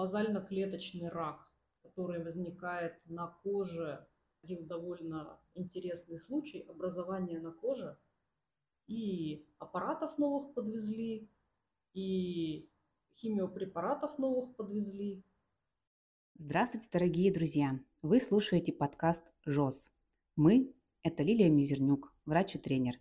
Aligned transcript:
базально-клеточный 0.00 1.10
рак, 1.10 1.46
который 1.82 2.24
возникает 2.24 2.94
на 3.04 3.26
коже. 3.42 4.08
Один 4.42 4.66
довольно 4.66 5.38
интересный 5.54 6.18
случай 6.18 6.60
образования 6.60 7.38
на 7.38 7.52
коже. 7.52 7.98
И 8.86 9.46
аппаратов 9.58 10.16
новых 10.16 10.54
подвезли, 10.54 11.28
и 11.92 12.70
химиопрепаратов 13.16 14.18
новых 14.18 14.56
подвезли. 14.56 15.22
Здравствуйте, 16.36 16.88
дорогие 16.90 17.30
друзья! 17.30 17.78
Вы 18.00 18.20
слушаете 18.20 18.72
подкаст 18.72 19.30
ЖОС. 19.44 19.90
Мы– 20.34 20.74
это 21.02 21.22
Лилия 21.22 21.50
Мизернюк, 21.50 22.10
врач 22.24 22.54
и 22.54 22.58
тренер, 22.58 22.94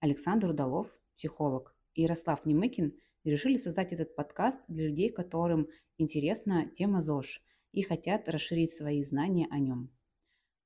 Александр 0.00 0.48
Удалов, 0.48 0.98
психолог, 1.14 1.76
и 1.92 2.04
Ярослав 2.04 2.46
Немыкин 2.46 2.98
решили 3.30 3.56
создать 3.56 3.92
этот 3.92 4.14
подкаст 4.14 4.64
для 4.68 4.88
людей, 4.88 5.10
которым 5.10 5.68
интересна 5.98 6.68
тема 6.68 7.00
ЗОЖ 7.00 7.42
и 7.72 7.82
хотят 7.82 8.28
расширить 8.28 8.70
свои 8.70 9.02
знания 9.02 9.46
о 9.50 9.58
нем. 9.58 9.90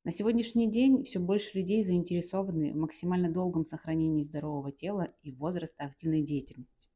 На 0.04 0.10
сегодняшний 0.10 0.68
день 0.68 1.04
все 1.04 1.20
больше 1.20 1.58
людей 1.58 1.84
заинтересованы 1.84 2.72
в 2.72 2.76
максимально 2.76 3.30
долгом 3.30 3.64
сохранении 3.64 4.22
здорового 4.22 4.72
тела 4.72 5.14
и 5.22 5.30
возраста 5.30 5.84
активной 5.84 6.22
деятельности. 6.22 6.88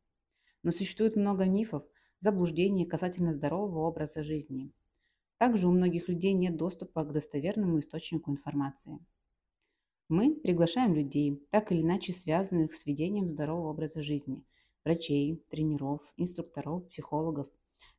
Но 0.65 0.73
существует 0.73 1.15
много 1.15 1.45
мифов, 1.45 1.85
заблуждений 2.19 2.85
касательно 2.85 3.33
здорового 3.33 3.87
образа 3.87 4.25
жизни. 4.25 4.73
Также 5.39 5.69
у 5.69 5.71
многих 5.71 6.09
людей 6.09 6.33
нет 6.33 6.57
доступа 6.57 7.05
к 7.05 7.13
достоверному 7.13 7.79
источнику 7.79 8.33
информации. 8.33 8.99
Мы 10.09 10.35
приглашаем 10.35 10.95
людей, 10.95 11.47
так 11.51 11.71
или 11.71 11.83
иначе 11.83 12.13
связанных 12.13 12.73
с 12.73 12.87
ведением 12.87 13.29
здорового 13.29 13.71
образа 13.71 14.03
жизни, 14.03 14.45
врачей, 14.87 15.45
тренеров, 15.51 16.15
инструкторов, 16.17 16.89
психологов, 16.89 17.49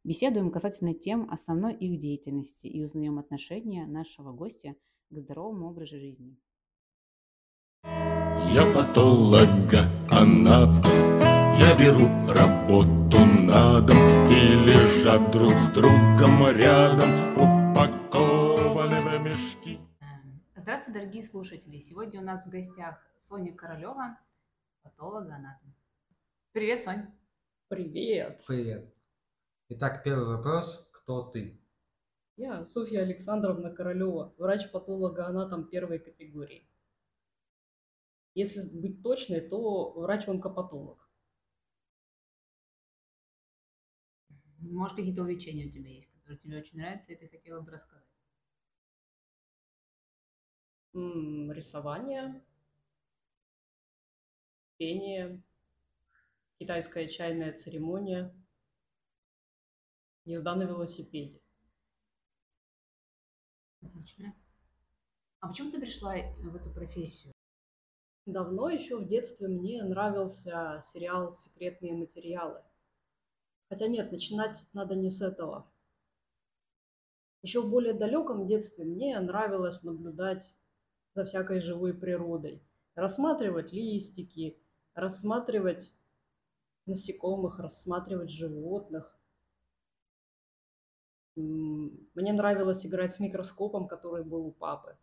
Беседуем 0.04 0.52
касательно 0.52 0.94
тем 0.94 1.28
основной 1.30 1.74
их 1.74 2.00
деятельности 2.00 2.68
и 2.68 2.82
узнаем 2.82 3.20
отношение 3.20 3.86
нашего 3.86 4.32
гостя 4.32 4.76
к 5.10 5.18
здоровому 5.18 5.68
образу 5.68 5.98
жизни. 5.98 6.38
Я 7.84 8.64
патологоанатом, 8.74 10.94
я 11.60 11.76
беру 11.78 12.08
работу 12.30 13.18
на 13.44 13.82
дом 13.82 13.98
И 14.30 14.56
лежат 14.66 15.30
друг 15.32 15.52
с 15.52 15.70
другом 15.72 16.48
рядом 16.56 17.10
Упакованы 17.34 19.02
в 19.02 19.24
мешки 19.24 19.80
Здравствуйте, 20.56 21.00
дорогие 21.00 21.24
слушатели! 21.24 21.80
Сегодня 21.80 22.22
у 22.22 22.24
нас 22.24 22.46
в 22.46 22.50
гостях 22.50 23.06
Соня 23.20 23.54
Королева, 23.54 24.18
патолог-анатом. 24.84 25.77
Привет, 26.58 26.84
Сонь! 26.84 27.06
Привет! 27.68 28.44
Привет! 28.48 28.92
Итак, 29.70 30.04
первый 30.04 30.26
вопрос. 30.26 30.90
Кто 30.92 31.30
ты? 31.30 31.62
Я 32.36 32.66
Софья 32.66 33.02
Александровна 33.02 33.70
Королева, 33.70 34.34
врач-патолога-анатом 34.40 35.68
первой 35.70 36.00
категории. 36.00 36.68
Если 38.34 38.76
быть 38.76 39.04
точной, 39.04 39.40
то 39.42 39.92
врач-онкопатолог. 39.92 41.08
Может, 44.58 44.98
какие-то 44.98 45.22
увлечения 45.22 45.68
у 45.68 45.72
тебя 45.72 45.92
есть, 45.92 46.10
которые 46.10 46.40
тебе 46.40 46.58
очень 46.58 46.80
нравятся, 46.80 47.14
и 47.14 47.18
ты 47.18 47.28
хотела 47.28 47.62
бы 47.62 47.70
рассказать? 47.70 48.10
М, 50.96 51.52
Рисование, 51.52 52.44
пение, 54.78 55.44
китайская 56.60 57.08
чайная 57.08 57.54
церемония– 57.54 58.34
езда 60.26 60.56
на 60.56 60.64
велосипеде. 60.64 61.40
Отлично. 63.82 64.36
А 65.40 65.50
почему 65.50 65.72
ты 65.72 65.80
пришла 65.80 66.16
в 66.16 66.56
эту 66.56 66.72
профессию? 66.72 67.32
Давно 68.26 68.70
еще 68.70 68.98
в 68.98 69.08
детстве 69.08 69.48
мне 69.48 69.84
нравился 69.84 70.82
сериал 70.84 71.32
«Секретные 71.32 71.94
материалы». 71.94 72.62
Хотя 73.70 73.88
нет, 73.88 74.12
начинать 74.12 74.66
надо 74.74 74.96
не 74.96 75.10
с 75.10 75.22
этого. 75.22 75.72
Еще 77.44 77.62
в 77.62 77.70
более 77.70 77.94
далеком 77.94 78.48
детстве 78.48 78.84
мне 78.84 79.18
нравилось 79.20 79.84
наблюдать 79.84 80.58
за 81.14 81.24
всякой 81.24 81.62
живой 81.62 81.94
природой. 81.94 82.62
Рассматривать 82.96 83.72
листики, 83.72 84.60
рассматривать 84.96 85.94
насекомых, 86.88 87.60
рассматривать 87.60 88.32
животных. 88.32 89.18
Мне 91.36 92.34
нравилось 92.34 92.86
играть 92.86 93.14
с 93.14 93.20
микроскопом, 93.20 93.88
который 93.88 94.24
был 94.24 94.48
у 94.48 94.52
папы. 94.52 94.98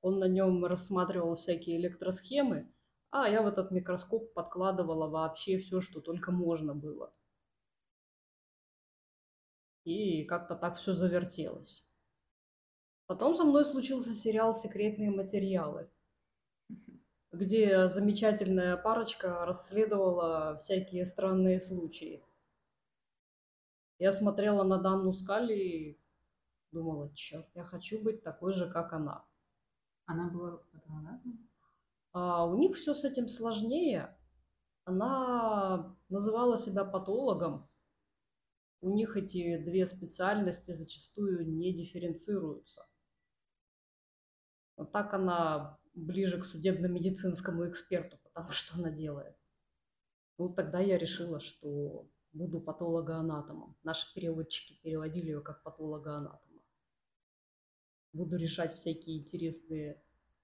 Он 0.00 0.18
на 0.18 0.26
нем 0.26 0.64
рассматривал 0.64 1.36
всякие 1.36 1.76
электросхемы, 1.76 2.72
а 3.10 3.28
я 3.28 3.42
в 3.42 3.46
этот 3.46 3.70
микроскоп 3.70 4.32
подкладывала 4.32 5.08
вообще 5.08 5.58
все, 5.58 5.80
что 5.80 6.00
только 6.00 6.32
можно 6.32 6.74
было. 6.74 7.12
И 9.84 10.24
как-то 10.24 10.56
так 10.56 10.76
все 10.76 10.94
завертелось. 10.94 11.88
Потом 13.06 13.34
со 13.34 13.44
мной 13.44 13.64
случился 13.64 14.14
сериал 14.14 14.54
«Секретные 14.54 15.10
материалы», 15.10 15.90
где 17.32 17.88
замечательная 17.88 18.76
парочка 18.76 19.44
расследовала 19.44 20.56
всякие 20.58 21.06
странные 21.06 21.60
случаи. 21.60 22.24
Я 23.98 24.12
смотрела 24.12 24.64
на 24.64 24.78
Данну 24.78 25.12
Скали 25.12 25.54
и 25.54 26.00
думала, 26.72 27.14
черт, 27.14 27.46
я 27.54 27.64
хочу 27.64 28.02
быть 28.02 28.22
такой 28.22 28.52
же, 28.52 28.70
как 28.70 28.92
она. 28.92 29.24
Она 30.06 30.30
была 30.30 30.58
патологом? 30.72 31.48
А 32.12 32.46
у 32.46 32.56
них 32.56 32.76
все 32.76 32.94
с 32.94 33.04
этим 33.04 33.28
сложнее. 33.28 34.16
Она 34.84 35.96
называла 36.08 36.58
себя 36.58 36.84
патологом. 36.84 37.68
У 38.80 38.90
них 38.90 39.16
эти 39.16 39.58
две 39.58 39.86
специальности 39.86 40.72
зачастую 40.72 41.46
не 41.46 41.72
дифференцируются. 41.72 42.88
Вот 44.76 44.90
так 44.90 45.12
она 45.12 45.79
ближе 45.94 46.38
к 46.40 46.44
судебно-медицинскому 46.44 47.68
эксперту, 47.68 48.18
потому 48.24 48.50
что 48.50 48.76
она 48.78 48.90
делает. 48.90 49.36
Ну, 50.38 50.52
тогда 50.52 50.80
я 50.80 50.98
решила, 50.98 51.38
что 51.38 52.08
буду 52.32 52.60
патологоанатомом. 52.60 53.76
Наши 53.84 54.12
переводчики 54.12 54.80
переводили 54.82 55.26
ее 55.26 55.40
как 55.40 55.62
патологоанатома. 55.62 56.62
Буду 58.12 58.36
решать 58.36 58.76
всякие 58.76 59.18
интересные 59.18 60.00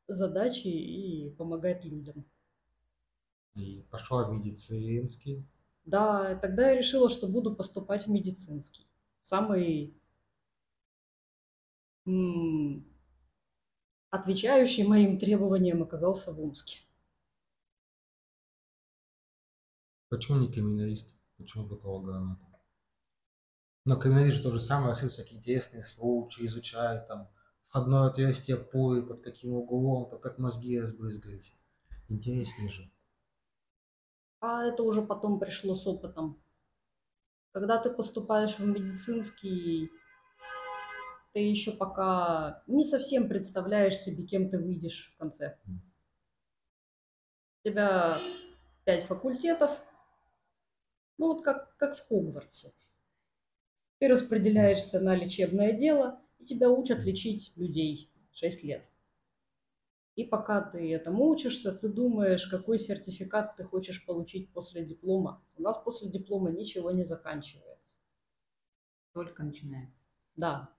задачи 0.08 0.66
и 0.66 1.30
помогать 1.30 1.84
людям. 1.84 2.24
И 3.56 3.82
пошла 3.90 4.28
в 4.28 4.32
медицинский. 4.32 5.44
Да, 5.86 6.34
тогда 6.34 6.68
я 6.70 6.76
решила, 6.76 7.08
что 7.08 7.26
буду 7.28 7.54
поступать 7.56 8.06
в 8.06 8.10
медицинский. 8.10 8.86
Самый 9.22 9.96
м- 12.06 12.84
отвечающий 14.10 14.86
моим 14.86 15.18
требованиям 15.18 15.82
оказался 15.82 16.32
в 16.32 16.40
Омске. 16.40 16.80
Почему 20.08 20.38
не 20.38 20.50
криминалист? 20.50 21.16
Почему 21.36 21.68
патологоанатом? 21.68 22.46
Но 23.84 23.96
криминалист 23.96 24.38
же 24.38 24.42
то 24.42 24.52
же 24.52 24.60
самое, 24.60 24.90
рассказывает 24.90 25.14
всякие 25.14 25.38
интересные 25.38 25.84
случаи, 25.84 26.46
изучает 26.46 27.06
там 27.08 27.28
входное 27.68 28.08
отверстие 28.08 28.56
пулы, 28.56 29.02
под 29.02 29.22
каким 29.22 29.52
углом, 29.52 30.08
то 30.08 30.18
как 30.18 30.38
мозги 30.38 30.80
разбрызгались. 30.80 31.54
Интереснее 32.08 32.68
же. 32.68 32.90
А 34.40 34.64
это 34.64 34.82
уже 34.82 35.02
потом 35.02 35.38
пришло 35.38 35.74
с 35.74 35.86
опытом. 35.86 36.42
Когда 37.52 37.78
ты 37.78 37.90
поступаешь 37.90 38.58
в 38.58 38.66
медицинский, 38.66 39.90
ты 41.36 41.40
еще 41.40 41.72
пока 41.72 42.62
не 42.66 42.82
совсем 42.82 43.28
представляешь 43.28 43.98
себе, 43.98 44.24
кем 44.24 44.48
ты 44.48 44.58
выйдешь 44.58 45.12
в 45.12 45.18
конце. 45.18 45.58
У 45.66 47.68
тебя 47.68 48.22
пять 48.86 49.04
факультетов, 49.04 49.70
ну 51.18 51.26
вот 51.26 51.44
как, 51.44 51.76
как 51.76 51.94
в 51.94 52.08
Хогвартсе. 52.08 52.72
Ты 53.98 54.08
распределяешься 54.08 54.98
на 54.98 55.14
лечебное 55.14 55.74
дело, 55.74 56.22
и 56.38 56.46
тебя 56.46 56.70
учат 56.70 57.00
лечить 57.00 57.52
людей 57.56 58.10
6 58.32 58.64
лет. 58.64 58.90
И 60.14 60.24
пока 60.24 60.62
ты 60.62 60.90
этому 60.90 61.28
учишься, 61.28 61.72
ты 61.72 61.90
думаешь, 61.90 62.46
какой 62.46 62.78
сертификат 62.78 63.56
ты 63.56 63.64
хочешь 63.64 64.06
получить 64.06 64.50
после 64.54 64.86
диплома. 64.86 65.44
У 65.58 65.60
нас 65.60 65.76
после 65.76 66.08
диплома 66.08 66.50
ничего 66.50 66.92
не 66.92 67.04
заканчивается. 67.04 67.98
Только 69.12 69.42
начинается. 69.42 70.00
Да. 70.34 70.75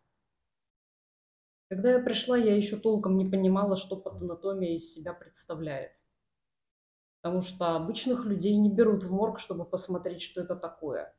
Когда 1.70 1.92
я 1.92 2.00
пришла, 2.00 2.38
я 2.38 2.56
еще 2.56 2.78
толком 2.78 3.18
не 3.18 3.30
понимала, 3.30 3.76
что 3.76 3.98
патанатомия 3.98 4.76
из 4.76 4.94
себя 4.94 5.14
представляет 5.14 5.92
потому 7.28 7.42
что 7.42 7.76
обычных 7.76 8.24
людей 8.24 8.56
не 8.56 8.70
берут 8.70 9.04
в 9.04 9.12
морг, 9.12 9.40
чтобы 9.40 9.66
посмотреть, 9.66 10.22
что 10.22 10.42
это 10.42 10.56
такое. 10.56 11.14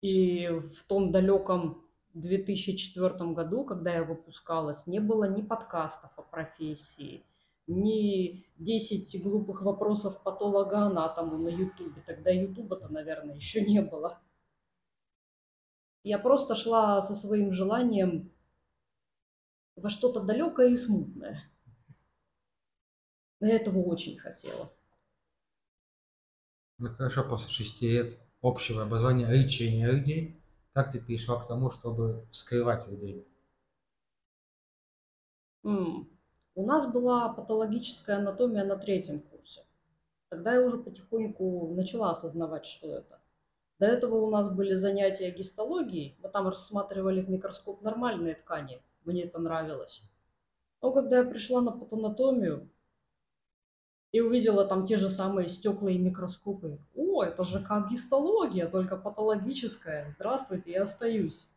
И 0.00 0.46
в 0.48 0.84
том 0.86 1.10
далеком 1.10 1.84
2004 2.14 3.32
году, 3.32 3.64
когда 3.64 3.92
я 3.92 4.04
выпускалась, 4.04 4.86
не 4.86 5.00
было 5.00 5.24
ни 5.24 5.42
подкастов 5.42 6.12
о 6.16 6.22
профессии, 6.22 7.26
ни 7.66 8.46
10 8.58 9.22
глупых 9.24 9.62
вопросов 9.62 10.22
патолога-анатому 10.22 11.36
на 11.38 11.48
Ютубе. 11.48 12.02
Тогда 12.06 12.30
Ютуба-то, 12.30 12.88
наверное, 12.88 13.34
еще 13.34 13.62
не 13.62 13.82
было. 13.82 14.20
Я 16.04 16.20
просто 16.20 16.54
шла 16.54 17.00
со 17.00 17.14
своим 17.14 17.50
желанием 17.50 18.30
во 19.82 19.90
что-то 19.90 20.20
далекое 20.20 20.68
и 20.68 20.76
смутное. 20.76 21.42
Но 23.40 23.48
я 23.48 23.56
этого 23.56 23.80
очень 23.82 24.16
хотела. 24.16 24.70
Ну 26.78 26.88
хорошо, 26.88 27.22
после 27.22 27.48
шести 27.48 27.88
лет 27.88 28.18
общего 28.42 28.82
образования 28.82 29.30
лечения 29.30 29.86
людей, 29.88 30.42
как 30.72 30.90
ты 30.90 30.98
перешла 30.98 31.38
к 31.40 31.46
тому, 31.46 31.70
чтобы 31.70 32.26
вскрывать 32.32 32.88
людей? 32.88 33.24
М, 35.64 36.06
У 36.54 36.66
нас 36.66 36.92
была 36.92 37.32
патологическая 37.32 38.18
анатомия 38.18 38.62
на 38.64 38.76
третьем 38.76 39.20
курсе. 39.22 39.64
Тогда 40.28 40.54
я 40.54 40.62
уже 40.62 40.78
потихоньку 40.78 41.72
начала 41.74 42.12
осознавать, 42.12 42.66
что 42.66 42.94
это. 42.94 43.20
До 43.78 43.86
этого 43.86 44.16
у 44.16 44.30
нас 44.30 44.50
были 44.50 44.74
занятия 44.76 45.30
гистологией, 45.30 46.16
мы 46.22 46.28
там 46.30 46.48
рассматривали 46.48 47.22
в 47.22 47.30
микроскоп 47.30 47.82
нормальные 47.82 48.36
ткани, 48.36 48.82
мне 49.04 49.24
это 49.24 49.38
нравилось. 49.38 50.02
Но 50.82 50.92
когда 50.92 51.18
я 51.18 51.24
пришла 51.24 51.60
на 51.60 51.72
патанатомию 51.72 52.70
и 54.12 54.20
увидела 54.20 54.66
там 54.66 54.86
те 54.86 54.96
же 54.96 55.08
самые 55.08 55.48
стекла 55.48 55.90
и 55.90 55.98
микроскопы, 55.98 56.78
о, 56.94 57.22
это 57.22 57.44
же 57.44 57.62
как 57.62 57.90
гистология, 57.90 58.68
только 58.68 58.96
патологическая, 58.96 60.08
здравствуйте, 60.10 60.72
я 60.72 60.82
остаюсь. 60.82 61.48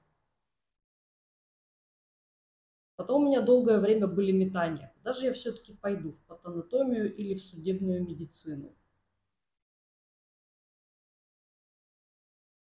Потом 2.96 3.24
у 3.24 3.28
меня 3.28 3.42
долгое 3.42 3.80
время 3.80 4.08
были 4.08 4.32
метания. 4.32 4.94
Даже 5.04 5.26
я 5.26 5.34
все-таки 5.34 5.74
пойду 5.74 6.12
в 6.12 6.22
патанатомию 6.24 7.14
или 7.14 7.34
в 7.34 7.44
судебную 7.44 8.04
медицину. 8.06 8.74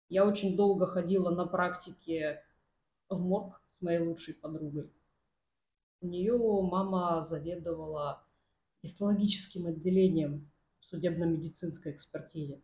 Я 0.09 0.27
очень 0.27 0.57
долго 0.57 0.87
ходила 0.87 1.31
на 1.31 1.47
практике 1.47 2.43
в 3.09 3.21
морг 3.21 3.63
с 3.71 3.81
моей 3.81 4.01
лучшей 4.01 4.35
подругой. 4.35 4.93
У 6.01 6.07
нее 6.07 6.37
мама 6.37 7.23
заведовала 7.23 8.25
гистологическим 8.83 9.67
отделением 9.67 10.51
судебно-медицинской 10.81 11.93
экспертизе. 11.93 12.63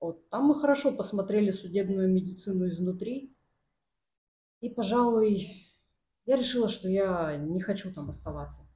Вот. 0.00 0.28
Там 0.30 0.46
мы 0.46 0.58
хорошо 0.58 0.92
посмотрели 0.92 1.50
судебную 1.50 2.08
медицину 2.08 2.68
изнутри. 2.68 3.36
И, 4.60 4.68
пожалуй, 4.68 5.70
я 6.26 6.36
решила, 6.36 6.68
что 6.68 6.88
я 6.88 7.36
не 7.36 7.60
хочу 7.60 7.92
там 7.94 8.08
оставаться. 8.08 8.66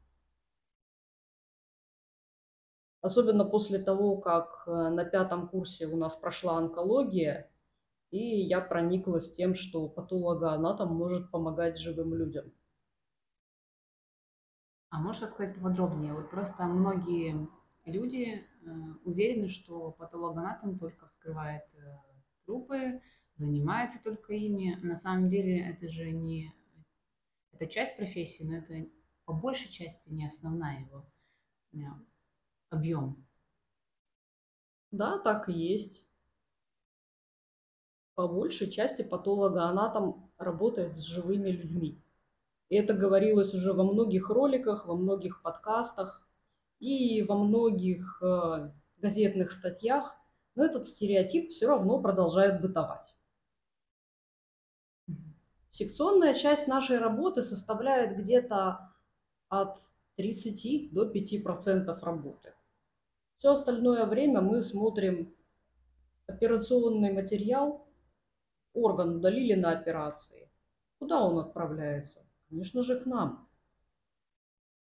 Особенно 3.00 3.44
после 3.44 3.78
того, 3.78 4.16
как 4.16 4.64
э, 4.66 4.70
на 4.70 5.04
пятом 5.04 5.48
курсе 5.48 5.86
у 5.86 5.96
нас 5.96 6.16
прошла 6.16 6.56
онкология, 6.56 7.50
и 8.14 8.42
я 8.42 8.60
прониклась 8.60 9.32
тем, 9.32 9.56
что 9.56 9.88
патологоанатом 9.88 10.94
может 10.94 11.32
помогать 11.32 11.76
живым 11.80 12.14
людям. 12.14 12.52
А 14.90 15.00
можешь 15.00 15.22
рассказать 15.22 15.56
поподробнее? 15.56 16.14
Вот 16.14 16.30
просто 16.30 16.62
многие 16.66 17.48
люди 17.84 18.34
э, 18.36 18.70
уверены, 19.04 19.48
что 19.48 19.90
патологоанатом 19.90 20.78
только 20.78 21.08
вскрывает 21.08 21.64
э, 21.74 21.98
трупы, 22.46 23.02
занимается 23.34 24.00
только 24.00 24.32
ими. 24.32 24.78
На 24.80 24.94
самом 24.94 25.28
деле 25.28 25.58
это 25.68 25.88
же 25.88 26.12
не 26.12 26.54
это 27.50 27.66
часть 27.66 27.96
профессии, 27.96 28.44
но 28.44 28.58
это 28.58 28.88
по 29.24 29.32
большей 29.32 29.70
части 29.72 30.08
не 30.08 30.28
основная 30.28 30.82
его 30.82 31.04
э, 31.72 31.78
объем. 32.70 33.26
Да, 34.92 35.18
так 35.18 35.48
и 35.48 35.52
есть. 35.52 36.06
По 38.14 38.28
большей 38.28 38.70
части 38.70 39.02
патологоанатом 39.02 40.30
работает 40.38 40.96
с 40.96 41.02
живыми 41.02 41.50
людьми. 41.50 42.00
И 42.68 42.76
это 42.76 42.94
говорилось 42.94 43.52
уже 43.54 43.72
во 43.72 43.84
многих 43.84 44.30
роликах, 44.30 44.86
во 44.86 44.96
многих 44.96 45.42
подкастах 45.42 46.26
и 46.78 47.22
во 47.22 47.36
многих 47.36 48.22
э, 48.22 48.70
газетных 48.98 49.50
статьях, 49.50 50.16
но 50.54 50.64
этот 50.64 50.86
стереотип 50.86 51.50
все 51.50 51.66
равно 51.66 52.00
продолжает 52.00 52.60
бытовать. 52.60 53.14
Секционная 55.70 56.34
часть 56.34 56.68
нашей 56.68 56.98
работы 56.98 57.42
составляет 57.42 58.16
где-то 58.16 58.94
от 59.48 59.76
30 60.16 60.92
до 60.92 61.10
5% 61.10 62.00
работы. 62.00 62.54
Все 63.38 63.50
остальное 63.50 64.06
время 64.06 64.40
мы 64.40 64.62
смотрим 64.62 65.34
операционный 66.26 67.12
материал, 67.12 67.83
орган 68.74 69.16
удалили 69.16 69.54
на 69.54 69.70
операции. 69.70 70.50
Куда 70.98 71.22
он 71.24 71.38
отправляется? 71.38 72.26
Конечно 72.48 72.82
же, 72.82 73.00
к 73.00 73.06
нам. 73.06 73.48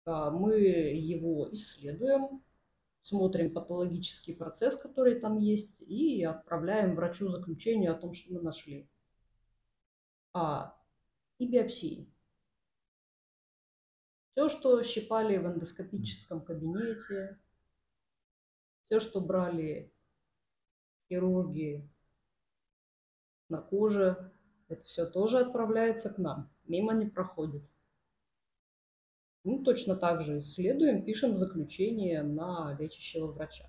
Мы 0.06 0.58
его 0.58 1.48
исследуем, 1.52 2.42
смотрим 3.02 3.54
патологический 3.54 4.34
процесс, 4.34 4.76
который 4.76 5.20
там 5.20 5.38
есть, 5.38 5.82
и 5.82 6.22
отправляем 6.24 6.94
врачу 6.94 7.28
заключение 7.28 7.90
о 7.90 7.98
том, 7.98 8.12
что 8.12 8.34
мы 8.34 8.42
нашли 8.42 8.88
а, 10.32 10.76
и 11.38 11.46
биопсии. 11.46 12.12
Все, 14.32 14.48
что 14.48 14.82
щипали 14.82 15.36
в 15.36 15.46
эндоскопическом 15.46 16.44
кабинете, 16.44 17.38
все, 18.84 19.00
что 19.00 19.20
брали 19.20 19.94
хирурги 21.08 21.88
на 23.48 23.60
коже, 23.60 24.32
это 24.68 24.82
все 24.84 25.06
тоже 25.06 25.38
отправляется 25.38 26.10
к 26.12 26.18
нам, 26.18 26.50
мимо 26.66 26.94
не 26.94 27.06
проходит. 27.06 27.62
Ну, 29.44 29.62
точно 29.62 29.94
так 29.94 30.22
же 30.22 30.38
исследуем, 30.38 31.04
пишем 31.04 31.36
заключение 31.36 32.22
на 32.22 32.74
лечащего 32.78 33.26
врача. 33.26 33.68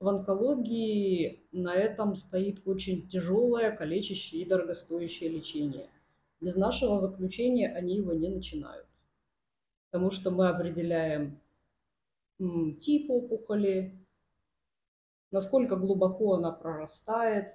В 0.00 0.08
онкологии 0.08 1.46
на 1.52 1.74
этом 1.74 2.14
стоит 2.16 2.66
очень 2.66 3.08
тяжелое, 3.08 3.70
калечащее 3.70 4.42
и 4.42 4.48
дорогостоящее 4.48 5.28
лечение. 5.28 5.90
Без 6.40 6.56
нашего 6.56 6.98
заключения 6.98 7.70
они 7.70 7.96
его 7.96 8.14
не 8.14 8.28
начинают. 8.28 8.86
Потому 9.90 10.10
что 10.10 10.30
мы 10.30 10.48
определяем 10.48 11.38
тип 12.80 13.10
опухоли, 13.10 13.99
насколько 15.30 15.76
глубоко 15.76 16.34
она 16.34 16.50
прорастает, 16.50 17.54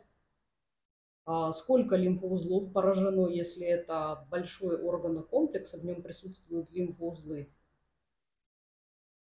а 1.26 1.52
сколько 1.54 1.96
лимфоузлов 1.96 2.72
поражено, 2.72 3.28
если 3.28 3.66
это 3.66 4.28
большой 4.30 4.78
органокомплекс, 4.88 5.74
в 5.74 5.84
нем 5.84 6.04
присутствуют 6.04 6.72
лимфоузлы, 6.72 7.52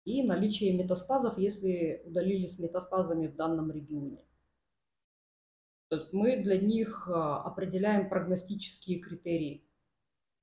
и 0.05 0.23
наличие 0.23 0.73
метастазов, 0.73 1.39
если 1.39 2.03
удалили 2.05 2.47
с 2.47 2.59
метастазами 2.59 3.27
в 3.27 3.37
данном 3.37 3.71
регионе. 3.71 4.25
То 5.89 5.97
есть 5.97 6.13
мы 6.13 6.41
для 6.43 6.59
них 6.59 7.09
а, 7.09 7.43
определяем 7.43 8.09
прогностические 8.09 9.01
критерии, 9.01 9.69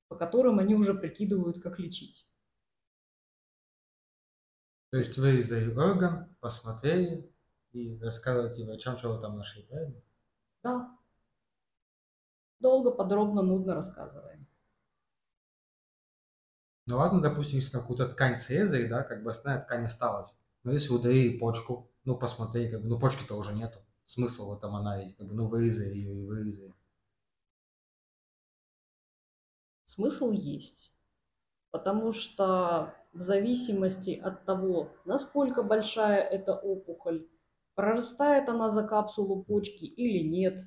по 0.09 0.15
которым 0.17 0.59
они 0.59 0.75
уже 0.75 0.93
прикидывают, 0.93 1.61
как 1.61 1.79
лечить. 1.79 2.27
То 4.91 4.97
есть 4.97 5.17
вы 5.17 5.39
из 5.39 5.51
орган 5.77 6.35
посмотрели 6.39 7.29
и 7.73 7.99
рассказываете 7.99 8.65
врачам, 8.65 8.97
что 8.97 9.13
вы 9.13 9.21
там 9.21 9.37
нашли, 9.37 9.63
правильно? 9.63 10.01
Да. 10.63 10.97
Долго, 12.59 12.91
подробно, 12.91 13.41
нудно 13.41 13.75
рассказываем. 13.75 14.47
Ну 16.85 16.97
ладно, 16.97 17.21
допустим, 17.21 17.57
если 17.57 17.71
какую-то 17.71 18.07
ткань 18.07 18.37
срезали, 18.37 18.87
да, 18.87 19.03
как 19.03 19.21
бы 19.21 19.31
основная 19.31 19.61
ткань 19.61 19.85
осталась. 19.85 20.29
Но 20.63 20.71
если 20.71 20.93
удалили 20.93 21.37
почку, 21.37 21.91
ну 22.05 22.17
посмотри, 22.17 22.71
как 22.71 22.81
бы, 22.81 22.87
ну 22.87 22.99
почки-то 22.99 23.35
уже 23.35 23.53
нету. 23.53 23.79
Смысл 24.05 24.49
в 24.49 24.57
этом 24.57 24.75
анализе, 24.75 25.13
как 25.15 25.27
бы, 25.27 25.33
ну 25.33 25.47
вырезали 25.47 25.93
ее 25.93 26.21
и 26.21 26.25
вырезали. 26.25 26.73
Смысл 29.83 30.31
есть. 30.31 30.93
Потому 31.71 32.13
что 32.13 32.93
в 33.11 33.19
зависимости 33.19 34.11
от 34.11 34.45
того, 34.45 34.89
насколько 35.05 35.63
большая 35.63 36.21
эта 36.21 36.55
опухоль, 36.55 37.27
прорастает 37.77 38.49
она 38.49 38.69
за 38.69 38.87
капсулу 38.87 39.43
почки 39.43 39.85
или 39.85 40.27
нет, 40.27 40.63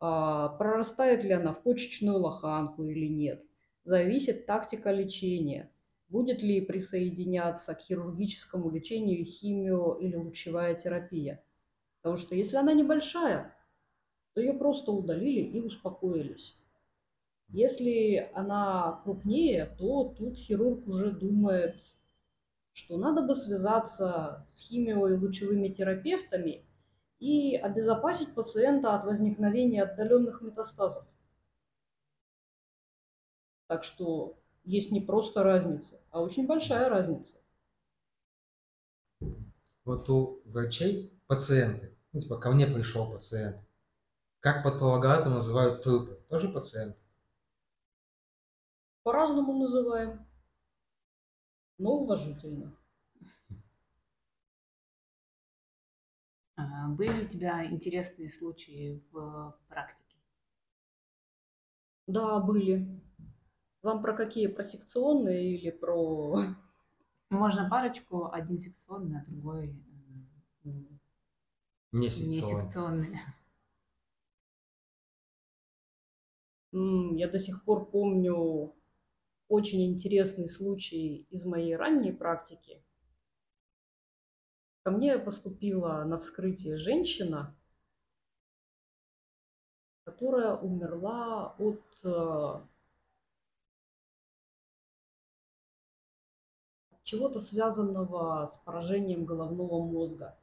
а, 0.00 0.48
прорастает 0.48 1.22
ли 1.22 1.32
она 1.32 1.52
в 1.52 1.62
почечную 1.62 2.18
лоханку 2.18 2.84
или 2.84 3.06
нет, 3.08 3.44
зависит 3.84 4.46
тактика 4.46 4.90
лечения. 4.90 5.70
Будет 6.08 6.42
ли 6.42 6.62
присоединяться 6.62 7.74
к 7.74 7.80
хирургическому 7.80 8.70
лечению 8.70 9.24
химио 9.26 9.96
или 9.96 10.16
лучевая 10.16 10.74
терапия. 10.74 11.44
Потому 12.00 12.16
что 12.16 12.34
если 12.34 12.56
она 12.56 12.72
небольшая, 12.72 13.54
то 14.32 14.40
ее 14.40 14.54
просто 14.54 14.92
удалили 14.92 15.42
и 15.42 15.60
успокоились. 15.60 16.56
Если 17.48 18.30
она 18.32 18.98
крупнее, 19.04 19.66
то 19.78 20.14
тут 20.16 20.38
хирург 20.38 20.88
уже 20.88 21.10
думает, 21.10 21.76
что 22.72 22.96
надо 22.96 23.22
бы 23.22 23.34
связаться 23.34 24.46
с 24.50 24.68
химио- 24.68 25.08
и 25.08 25.16
лучевыми 25.16 25.68
терапевтами 25.68 26.64
и 27.18 27.56
обезопасить 27.56 28.34
пациента 28.34 28.94
от 28.94 29.04
возникновения 29.04 29.82
отдаленных 29.82 30.40
метастазов. 30.40 31.06
Так 33.66 33.84
что 33.84 34.38
есть 34.64 34.90
не 34.90 35.00
просто 35.00 35.42
разница, 35.42 36.00
а 36.10 36.22
очень 36.22 36.46
большая 36.46 36.88
разница. 36.88 37.38
Вот 39.84 40.08
у 40.08 40.42
врачей 40.44 41.12
пациенты, 41.26 41.96
ну, 42.12 42.20
типа 42.20 42.38
ко 42.38 42.50
мне 42.50 42.66
пришел 42.66 43.10
пациент, 43.10 43.56
как 44.40 44.62
патологоанатомы 44.62 45.36
называют 45.36 45.82
трупы? 45.82 46.18
Тоже 46.28 46.48
пациент? 46.48 46.96
По-разному 49.02 49.58
называем, 49.58 50.26
но 51.80 51.98
уважительно. 51.98 52.76
А, 56.54 56.88
Были 56.90 57.12
ли 57.12 57.24
у 57.24 57.28
тебя 57.28 57.66
интересные 57.66 58.30
случаи 58.30 59.02
в 59.10 59.58
практике? 59.68 60.16
Да, 62.06 62.40
были. 62.40 63.00
Вам 63.82 64.02
про 64.02 64.14
какие? 64.14 64.48
Про 64.48 64.64
секционные 64.64 65.56
или 65.56 65.70
про... 65.70 66.40
Можно 67.30 67.68
парочку, 67.70 68.30
один 68.32 68.60
секционный, 68.60 69.20
а 69.20 69.24
другой 69.26 69.74
м, 70.64 71.00
Не 71.92 72.40
секционный. 72.42 73.18
Я 76.72 77.28
до 77.28 77.38
сих 77.38 77.64
пор 77.64 77.88
помню 77.90 78.74
очень 79.50 79.84
интересный 79.84 80.48
случай 80.48 81.26
из 81.28 81.44
моей 81.44 81.74
ранней 81.74 82.12
практики. 82.12 82.82
Ко 84.84 84.92
мне 84.92 85.18
поступила 85.18 86.04
на 86.04 86.20
вскрытие 86.20 86.76
женщина, 86.76 87.54
которая 90.04 90.54
умерла 90.54 91.56
от 91.58 91.82
э, 92.04 92.64
чего-то 97.02 97.40
связанного 97.40 98.46
с 98.46 98.56
поражением 98.58 99.24
головного 99.24 99.84
мозга. 99.84 100.38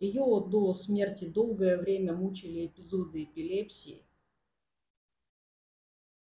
Ее 0.00 0.46
до 0.46 0.74
смерти 0.74 1.26
долгое 1.26 1.78
время 1.78 2.12
мучили 2.12 2.66
эпизоды 2.66 3.24
эпилепсии. 3.24 4.04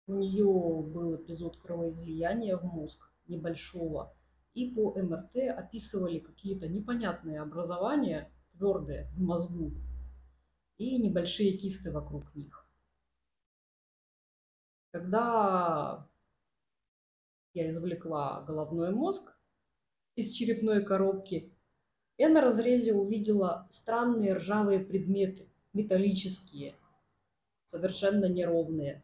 У 0.08 0.16
нее 0.16 0.46
был 0.46 1.18
эпизод 1.18 1.58
кровоизлияния 1.58 2.56
в 2.56 2.64
мозг 2.64 3.12
небольшого. 3.28 4.16
И 4.54 4.72
по 4.72 4.96
МРТ 4.98 5.38
описывали 5.56 6.20
какие-то 6.20 6.70
непонятные 6.70 7.42
образования, 7.42 8.32
твердые 8.54 9.10
в 9.12 9.22
мозгу, 9.22 9.74
и 10.78 10.98
небольшие 10.98 11.58
кисты 11.58 11.92
вокруг 11.92 12.34
них. 12.36 12.66
Когда 14.92 16.08
я 17.54 17.70
извлекла 17.70 18.42
головной 18.44 18.92
мозг 18.92 19.38
из 20.16 20.32
черепной 20.32 20.84
коробки, 20.86 21.54
я 22.18 22.30
на 22.30 22.42
разрезе 22.42 22.94
увидела 22.94 23.68
странные 23.70 24.36
ржавые 24.36 24.80
предметы, 24.80 25.50
металлические, 25.74 26.76
совершенно 27.66 28.26
неровные. 28.26 29.04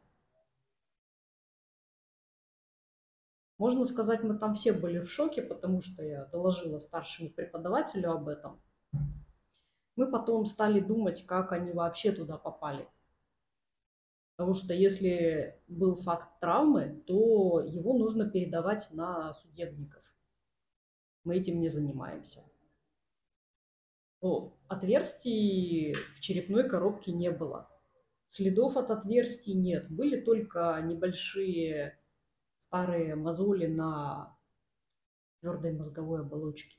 Можно 3.58 3.86
сказать, 3.86 4.24
мы 4.24 4.38
там 4.38 4.56
все 4.56 4.74
были 4.74 5.00
в 5.00 5.10
шоке, 5.10 5.42
потому 5.42 5.82
что 5.82 6.04
я 6.04 6.26
доложила 6.26 6.78
старшему 6.78 7.30
преподавателю 7.30 8.12
об 8.12 8.28
этом. 8.28 8.62
Мы 9.96 10.10
потом 10.10 10.46
стали 10.46 10.80
думать, 10.80 11.26
как 11.26 11.52
они 11.52 11.72
вообще 11.72 12.12
туда 12.12 12.38
попали. 12.38 12.88
Потому 14.36 14.54
что 14.54 14.74
если 14.74 15.62
был 15.68 15.96
факт 15.96 16.40
травмы, 16.40 17.04
то 17.06 17.62
его 17.62 17.94
нужно 17.94 18.30
передавать 18.30 18.90
на 18.92 19.34
судебников. 19.34 20.02
Мы 21.24 21.38
этим 21.38 21.62
не 21.62 21.70
занимаемся. 21.70 22.44
Но 24.22 24.58
отверстий 24.68 25.94
в 26.16 26.20
черепной 26.20 26.68
коробке 26.68 27.12
не 27.12 27.30
было. 27.30 27.70
Следов 28.30 28.78
от 28.78 28.90
отверстий 28.90 29.54
нет. 29.54 29.92
Были 29.92 30.20
только 30.20 30.82
небольшие 30.84 32.00
старые 32.74 33.14
мозоли 33.14 33.68
на 33.68 34.36
твердой 35.40 35.74
мозговой 35.74 36.22
оболочке. 36.22 36.76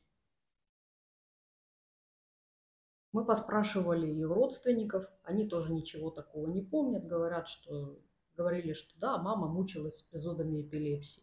Мы 3.13 3.25
поспрашивали 3.25 4.09
ее 4.09 4.27
родственников, 4.27 5.07
они 5.23 5.49
тоже 5.49 5.73
ничего 5.73 6.11
такого 6.11 6.49
не 6.49 6.63
помнят, 6.63 7.07
говорят, 7.07 7.47
что 7.47 8.03
говорили, 8.37 8.73
что 8.73 8.99
да, 8.99 9.19
мама 9.19 9.47
мучилась 9.47 10.05
эпизодами 10.11 10.63
эпилепсии. 10.63 11.23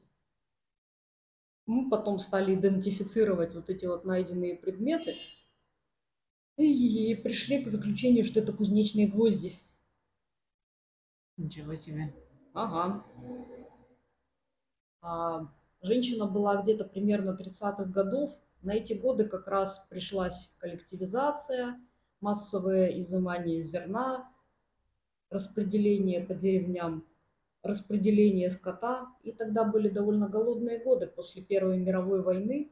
Мы 1.66 1.90
потом 1.90 2.18
стали 2.20 2.56
идентифицировать 2.56 3.54
вот 3.54 3.70
эти 3.70 3.86
вот 3.86 4.06
найденные 4.06 4.56
предметы 4.56 5.18
и 6.56 7.14
пришли 7.16 7.62
к 7.62 7.68
заключению, 7.68 8.24
что 8.24 8.40
это 8.40 8.54
кузнечные 8.54 9.10
гвозди. 9.10 9.60
Ничего 11.36 11.76
себе. 11.76 12.16
Ага. 12.54 13.04
А 15.02 15.48
женщина 15.82 16.28
была 16.28 16.62
где-то 16.62 16.86
примерно 16.86 17.32
30-х 17.32 17.86
годов. 17.86 18.40
На 18.62 18.76
эти 18.76 18.94
годы 18.94 19.28
как 19.28 19.48
раз 19.48 19.86
пришлась 19.90 20.54
коллективизация, 20.60 21.80
массовое 22.20 23.00
изымание 23.00 23.64
зерна, 23.64 24.32
распределение 25.32 26.22
по 26.22 26.36
деревням, 26.36 27.08
распределение 27.64 28.52
скота. 28.52 29.08
И 29.24 29.32
тогда 29.32 29.64
были 29.64 29.90
довольно 29.90 30.30
голодные 30.30 30.84
годы 30.84 31.08
после 31.08 31.42
Первой 31.42 31.80
мировой 31.80 32.22
войны. 32.22 32.72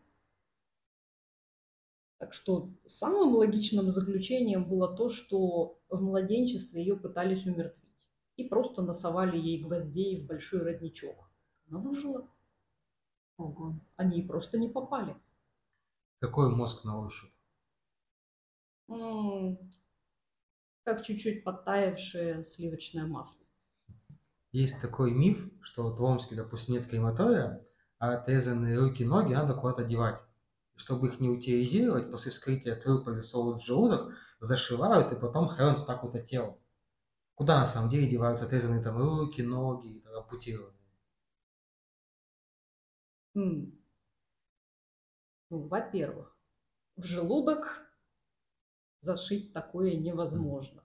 Так 2.19 2.33
что 2.33 2.69
самым 2.85 3.33
логичным 3.33 3.89
заключением 3.89 4.65
было 4.65 4.95
то, 4.95 5.09
что 5.09 5.79
в 5.89 6.01
младенчестве 6.01 6.81
ее 6.81 6.95
пытались 6.95 7.47
умертвить. 7.47 8.07
И 8.35 8.43
просто 8.43 8.83
насовали 8.83 9.37
ей 9.37 9.63
гвоздей 9.63 10.21
в 10.21 10.27
большой 10.27 10.61
родничок. 10.61 11.28
Она 11.69 11.79
выжила. 11.79 12.27
Ого. 13.37 13.73
Они 13.95 14.21
просто 14.21 14.59
не 14.59 14.69
попали. 14.69 15.15
Какой 16.19 16.49
мозг 16.55 16.85
на 16.85 16.97
ощупь? 16.97 17.33
М, 18.89 19.57
Как 20.83 21.05
чуть-чуть 21.05 21.45
подтаявшее 21.45 22.43
сливочное 22.43 23.05
масло. 23.07 23.45
Есть 24.51 24.79
такой 24.79 25.09
миф, 25.11 25.49
что 25.63 25.81
вот 25.81 25.99
в 25.99 26.03
Омске, 26.03 26.35
допустим, 26.35 26.75
нет 26.75 26.85
крематория, 26.85 27.65
а 27.97 28.13
отрезанные 28.13 28.77
руки, 28.77 29.03
ноги 29.03 29.33
надо 29.33 29.55
куда-то 29.55 29.83
девать. 29.83 30.23
И 30.75 30.79
Чтобы 30.79 31.07
их 31.07 31.19
не 31.19 31.29
утилизировать, 31.29 32.11
после 32.11 32.31
вскрытия 32.31 32.75
трупа 32.75 33.15
засовывают 33.15 33.59
в 33.59 33.65
желудок, 33.65 34.13
зашивают 34.39 35.11
и 35.11 35.15
потом 35.19 35.47
хоронят 35.47 35.79
вот 35.79 35.87
так 35.87 36.03
вот 36.03 36.13
это 36.13 36.23
тело. 36.25 36.59
Куда 37.35 37.59
на 37.61 37.67
самом 37.67 37.89
деле 37.89 38.09
деваются 38.09 38.45
отрезанные 38.45 38.83
там 38.83 38.97
руки, 38.97 39.41
ноги, 39.41 39.99
и 39.99 40.05
ампутированные? 40.17 40.78
Ну, 45.49 45.67
во-первых, 45.67 46.37
в 46.97 47.05
желудок 47.05 47.89
зашить 49.01 49.53
такое 49.53 49.95
невозможно. 49.95 50.83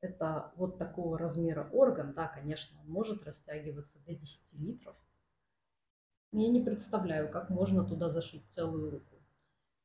Это 0.00 0.52
вот 0.56 0.78
такого 0.78 1.18
размера 1.18 1.68
орган, 1.72 2.14
да, 2.14 2.28
конечно, 2.28 2.78
он 2.80 2.90
может 2.90 3.24
растягиваться 3.24 3.98
до 4.06 4.14
10 4.14 4.54
литров. 4.54 4.94
Я 6.30 6.48
не 6.48 6.60
представляю, 6.60 7.28
как 7.28 7.50
можно 7.50 7.82
туда 7.84 8.08
зашить 8.08 8.44
целую 8.48 8.90
руку. 8.90 9.16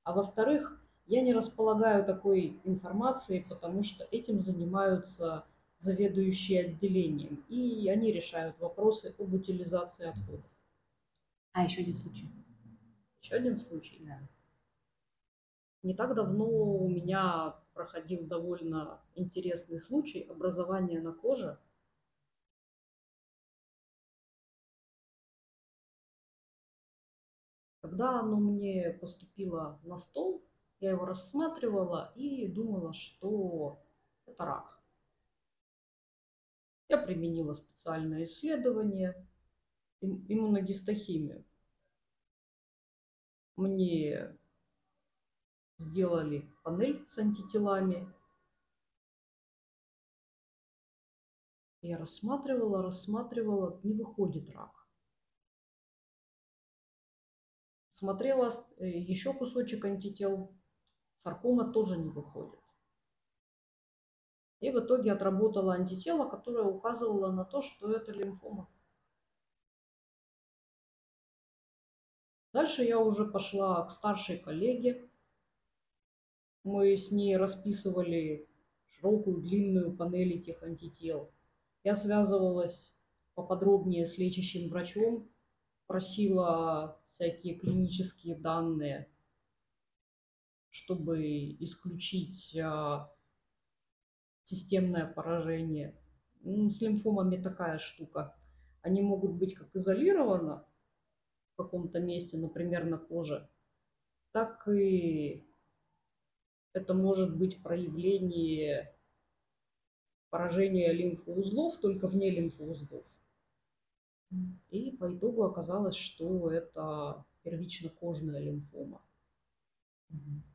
А 0.04 0.14
во-вторых, 0.14 0.80
я 1.08 1.22
не 1.22 1.34
располагаю 1.34 2.06
такой 2.06 2.60
информацией, 2.66 3.46
потому 3.50 3.82
что 3.82 4.04
этим 4.12 4.40
занимаются 4.40 5.46
заведующие 5.78 6.66
отделением, 6.66 7.44
и 7.50 7.90
они 7.90 8.12
решают 8.12 8.60
вопросы 8.60 9.16
об 9.18 9.34
утилизации 9.34 10.06
отходов. 10.06 10.51
А 11.54 11.64
еще 11.64 11.82
один 11.82 11.96
случай. 11.96 12.30
Еще 13.22 13.36
один 13.36 13.56
случай. 13.58 14.04
Да. 14.06 14.28
Не 15.84 15.94
так 15.96 16.16
давно 16.16 16.46
у 16.48 16.90
меня 16.90 17.56
проходил 17.74 18.26
довольно 18.26 19.02
интересный 19.16 19.80
случай 19.80 20.22
образования 20.22 21.00
на 21.00 21.14
коже. 21.14 21.60
Когда 27.82 28.22
оно 28.22 28.38
мне 28.38 28.90
поступило 29.00 29.80
на 29.84 29.98
стол, 30.00 30.44
Я 30.80 30.92
его 30.92 31.06
рассматривала 31.06 32.12
и 32.16 32.48
думала, 32.48 32.92
что 32.92 33.84
это 34.26 34.46
рак. 34.46 34.82
Я 36.90 36.98
применила 36.98 37.54
специальное 37.54 38.24
исследование, 38.24 39.16
иммуногистохимию. 40.02 41.46
Мне 43.56 44.38
сделали 45.78 46.52
панель 46.64 47.08
с 47.08 47.18
антителами. 47.18 48.12
Я 51.82 51.98
рассматривала, 51.98 52.84
рассматривала, 52.84 53.80
не 53.84 53.94
выходит 53.94 54.50
рак. 54.52 54.88
Смотрела 57.94 58.50
э, 58.78 58.88
еще 58.88 59.34
кусочек 59.34 59.86
антител, 59.86 60.56
саркома 61.18 61.72
тоже 61.72 61.98
не 61.98 62.10
выходит. 62.10 62.60
И 64.60 64.72
в 64.72 64.80
итоге 64.80 65.12
отработала 65.12 65.74
антитело, 65.74 66.30
которое 66.30 66.64
указывало 66.64 67.32
на 67.32 67.46
то, 67.46 67.62
что 67.62 67.92
это 67.92 68.12
лимфома. 68.12 68.70
Дальше 72.62 72.84
я 72.84 73.00
уже 73.00 73.26
пошла 73.26 73.84
к 73.88 73.90
старшей 73.90 74.38
коллеге. 74.38 75.10
Мы 76.64 76.96
с 76.96 77.12
ней 77.12 77.36
расписывали 77.36 78.48
широкую, 78.88 79.42
длинную 79.42 79.98
панель 79.98 80.34
этих 80.34 80.62
антител. 80.62 81.32
Я 81.84 81.96
связывалась 81.96 82.96
поподробнее 83.34 84.06
с 84.06 84.20
лечащим 84.20 84.70
врачом, 84.70 85.28
просила 85.88 87.02
всякие 87.08 87.56
клинические 87.56 88.36
данные, 88.36 89.10
чтобы 90.70 91.20
исключить 91.62 92.56
а, 92.58 93.12
системное 94.44 95.08
поражение. 95.08 96.00
С 96.44 96.80
лимфомами 96.80 97.42
такая 97.42 97.80
штука. 97.80 98.38
Они 98.84 99.02
могут 99.02 99.32
быть 99.32 99.56
как 99.56 99.76
изолированы 99.76 100.62
в 101.54 101.64
каком-то 101.64 102.00
месте, 102.00 102.38
например, 102.38 102.86
на 102.86 102.98
коже, 102.98 103.50
так 104.32 104.68
и 104.68 105.44
это 106.74 106.94
может 106.94 107.38
быть 107.38 107.62
проявление 107.62 108.96
поражения 110.30 110.94
лимфоузлов, 110.94 111.78
только 111.78 112.08
вне 112.08 112.30
лимфоузлов. 112.32 113.06
И 114.70 114.92
по 114.92 115.14
итогу 115.14 115.44
оказалось, 115.44 115.96
что 115.96 116.50
это 116.52 117.26
первично-кожная 117.44 118.40
лимфома. 118.40 119.02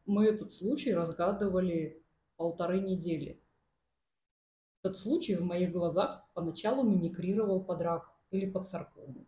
Мы 0.06 0.26
этот 0.26 0.52
случай 0.52 0.94
разгадывали 0.94 2.02
полторы 2.36 2.80
недели. 2.80 3.42
Этот 4.82 4.98
случай 4.98 5.34
в 5.34 5.44
моих 5.44 5.72
глазах 5.72 6.26
поначалу 6.32 6.82
мимикрировал 6.82 7.62
под 7.62 7.80
рак 7.80 8.14
или 8.30 8.50
под 8.50 8.66
саркому. 8.66 9.26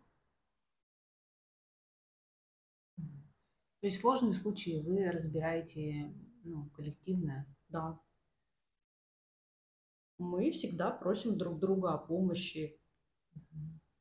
То 3.81 3.87
есть 3.87 4.01
сложные 4.01 4.33
случаи 4.33 4.81
вы 4.81 5.09
разбираете 5.09 6.13
ну, 6.43 6.69
коллективно? 6.71 7.45
Да. 7.69 7.99
Мы 10.17 10.51
всегда 10.51 10.91
просим 10.91 11.37
друг 11.37 11.59
друга 11.59 11.93
о 11.93 11.97
помощи, 11.97 12.77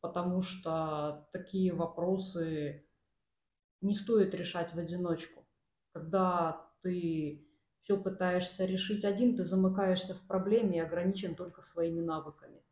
потому 0.00 0.42
что 0.42 1.28
такие 1.32 1.73
вопросы 1.73 2.88
не 3.80 3.94
стоит 3.94 4.35
решать 4.35 4.75
в 4.75 4.78
одиночку. 4.78 5.47
Когда 5.92 6.68
ты 6.82 7.47
все 7.82 7.97
пытаешься 7.97 8.64
решить 8.64 9.04
один, 9.04 9.37
ты 9.37 9.44
замыкаешься 9.44 10.14
в 10.14 10.26
проблеме 10.26 10.78
и 10.78 10.82
ограничен 10.82 11.37
только 11.37 11.62
своими 11.62 12.00
навыками. 12.00 12.62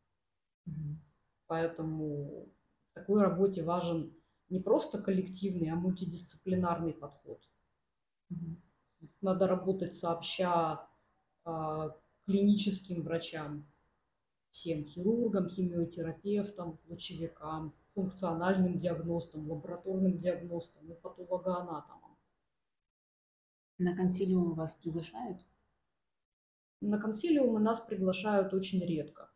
Mm-hmm. 0.69 0.97
Поэтому 1.47 2.53
в 2.91 2.95
такой 2.95 3.23
работе 3.23 3.63
важен 3.63 4.16
не 4.49 4.61
просто 4.61 5.01
коллективный, 5.01 5.71
а 5.71 5.77
мультидисциплинарный 5.77 6.93
подход. 6.93 7.41
Mm-hmm. 8.33 8.57
Надо 9.21 9.47
работать 9.47 9.95
сообща 9.95 10.89
а, 11.45 11.97
клиническим 12.27 13.03
врачам, 13.03 13.67
всем 14.51 14.85
хирургам, 14.85 15.49
химиотерапевтам, 15.49 16.79
лучевикам, 16.89 17.75
функциональным 17.95 18.79
диагностам, 18.79 19.51
лабораторным 19.51 20.19
диагностам 20.19 20.91
и 20.91 20.95
патологоанатомам. 20.95 22.17
На 23.79 23.95
консилиум 23.95 24.55
вас 24.55 24.75
приглашают? 24.75 25.41
На 26.81 26.99
консилиумы 26.99 27.61
нас 27.61 27.81
приглашают 27.81 28.53
очень 28.55 28.85
редко. 28.85 29.31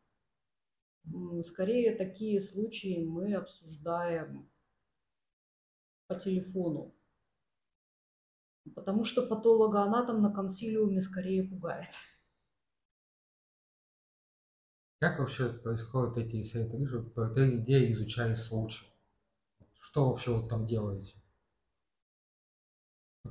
Скорее, 1.42 1.94
такие 1.94 2.40
случаи 2.40 3.05
мы 3.05 3.35
обсуждаем 3.35 4.50
по 6.11 6.16
телефону. 6.16 6.92
Потому 8.75 9.05
что 9.05 9.27
патологоанатом 9.27 10.20
на 10.20 10.33
консилиуме 10.33 11.01
скорее 11.01 11.44
пугает. 11.44 11.90
Как 14.99 15.20
вообще 15.20 15.53
происходят 15.53 16.16
эти 16.18 16.42
этой 17.16 17.61
идее 17.61 17.92
изучая 17.92 18.35
случай. 18.35 18.87
Что 19.79 20.11
вообще 20.11 20.37
вот 20.37 20.49
там 20.49 20.66
делаете? 20.66 21.14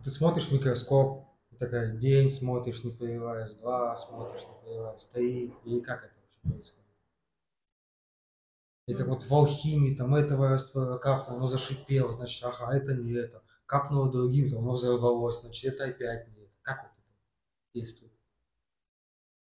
Ты 0.02 0.10
смотришь 0.10 0.50
микроскоп, 0.52 1.28
такая 1.60 1.98
день 1.98 2.30
смотришь, 2.30 2.84
не 2.86 2.92
появляясь, 2.92 3.56
два 3.56 3.96
смотришь, 3.98 4.44
не 4.44 4.56
появляясь, 4.64 5.06
три, 5.08 5.54
или 5.66 5.82
как 5.82 6.06
это 6.06 6.14
вообще 6.16 6.40
происходит? 6.44 6.89
И 8.90 8.96
как 8.96 9.08
вот 9.08 9.24
в 9.24 9.32
алхимии, 9.32 9.96
там 9.96 10.16
этого 10.16 10.50
раствора 10.50 10.98
капнуло, 10.98 11.38
оно 11.38 11.48
зашипело, 11.48 12.16
значит, 12.16 12.44
ага, 12.44 12.76
это 12.76 12.96
не 12.96 13.14
это. 13.14 13.44
Капнуло 13.68 14.12
другим, 14.12 14.50
там 14.50 14.64
оно 14.64 14.74
взорвалось, 14.74 15.42
значит, 15.42 15.76
это 15.76 15.86
опять 15.86 16.28
не 16.30 16.46
это. 16.46 16.54
Как 16.64 16.82
вот 16.82 16.92
это 16.94 17.76
действует? 17.76 18.12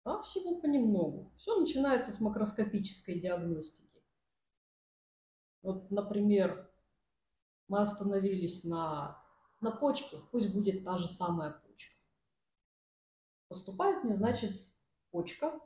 А 0.03 0.23
всего 0.23 0.59
понемногу. 0.59 1.31
Все 1.37 1.59
начинается 1.59 2.11
с 2.11 2.21
макроскопической 2.21 3.19
диагностики. 3.19 4.03
Вот, 5.61 5.91
например, 5.91 6.67
мы 7.67 7.83
остановились 7.83 8.63
на 8.63 9.23
на 9.61 9.69
почке, 9.69 10.17
пусть 10.31 10.51
будет 10.51 10.83
та 10.83 10.97
же 10.97 11.07
самая 11.07 11.51
почка. 11.51 11.95
Поступает 13.47 14.03
мне, 14.03 14.15
значит, 14.15 14.59
почка. 15.11 15.59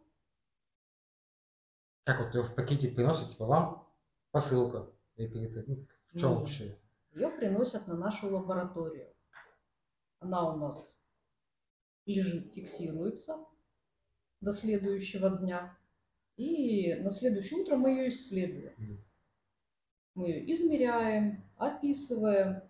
Как 2.03 2.19
вот 2.19 2.33
ее 2.33 2.43
в 2.43 2.55
пакете 2.55 2.89
приносят, 2.89 3.29
типа 3.29 3.45
вам 3.45 3.87
посылка? 4.31 4.89
Или 5.15 5.47
ну, 5.67 5.85
в 6.13 6.19
чем 6.19 6.35
вообще? 6.39 6.77
Ее 7.13 7.29
приносят 7.29 7.87
на 7.87 7.95
нашу 7.95 8.29
лабораторию. 8.29 9.13
Она 10.19 10.53
у 10.53 10.57
нас 10.57 11.03
лежит, 12.05 12.53
фиксируется 12.53 13.45
до 14.41 14.51
следующего 14.51 15.29
дня. 15.37 15.77
И 16.37 16.95
на 16.95 17.09
следующее 17.09 17.61
утро 17.61 17.75
мы 17.75 17.91
ее 17.91 18.09
исследуем. 18.09 19.03
Мы 20.15 20.29
ее 20.29 20.53
измеряем, 20.53 21.43
описываем, 21.57 22.63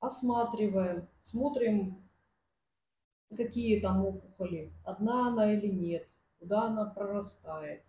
осматриваем, 0.00 1.08
смотрим, 1.20 2.06
какие 3.34 3.80
там 3.80 4.04
опухоли, 4.04 4.72
одна 4.84 5.28
она 5.28 5.52
или 5.52 5.68
нет, 5.68 6.08
куда 6.38 6.64
она 6.66 6.86
прорастает. 6.86 7.82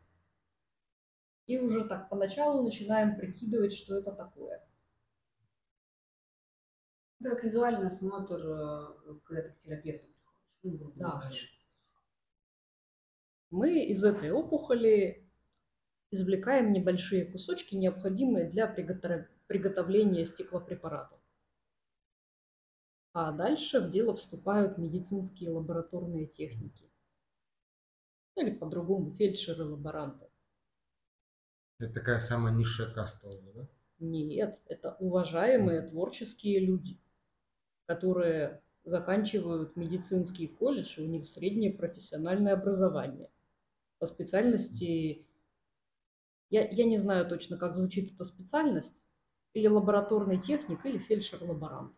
И 1.47 1.57
уже 1.57 1.85
так 1.85 2.09
поначалу 2.09 2.63
начинаем 2.63 3.15
прикидывать, 3.15 3.73
что 3.73 3.95
это 3.95 4.11
такое. 4.11 4.61
Это 7.19 7.31
как 7.31 7.43
визуальный 7.43 7.87
осмотр, 7.87 8.35
э, 8.35 9.19
когда 9.23 9.43
ты 9.43 9.49
к 9.51 9.57
терапевту 9.57 10.07
приходишь. 10.61 10.81
Ну, 10.81 10.93
да. 10.95 11.21
Мы 13.49 13.85
из 13.85 14.03
этой 14.03 14.29
опухоли 14.31 15.25
извлекаем 16.11 16.73
небольшие 16.73 17.25
кусочки, 17.25 17.75
необходимые 17.75 18.49
для 18.49 18.67
приготовления 18.67 20.25
стеклопрепаратов. 20.25 21.19
А 23.13 23.31
дальше 23.31 23.79
в 23.79 23.89
дело 23.89 24.13
вступают 24.15 24.77
медицинские 24.77 25.51
лабораторные 25.51 26.27
техники. 26.27 26.91
Или 28.35 28.51
по-другому 28.51 29.15
фельдшеры-лаборанты. 29.15 30.29
Это 31.79 31.93
такая 31.93 32.19
самая 32.19 32.53
низшая 32.53 32.91
каста, 32.91 33.29
да? 33.53 33.67
Нет, 33.99 34.61
это 34.65 34.95
уважаемые 34.99 35.81
творческие 35.81 36.59
люди, 36.59 36.99
которые 37.85 38.61
заканчивают 38.83 39.75
медицинский 39.75 40.47
колледж, 40.47 40.99
и 40.99 41.03
у 41.03 41.07
них 41.07 41.25
среднее 41.25 41.73
профессиональное 41.73 42.53
образование. 42.53 43.29
По 43.99 44.07
специальности, 44.07 45.25
я, 46.49 46.67
я 46.67 46.85
не 46.85 46.97
знаю 46.97 47.27
точно, 47.27 47.57
как 47.57 47.75
звучит 47.75 48.13
эта 48.13 48.23
специальность, 48.23 49.05
или 49.53 49.67
лабораторный 49.67 50.39
техник, 50.39 50.85
или 50.85 50.97
фельдшер-лаборант. 50.97 51.95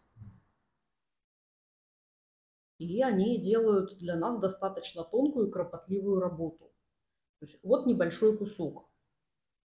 И 2.80 3.02
они 3.02 3.42
делают 3.42 3.98
для 3.98 4.16
нас 4.16 4.40
достаточно 4.40 5.04
тонкую 5.04 5.50
и 5.50 5.52
кропотливую 5.52 6.22
работу. 6.22 6.72
То 7.40 7.46
есть 7.46 7.60
вот 7.62 7.86
небольшой 7.86 8.38
кусок, 8.38 8.89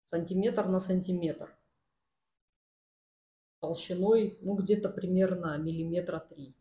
сантиметр 0.04 0.68
на 0.68 0.80
сантиметр, 0.80 1.56
толщиной, 3.60 4.38
ну, 4.42 4.56
где-то 4.56 4.90
примерно 4.90 5.58
миллиметра 5.58 6.20
три. 6.20 6.56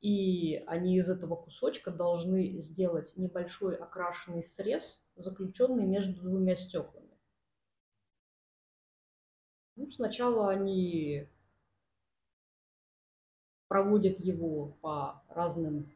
И 0.00 0.56
они 0.66 0.96
из 0.96 1.08
этого 1.08 1.36
кусочка 1.36 1.90
должны 1.90 2.60
сделать 2.60 3.12
небольшой 3.16 3.76
окрашенный 3.76 4.42
срез, 4.42 5.06
заключенный 5.14 5.84
между 5.84 6.22
двумя 6.22 6.56
стеклами. 6.56 7.16
Ну, 9.76 9.88
сначала 9.90 10.50
они 10.50 11.28
проводят 13.68 14.20
его 14.20 14.76
по 14.80 15.22
разным 15.28 15.90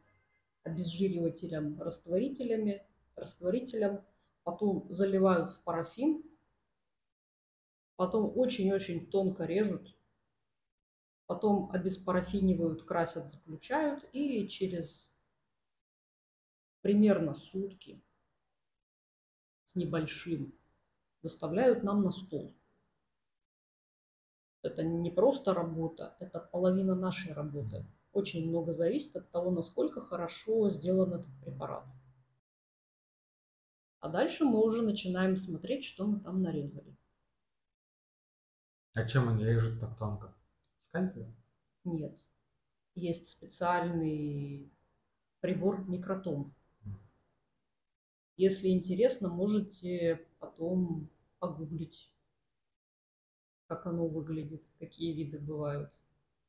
обезжиривателям, 0.63 1.81
растворителями, 1.81 2.83
растворителям, 3.17 4.05
потом 4.45 4.87
заливают 4.91 5.53
в 5.53 5.61
парафин, 5.63 6.23
потом 7.97 8.33
очень-очень 8.37 9.07
тонко 9.11 9.45
режут, 9.45 9.97
потом 11.27 11.71
обеспарафинивают, 11.71 12.85
красят, 12.85 13.31
заключают 13.31 14.09
и 14.13 14.49
через 14.49 15.13
примерно 16.83 17.35
сутки 17.35 18.03
с 19.65 19.75
небольшим 19.75 20.57
доставляют 21.23 21.83
нам 21.83 22.03
на 22.03 22.13
стол. 22.13 22.55
Это 24.63 24.83
не 24.83 25.11
просто 25.11 25.55
работа, 25.55 26.17
это 26.21 26.41
половина 26.41 26.95
нашей 26.95 27.33
работы. 27.33 27.87
Очень 28.13 28.49
много 28.49 28.73
зависит 28.73 29.15
от 29.17 29.31
того, 29.31 29.51
насколько 29.51 30.01
хорошо 30.01 30.71
сделан 30.71 31.15
этот 31.15 31.31
препарат. 31.41 31.85
А 34.01 34.09
дальше 34.09 34.45
мы 34.45 34.63
уже 34.63 34.83
начинаем 34.83 35.37
смотреть, 35.37 35.85
что 35.85 36.07
мы 36.07 36.21
там 36.21 36.43
нарезали. 36.43 36.97
А 38.97 39.05
чем 39.07 39.29
они 39.29 39.45
режут 39.45 39.79
так 39.79 39.97
тонко? 39.97 40.35
Скальпелем? 40.81 41.35
Нет. 41.85 42.19
Есть 42.95 43.29
специальный 43.29 44.73
прибор 45.41 45.87
микротом. 45.89 46.55
Если 48.39 48.69
интересно, 48.69 49.29
можете 49.29 50.27
потом 50.39 51.09
погуглить 51.39 52.13
как 53.69 53.85
оно 53.85 54.07
выглядит, 54.07 54.63
какие 54.79 55.13
виды 55.13 55.41
бывают. 55.41 55.91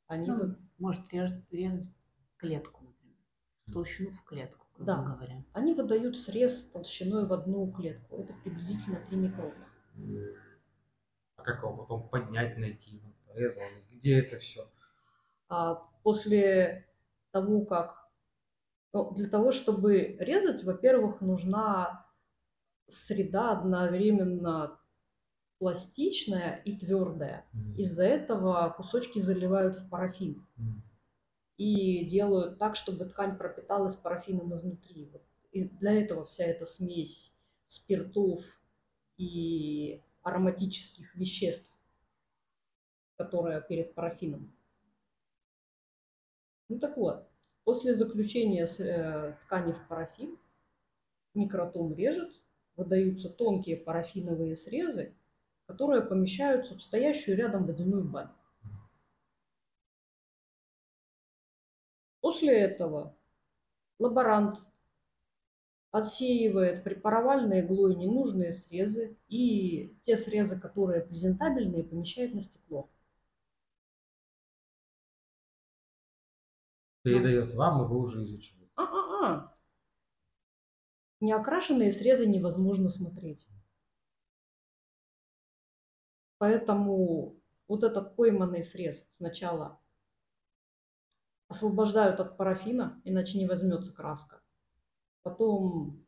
Они 0.06 0.28
Ну, 0.28 0.38
вы- 0.38 0.56
может 0.78 1.12
резать, 1.12 1.44
резать 1.52 1.90
клетку, 2.38 2.84
например. 2.86 3.18
Толщину 3.74 4.12
в 4.12 4.24
клетку, 4.24 4.68
грубо 4.76 4.94
Да. 4.94 5.04
говоря. 5.04 5.44
они 5.54 5.74
выдают 5.74 6.20
срез 6.20 6.66
толщиной 6.66 7.26
в 7.26 7.34
одну 7.34 7.72
клетку. 7.72 8.18
Это 8.18 8.36
приблизительно 8.44 9.00
3 9.10 9.18
микрона. 9.18 9.68
А 11.38 11.44
как 11.44 11.64
его 11.64 11.78
потом 11.78 12.10
поднять, 12.10 12.58
найти? 12.58 13.00
Вот 13.04 13.14
Порезал, 13.28 13.64
где 13.92 14.20
это 14.20 14.40
все? 14.40 14.66
А 15.50 15.76
после 16.04 16.88
того, 17.32 17.66
как... 17.66 18.08
Ну, 18.94 19.12
для 19.14 19.30
того, 19.30 19.52
чтобы 19.52 20.18
резать, 20.20 20.64
во-первых, 20.64 21.22
нужна 21.22 22.06
среда 22.88 23.52
одновременно 23.52 24.80
пластичная 25.60 26.62
и 26.66 26.78
твердая. 26.78 27.46
Из-за 27.78 28.06
этого 28.06 28.74
кусочки 28.76 29.20
заливают 29.20 29.78
в 29.78 29.90
парафин 29.90 30.46
и 31.58 32.06
делают 32.06 32.60
так, 32.60 32.76
чтобы 32.76 33.06
ткань 33.06 33.38
пропиталась 33.38 33.96
парафином 33.96 34.54
изнутри. 34.56 35.10
Вот. 35.12 35.24
И 35.52 35.64
для 35.64 35.94
этого 35.94 36.26
вся 36.26 36.46
эта 36.46 36.66
смесь 36.66 37.36
спиртов 37.66 38.44
и 39.18 40.04
ароматических 40.28 41.16
веществ, 41.16 41.72
которая 43.16 43.62
перед 43.62 43.96
парафином. 43.96 44.54
Ну 46.68 46.80
так 46.80 46.98
вот, 46.98 47.30
после 47.64 47.94
заключения 47.94 48.68
э, 48.80 49.38
ткани 49.46 49.72
в 49.72 49.88
парафин 49.88 50.38
микротом 51.34 51.94
режет, 51.94 52.42
выдаются 52.76 53.30
тонкие 53.30 53.78
парафиновые 53.78 54.58
срезы, 54.58 55.16
которые 55.66 56.02
помещаются 56.02 56.76
в 56.76 56.82
стоящую 56.82 57.38
рядом 57.38 57.66
водяную 57.66 58.04
баню. 58.04 58.36
После 62.20 62.54
этого 62.60 63.16
лаборант 63.98 64.60
отсеивает 65.92 66.84
препаровальной 66.84 67.62
иглой 67.62 67.96
ненужные 67.96 68.52
срезы 68.52 69.18
и 69.28 69.98
те 70.04 70.18
срезы, 70.18 70.60
которые 70.60 71.02
презентабельные, 71.02 71.84
помещает 71.84 72.34
на 72.34 72.42
стекло. 72.42 72.90
Передает 77.04 77.54
вам, 77.54 77.86
и 77.86 77.88
вы 77.88 78.00
уже 78.00 78.24
изучили. 78.24 78.70
А-а-а. 78.76 79.56
Неокрашенные 81.22 81.92
срезы 81.92 82.28
невозможно 82.28 82.90
смотреть. 82.90 83.48
Поэтому 86.38 87.40
вот 87.68 87.84
этот 87.84 88.16
пойманный 88.16 88.62
срез 88.62 89.08
сначала 89.10 89.80
освобождают 91.48 92.20
от 92.20 92.38
парафина, 92.38 93.02
иначе 93.06 93.40
не 93.40 93.48
возьмется 93.48 93.96
краска. 93.96 94.42
Потом 95.28 96.08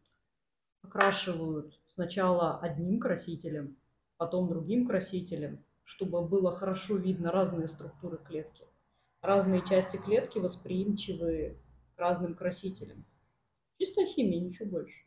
окрашивают 0.82 1.78
сначала 1.90 2.58
одним 2.60 3.02
красителем, 3.02 3.78
потом 4.16 4.48
другим 4.48 4.88
красителем, 4.88 5.66
чтобы 5.84 6.26
было 6.26 6.56
хорошо 6.56 6.96
видно 6.96 7.30
разные 7.30 7.68
структуры 7.68 8.18
клетки. 8.18 8.66
Разные 9.20 9.62
части 9.68 9.98
клетки 9.98 10.40
восприимчивы 10.40 11.62
к 11.98 12.00
разным 12.00 12.34
красителям. 12.34 13.04
Чистая 13.78 14.06
химия, 14.06 14.40
ничего 14.40 14.70
больше. 14.70 15.04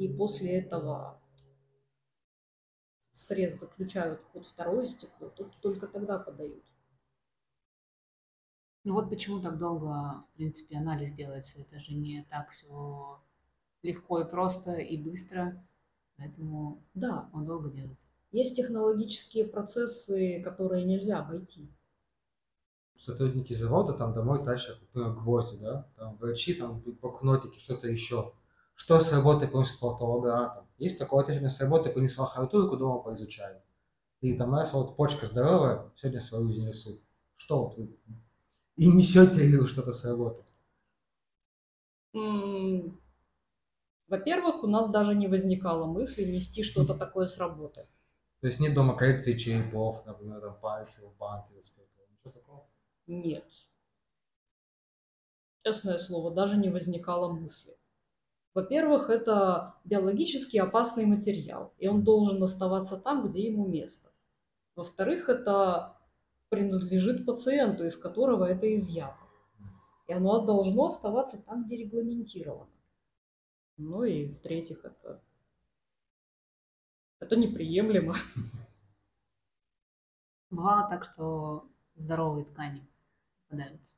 И 0.00 0.08
после 0.18 0.58
этого 0.58 1.22
срез 3.12 3.60
заключают 3.60 4.20
под 4.32 4.48
второе 4.48 4.86
стекло, 4.86 5.28
тут 5.28 5.56
только 5.60 5.86
тогда 5.86 6.18
подают. 6.18 6.64
Ну 8.84 8.94
вот 8.94 9.10
почему 9.10 9.40
так 9.40 9.58
долго, 9.58 9.86
в 9.86 10.36
принципе, 10.36 10.76
анализ 10.76 11.12
делается. 11.12 11.60
Это 11.60 11.78
же 11.78 11.94
не 11.94 12.26
так 12.30 12.50
все 12.50 13.20
легко 13.82 14.20
и 14.20 14.28
просто 14.28 14.72
и 14.74 14.96
быстро. 14.96 15.64
Поэтому 16.16 16.82
Да, 16.94 17.28
он 17.32 17.46
долго 17.46 17.70
делает. 17.70 17.98
есть 18.32 18.56
технологические 18.56 19.44
процессы, 19.44 20.40
которые 20.42 20.84
нельзя 20.84 21.20
обойти. 21.20 21.70
Сотрудники 22.96 23.52
завода 23.54 23.92
там 23.94 24.12
домой 24.12 24.44
тащат, 24.44 24.80
например, 24.80 25.14
гвозди, 25.14 25.58
да? 25.58 25.88
Там 25.96 26.16
врачи, 26.16 26.54
там 26.54 26.80
блокнотики, 26.80 27.58
что-то 27.58 27.88
еще. 27.88 28.32
Что 28.74 29.00
с 29.00 29.12
работы 29.12 29.46
приносит 29.48 29.80
патологоанатом? 29.80 30.66
Есть 30.78 30.98
такое 30.98 31.24
течение 31.24 31.50
с 31.50 31.60
работы, 31.60 31.90
принесла 31.90 32.26
хартурку, 32.26 32.76
дома 32.76 33.00
поизучаю. 33.00 33.60
И 34.20 34.36
там 34.36 34.54
раз, 34.54 34.72
вот 34.72 34.96
почка 34.96 35.26
здоровая, 35.26 35.90
сегодня 35.96 36.20
свою 36.20 36.52
изнесу. 36.52 37.00
Что 37.36 37.64
вот 37.66 37.76
вы 37.76 37.96
и 38.76 38.88
несете 38.88 39.46
ли 39.46 39.58
вы 39.58 39.66
что-то 39.68 39.92
с 39.92 40.04
работы? 40.04 40.42
Во-первых, 44.08 44.62
у 44.62 44.66
нас 44.66 44.90
даже 44.90 45.14
не 45.14 45.28
возникало 45.28 45.86
мысли 45.86 46.24
нести 46.24 46.62
что-то 46.62 46.94
такое 46.94 47.26
с 47.26 47.38
работы. 47.38 47.86
То 48.40 48.48
есть 48.48 48.60
нет 48.60 48.74
дома 48.74 48.96
коррекции 48.96 49.38
черепов, 49.38 50.04
например, 50.04 50.40
там 50.40 50.58
пальцы 50.60 51.06
в 51.06 51.16
банке 51.16 51.54
за 51.54 51.62
спиртом. 51.62 52.04
Ничего 52.10 52.30
такого? 52.32 52.66
Нет. 53.06 53.44
Честное 55.64 55.98
слово, 55.98 56.32
даже 56.32 56.56
не 56.56 56.68
возникало 56.68 57.32
мысли. 57.32 57.76
Во-первых, 58.52 59.08
это 59.08 59.76
биологически 59.84 60.58
опасный 60.58 61.06
материал, 61.06 61.72
и 61.78 61.88
он 61.88 62.02
должен 62.02 62.42
оставаться 62.42 62.98
там, 62.98 63.30
где 63.30 63.46
ему 63.46 63.66
место. 63.66 64.10
Во-вторых, 64.74 65.28
это 65.28 65.96
принадлежит 66.52 67.24
пациенту, 67.24 67.86
из 67.86 67.96
которого 67.96 68.44
это 68.44 68.72
изъято. 68.74 69.16
И 70.06 70.12
оно 70.12 70.44
должно 70.44 70.88
оставаться 70.88 71.42
там, 71.46 71.64
где 71.64 71.78
регламентировано. 71.78 72.70
Ну 73.78 74.04
и 74.04 74.26
в-третьих, 74.26 74.84
это, 74.84 75.22
это 77.20 77.36
неприемлемо. 77.36 78.14
Бывало 80.50 80.90
так, 80.90 81.06
что 81.06 81.70
здоровые 81.94 82.44
ткани 82.44 82.86
попадаются. 83.48 83.94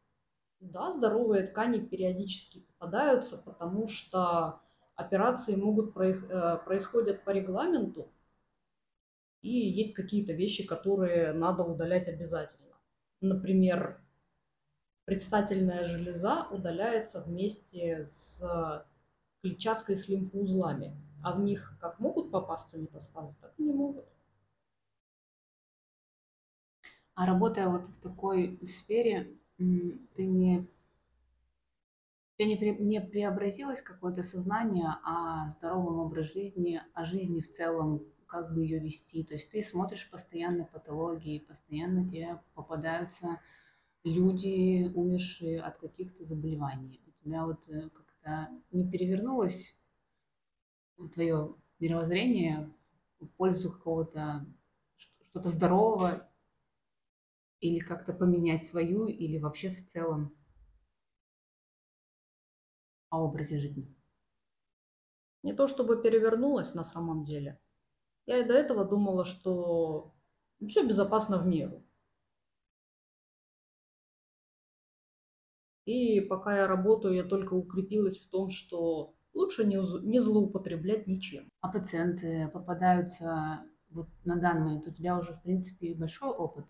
Да, 0.60 0.92
здоровые 0.92 1.48
ткани 1.48 1.80
периодически 1.80 2.60
попадаются, 2.60 3.42
потому 3.44 3.88
что 3.88 4.60
операции 4.94 5.56
могут 5.56 5.96
проис- 5.96 6.30
э, 6.30 6.58
происходят 6.64 7.24
по 7.24 7.30
регламенту, 7.30 8.13
и 9.44 9.68
есть 9.68 9.92
какие-то 9.92 10.32
вещи, 10.32 10.64
которые 10.66 11.34
надо 11.34 11.62
удалять 11.64 12.08
обязательно. 12.08 12.64
например, 13.20 14.00
предстательная 15.04 15.84
железа 15.84 16.46
удаляется 16.50 17.22
вместе 17.22 18.04
с 18.04 18.42
клетчаткой 19.42 19.96
с 19.96 20.08
лимфоузлами, 20.08 20.96
а 21.22 21.34
в 21.34 21.40
них 21.40 21.76
как 21.78 22.00
могут 22.00 22.30
попасться 22.30 22.78
метастазы, 22.78 23.36
так 23.40 23.52
и 23.58 23.62
не 23.62 23.72
могут. 23.72 24.06
А 27.14 27.26
работая 27.26 27.68
вот 27.68 27.86
в 27.86 28.00
такой 28.00 28.58
сфере, 28.66 29.36
ты 29.58 30.24
не, 30.26 30.66
ты 32.36 32.44
не, 32.46 32.56
не 32.78 33.00
преобразилось 33.00 33.82
какое-то 33.82 34.22
сознание 34.22 34.88
о 35.04 35.50
здоровом 35.58 36.00
образе 36.00 36.32
жизни, 36.32 36.82
о 36.94 37.04
жизни 37.04 37.40
в 37.40 37.52
целом, 37.52 38.02
как 38.34 38.52
бы 38.52 38.62
ее 38.62 38.80
вести. 38.80 39.22
То 39.22 39.34
есть 39.34 39.52
ты 39.52 39.62
смотришь 39.62 40.10
постоянно 40.10 40.64
патологии, 40.64 41.38
постоянно 41.38 42.04
тебе 42.04 42.42
попадаются 42.54 43.40
люди, 44.02 44.90
умершие 44.92 45.62
от 45.62 45.78
каких-то 45.78 46.24
заболеваний. 46.24 47.00
У 47.06 47.12
тебя 47.12 47.46
вот 47.46 47.68
э, 47.68 47.90
как-то 47.90 48.48
не 48.72 48.90
перевернулось 48.90 49.78
твое 51.12 51.54
мировоззрение 51.78 52.74
в 53.20 53.28
пользу 53.28 53.70
какого-то 53.70 54.44
что-то 54.96 55.50
здорового 55.50 56.28
или 57.60 57.78
как-то 57.78 58.12
поменять 58.12 58.66
свою 58.66 59.06
или 59.06 59.38
вообще 59.38 59.70
в 59.70 59.86
целом 59.86 60.36
о 63.10 63.22
образе 63.22 63.60
жизни? 63.60 63.94
Не 65.44 65.52
то 65.52 65.68
чтобы 65.68 66.02
перевернулась 66.02 66.74
на 66.74 66.82
самом 66.82 67.24
деле. 67.24 67.60
Я 68.26 68.38
и 68.38 68.44
до 68.44 68.54
этого 68.54 68.84
думала, 68.84 69.24
что 69.24 70.14
все 70.66 70.86
безопасно 70.86 71.38
в 71.38 71.46
меру. 71.46 71.84
И 75.84 76.20
пока 76.20 76.56
я 76.56 76.66
работаю, 76.66 77.14
я 77.14 77.24
только 77.24 77.52
укрепилась 77.54 78.18
в 78.18 78.30
том, 78.30 78.48
что 78.48 79.14
лучше 79.34 79.66
не, 79.66 79.76
не 80.06 80.18
злоупотреблять 80.20 81.06
ничем. 81.06 81.50
А 81.60 81.68
пациенты 81.68 82.48
попадаются 82.48 83.62
вот 83.90 84.08
на 84.24 84.40
данный 84.40 84.64
момент? 84.64 84.88
У 84.88 84.92
тебя 84.92 85.18
уже, 85.18 85.34
в 85.34 85.42
принципе, 85.42 85.94
большой 85.94 86.30
опыт. 86.30 86.66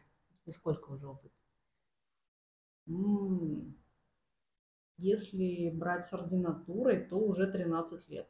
И 0.47 0.51
сколько 0.51 0.91
уже 0.91 1.07
опыт? 1.07 1.33
Если 4.97 5.71
брать 5.71 6.05
с 6.05 6.13
ординатурой, 6.13 7.05
то 7.05 7.19
уже 7.19 7.51
13 7.51 8.09
лет. 8.09 8.29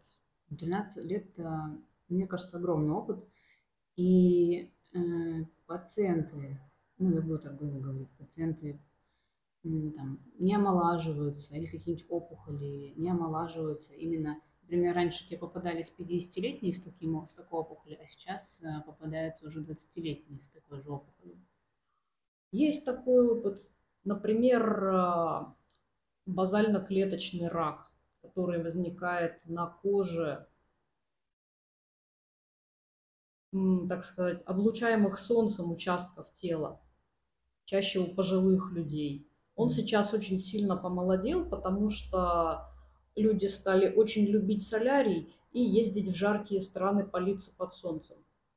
13 0.50 1.04
лет 1.04 1.38
мне 2.08 2.26
кажется, 2.26 2.56
огромный 2.56 2.92
опыт. 2.92 3.24
И 3.96 4.72
э, 4.92 4.98
пациенты, 5.66 6.60
ну, 6.98 7.12
я 7.12 7.20
буду 7.20 7.38
так 7.38 7.56
грубо 7.56 7.80
говорить, 7.80 8.10
пациенты 8.18 8.80
там, 9.62 10.20
не 10.38 10.54
омолаживаются 10.54 11.54
или 11.54 11.66
какие-нибудь 11.66 12.06
опухоли 12.10 12.92
не 12.96 13.10
омолаживаются. 13.10 13.92
Именно, 13.94 14.40
например, 14.62 14.94
раньше 14.94 15.26
тебе 15.26 15.38
попадались 15.38 15.92
50-летние 15.96 16.74
с, 16.74 16.80
таким, 16.80 17.26
с 17.26 17.32
такой 17.32 17.60
опухолью, 17.60 17.98
а 18.02 18.06
сейчас 18.06 18.60
э, 18.60 18.82
попадаются 18.84 19.46
уже 19.46 19.62
20-летние 19.62 20.42
с 20.42 20.48
такой 20.48 20.82
же 20.82 20.90
опухолью. 20.90 21.38
Есть 22.52 22.84
такой 22.84 23.26
опыт. 23.26 23.70
Например, 24.04 24.84
э, 24.84 25.44
базально-клеточный 26.26 27.48
рак, 27.48 27.90
который 28.20 28.62
возникает 28.62 29.40
на 29.46 29.66
коже 29.66 30.46
так 33.88 34.04
сказать, 34.04 34.42
облучаемых 34.46 35.18
солнцем 35.18 35.70
участков 35.70 36.32
тела, 36.32 36.80
чаще 37.64 38.00
у 38.00 38.06
пожилых 38.14 38.72
людей. 38.72 39.28
Он 39.54 39.70
сейчас 39.70 40.12
очень 40.12 40.40
сильно 40.40 40.76
помолодел, 40.76 41.48
потому 41.48 41.88
что 41.88 42.68
люди 43.14 43.46
стали 43.46 43.94
очень 43.94 44.26
любить 44.26 44.66
солярий 44.66 45.32
и 45.52 45.60
ездить 45.60 46.08
в 46.08 46.16
жаркие 46.16 46.60
страны 46.60 47.06
палиться 47.06 47.54
под 47.56 47.74
солнцем, 47.74 48.16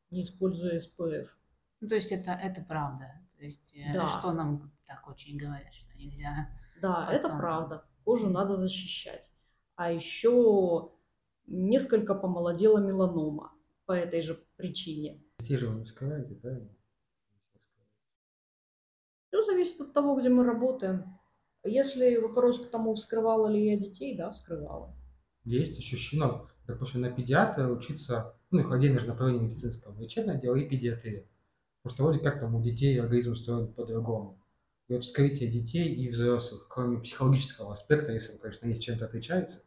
не 0.10 0.24
используя 0.24 0.80
СПФ. 0.80 1.38
Ну, 1.80 1.88
то 1.88 1.96
есть 1.96 2.12
это, 2.12 2.32
это 2.32 2.62
правда. 2.62 3.22
То 3.38 3.46
есть 3.46 3.76
э, 3.76 3.94
да. 3.94 4.10
что 4.10 4.32
нам 4.32 4.72
так 4.88 5.08
очень 5.08 5.38
говорят, 5.38 5.74
что 5.76 5.96
нельзя. 5.96 6.50
Да, 6.82 7.08
это 7.12 7.28
солнцем. 7.28 7.40
правда. 7.40 7.86
Кожу 8.04 8.32
надо 8.32 8.56
защищать. 8.56 9.30
А 9.76 9.92
еще 9.92 10.92
несколько 11.46 12.16
помолодела 12.16 12.80
меланома 12.80 13.52
по 13.88 13.94
этой 13.94 14.22
же 14.22 14.46
причине. 14.58 15.24
Не 15.40 15.84
вскрываете, 15.86 16.36
правильно? 16.36 16.70
Все 19.30 19.42
зависит 19.42 19.82
от 19.82 19.94
того, 19.94 20.16
где 20.20 20.30
мы 20.30 20.44
работаем. 20.44 21.18
Если 21.64 22.18
вопрос 22.18 22.60
к 22.60 22.70
тому, 22.70 22.96
вскрывала 22.96 23.48
ли 23.48 23.72
я 23.72 23.78
детей, 23.78 24.16
да, 24.16 24.32
вскрывала. 24.32 24.94
Есть 25.44 25.80
ощущение, 25.80 26.28
ну, 26.28 26.46
допустим, 26.68 27.02
на 27.02 27.10
педиатра 27.10 27.68
учиться, 27.70 28.38
ну, 28.52 28.60
их 28.60 28.72
отдельно 28.72 29.00
же 29.00 29.08
направление 29.08 29.46
медицинского, 29.46 29.98
лечебное 30.00 30.40
дело 30.40 30.56
и 30.56 30.68
педиатрия. 30.68 31.26
Потому 31.82 31.96
что 31.96 32.04
вроде 32.04 32.20
как 32.20 32.40
там 32.42 32.56
у 32.56 32.62
детей 32.62 33.00
организм 33.00 33.32
устроен 33.32 33.74
по-другому. 33.74 34.42
И 34.90 34.94
вот 34.94 35.04
вскрытие 35.04 35.50
детей 35.50 35.94
и 35.94 36.10
взрослых, 36.10 36.68
кроме 36.70 37.00
психологического 37.00 37.74
аспекта, 37.74 38.12
если 38.12 38.34
он, 38.34 38.40
конечно, 38.40 38.68
есть 38.68 38.84
чем-то 38.84 39.06
отличается? 39.06 39.64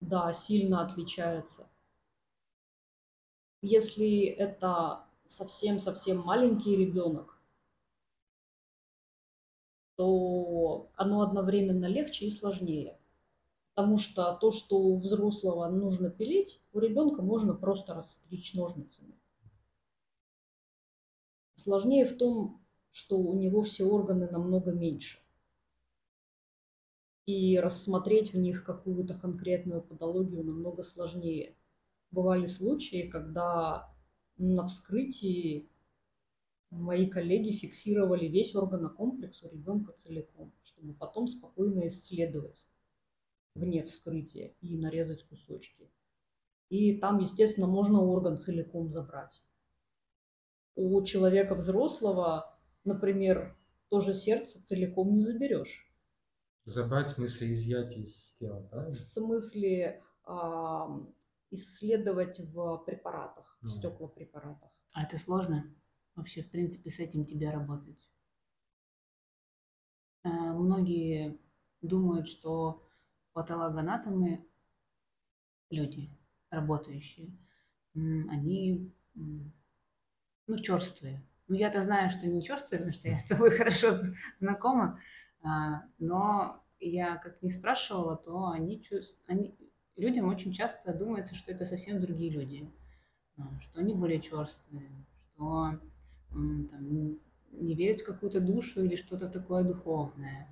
Да, 0.00 0.32
сильно 0.32 0.84
отличается. 0.84 1.71
Если 3.64 4.24
это 4.24 5.06
совсем-совсем 5.24 6.18
маленький 6.18 6.74
ребенок, 6.74 7.40
то 9.94 10.90
оно 10.96 11.22
одновременно 11.22 11.86
легче 11.86 12.26
и 12.26 12.30
сложнее. 12.30 12.98
Потому 13.72 13.98
что 13.98 14.34
то, 14.34 14.50
что 14.50 14.78
у 14.78 14.98
взрослого 14.98 15.68
нужно 15.68 16.10
пилить, 16.10 16.60
у 16.72 16.80
ребенка 16.80 17.22
можно 17.22 17.54
просто 17.54 17.94
расстричь 17.94 18.52
ножницами. 18.54 19.14
Сложнее 21.54 22.04
в 22.04 22.18
том, 22.18 22.60
что 22.90 23.16
у 23.16 23.38
него 23.38 23.62
все 23.62 23.84
органы 23.84 24.28
намного 24.28 24.72
меньше. 24.72 25.20
И 27.26 27.60
рассмотреть 27.60 28.32
в 28.32 28.38
них 28.38 28.64
какую-то 28.64 29.14
конкретную 29.16 29.82
патологию 29.82 30.44
намного 30.44 30.82
сложнее 30.82 31.54
бывали 32.12 32.46
случаи, 32.46 33.08
когда 33.08 33.92
на 34.36 34.64
вскрытии 34.66 35.68
мои 36.70 37.08
коллеги 37.08 37.52
фиксировали 37.52 38.26
весь 38.26 38.54
органокомплекс 38.54 39.42
у 39.42 39.48
ребенка 39.48 39.92
целиком, 39.92 40.52
чтобы 40.62 40.94
потом 40.94 41.26
спокойно 41.26 41.88
исследовать 41.88 42.64
вне 43.54 43.84
вскрытия 43.84 44.54
и 44.60 44.78
нарезать 44.78 45.24
кусочки. 45.24 45.90
И 46.68 46.96
там, 46.98 47.18
естественно, 47.18 47.66
можно 47.66 48.00
орган 48.00 48.38
целиком 48.38 48.90
забрать. 48.90 49.42
У 50.74 51.02
человека 51.02 51.54
взрослого, 51.54 52.58
например, 52.84 53.58
тоже 53.90 54.14
сердце 54.14 54.64
целиком 54.64 55.12
не 55.12 55.20
заберешь. 55.20 55.86
Забрать 56.64 57.10
в 57.10 57.16
смысле 57.16 57.52
изъять 57.52 57.96
из 57.96 58.34
тела, 58.38 58.66
да? 58.72 58.86
В 58.86 58.92
смысле 58.94 60.02
исследовать 61.52 62.40
в 62.40 62.78
препаратах, 62.78 63.58
в 63.60 63.68
стеклопрепаратах. 63.68 64.70
А 64.92 65.04
это 65.04 65.18
сложно 65.18 65.72
вообще, 66.14 66.42
в 66.42 66.50
принципе, 66.50 66.90
с 66.90 66.98
этим 66.98 67.24
тебе 67.24 67.50
работать? 67.50 68.10
Э, 70.24 70.28
многие 70.28 71.38
думают, 71.80 72.28
что 72.28 72.88
патологоанатомы, 73.32 74.46
люди, 75.70 76.10
работающие, 76.50 77.30
они, 77.94 78.92
ну, 79.14 80.58
черствые. 80.60 81.26
Ну, 81.48 81.54
я-то 81.56 81.84
знаю, 81.84 82.10
что 82.10 82.26
не 82.26 82.42
черствые, 82.42 82.80
потому 82.80 82.94
что 82.94 83.08
я 83.08 83.18
с 83.18 83.24
тобой 83.24 83.50
хорошо 83.56 83.98
знакома, 84.38 85.00
а, 85.42 85.84
но 85.98 86.64
я 86.78 87.16
как 87.16 87.42
не 87.42 87.50
спрашивала, 87.50 88.16
то 88.16 88.48
они, 88.48 88.84
они 89.26 89.56
людям 89.96 90.28
очень 90.28 90.52
часто 90.52 90.92
думается, 90.92 91.34
что 91.34 91.52
это 91.52 91.66
совсем 91.66 92.00
другие 92.00 92.30
люди, 92.30 92.70
а, 93.36 93.60
что 93.60 93.80
они 93.80 93.94
более 93.94 94.20
черствые, 94.20 94.90
что 95.30 95.78
там, 96.30 97.18
не 97.52 97.74
верят 97.74 98.02
в 98.02 98.06
какую-то 98.06 98.40
душу 98.40 98.82
или 98.82 98.96
что-то 98.96 99.28
такое 99.28 99.64
духовное. 99.64 100.48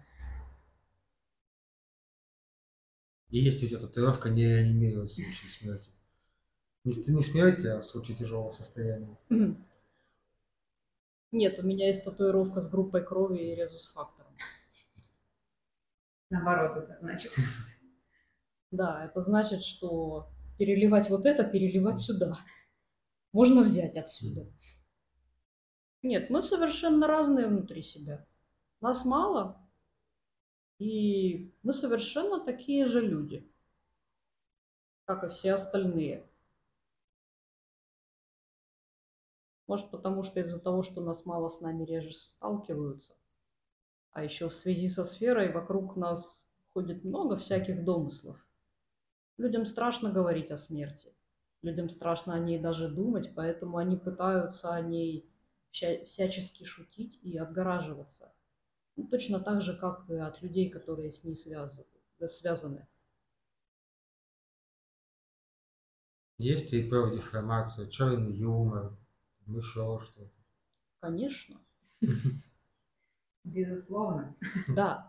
И 3.30 3.38
есть 3.38 3.62
у 3.62 3.68
тебя 3.68 3.80
татуировка 3.80 4.28
не 4.28 4.44
реанимировать 4.44 5.10
в 5.10 5.14
случае 5.14 5.48
смерти. 5.48 5.90
Не, 6.84 6.92
не 6.92 7.22
смерти, 7.22 7.66
а 7.68 7.80
в 7.80 7.86
случае 7.86 8.16
тяжелого 8.16 8.52
состояния. 8.52 9.16
Нет, 11.32 11.58
у 11.58 11.62
меня 11.62 11.86
есть 11.86 12.04
татуировка 12.04 12.60
с 12.60 12.68
группой 12.68 13.04
крови 13.04 13.38
и 13.38 13.54
резус-фактором. 13.54 14.32
Наоборот, 16.30 16.76
это 16.76 16.98
значит. 17.00 17.32
Да, 18.70 19.04
это 19.04 19.20
значит, 19.20 19.64
что 19.64 20.30
переливать 20.58 21.10
вот 21.10 21.26
это, 21.26 21.44
переливать 21.44 22.00
сюда. 22.00 22.36
Можно 23.32 23.62
взять 23.62 23.96
отсюда. 23.96 24.46
Нет, 26.02 26.30
мы 26.30 26.42
совершенно 26.42 27.06
разные 27.06 27.46
внутри 27.46 27.82
себя. 27.82 28.26
Нас 28.80 29.04
мало, 29.04 29.60
и 30.78 31.54
мы 31.62 31.72
совершенно 31.72 32.42
такие 32.42 32.86
же 32.86 33.00
люди, 33.00 33.52
как 35.04 35.24
и 35.24 35.28
все 35.28 35.54
остальные. 35.54 36.26
Может, 39.66 39.90
потому 39.90 40.22
что 40.22 40.40
из-за 40.40 40.58
того, 40.58 40.82
что 40.82 41.00
нас 41.00 41.26
мало 41.26 41.48
с 41.48 41.60
нами 41.60 41.84
реже 41.84 42.12
сталкиваются, 42.12 43.14
а 44.12 44.24
еще 44.24 44.48
в 44.48 44.54
связи 44.54 44.88
со 44.88 45.04
сферой 45.04 45.52
вокруг 45.52 45.96
нас 45.96 46.48
ходит 46.72 47.04
много 47.04 47.36
всяких 47.36 47.84
домыслов. 47.84 48.44
Людям 49.40 49.64
страшно 49.64 50.12
говорить 50.12 50.50
о 50.50 50.58
смерти. 50.58 51.14
Людям 51.62 51.88
страшно 51.88 52.34
о 52.34 52.38
ней 52.38 52.58
даже 52.58 52.90
думать, 52.90 53.32
поэтому 53.34 53.78
они 53.78 53.96
пытаются 53.96 54.74
о 54.74 54.82
ней 54.82 55.32
всячески 55.70 56.64
шутить 56.64 57.18
и 57.22 57.38
отгораживаться. 57.38 58.34
Ну, 58.96 59.08
точно 59.08 59.40
так 59.40 59.62
же, 59.62 59.74
как 59.78 60.10
и 60.10 60.16
от 60.16 60.42
людей, 60.42 60.68
которые 60.68 61.10
с 61.10 61.24
ней 61.24 61.36
связаны. 61.36 62.86
Есть 66.36 66.74
и 66.74 66.82
про 66.86 67.08
деформацию, 67.10 67.88
черный 67.88 68.34
юмор, 68.34 68.98
еще 69.46 70.00
что-то. 70.04 70.34
Конечно. 70.98 71.58
Безусловно. 73.44 74.36
Да. 74.68 75.08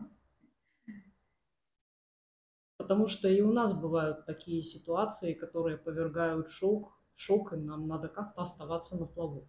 Потому 2.82 3.06
что 3.06 3.28
и 3.28 3.42
у 3.42 3.54
нас 3.54 3.80
бывают 3.80 4.26
такие 4.26 4.64
ситуации, 4.64 5.36
которые 5.36 5.78
повергают 5.78 6.50
шок, 6.50 6.98
в 7.14 7.22
шок, 7.22 7.54
и 7.54 7.56
нам 7.56 7.88
надо 7.88 8.10
как-то 8.10 8.42
оставаться 8.42 8.98
на 8.98 9.06
плаву. 9.06 9.48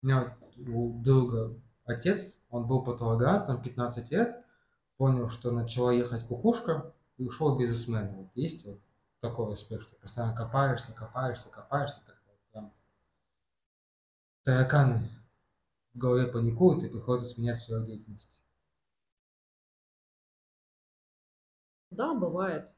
У 0.00 0.06
меня 0.06 0.38
у 0.56 1.02
друга 1.02 1.60
отец, 1.84 2.42
он 2.48 2.66
был 2.66 2.82
патологоанатом, 2.82 3.62
15 3.62 4.10
лет, 4.10 4.42
понял, 4.96 5.28
что 5.28 5.50
начала 5.50 5.90
ехать 5.90 6.26
кукушка 6.26 6.94
и 7.18 7.24
ушел 7.24 7.58
бизнесменом. 7.58 8.16
Вот 8.16 8.30
есть 8.34 8.64
вот 8.64 8.80
такой 9.20 9.52
аспект, 9.52 9.82
что 9.82 9.96
постоянно 9.96 10.34
копаешься, 10.34 10.94
копаешься, 10.94 11.50
копаешься, 11.50 12.00
так 12.06 12.16
прям 12.52 12.72
тараканы 14.44 15.10
в 15.92 15.98
голове 15.98 16.26
паникуют 16.26 16.84
и 16.84 16.88
приходится 16.88 17.34
сменять 17.34 17.58
свою 17.58 17.84
деятельность. 17.84 18.40
Да, 21.96 22.12
бывает. 22.14 22.68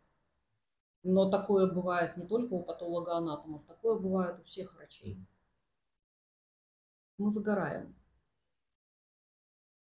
Но 1.05 1.31
такое 1.31 1.73
бывает 1.73 2.19
не 2.19 2.27
только 2.27 2.53
у 2.53 2.63
патологоанатомов, 2.63 3.65
такое 3.65 3.99
бывает 3.99 4.39
у 4.41 4.45
всех 4.45 4.75
врачей. 4.75 5.19
Мы 7.19 7.31
выгораем. 7.31 7.95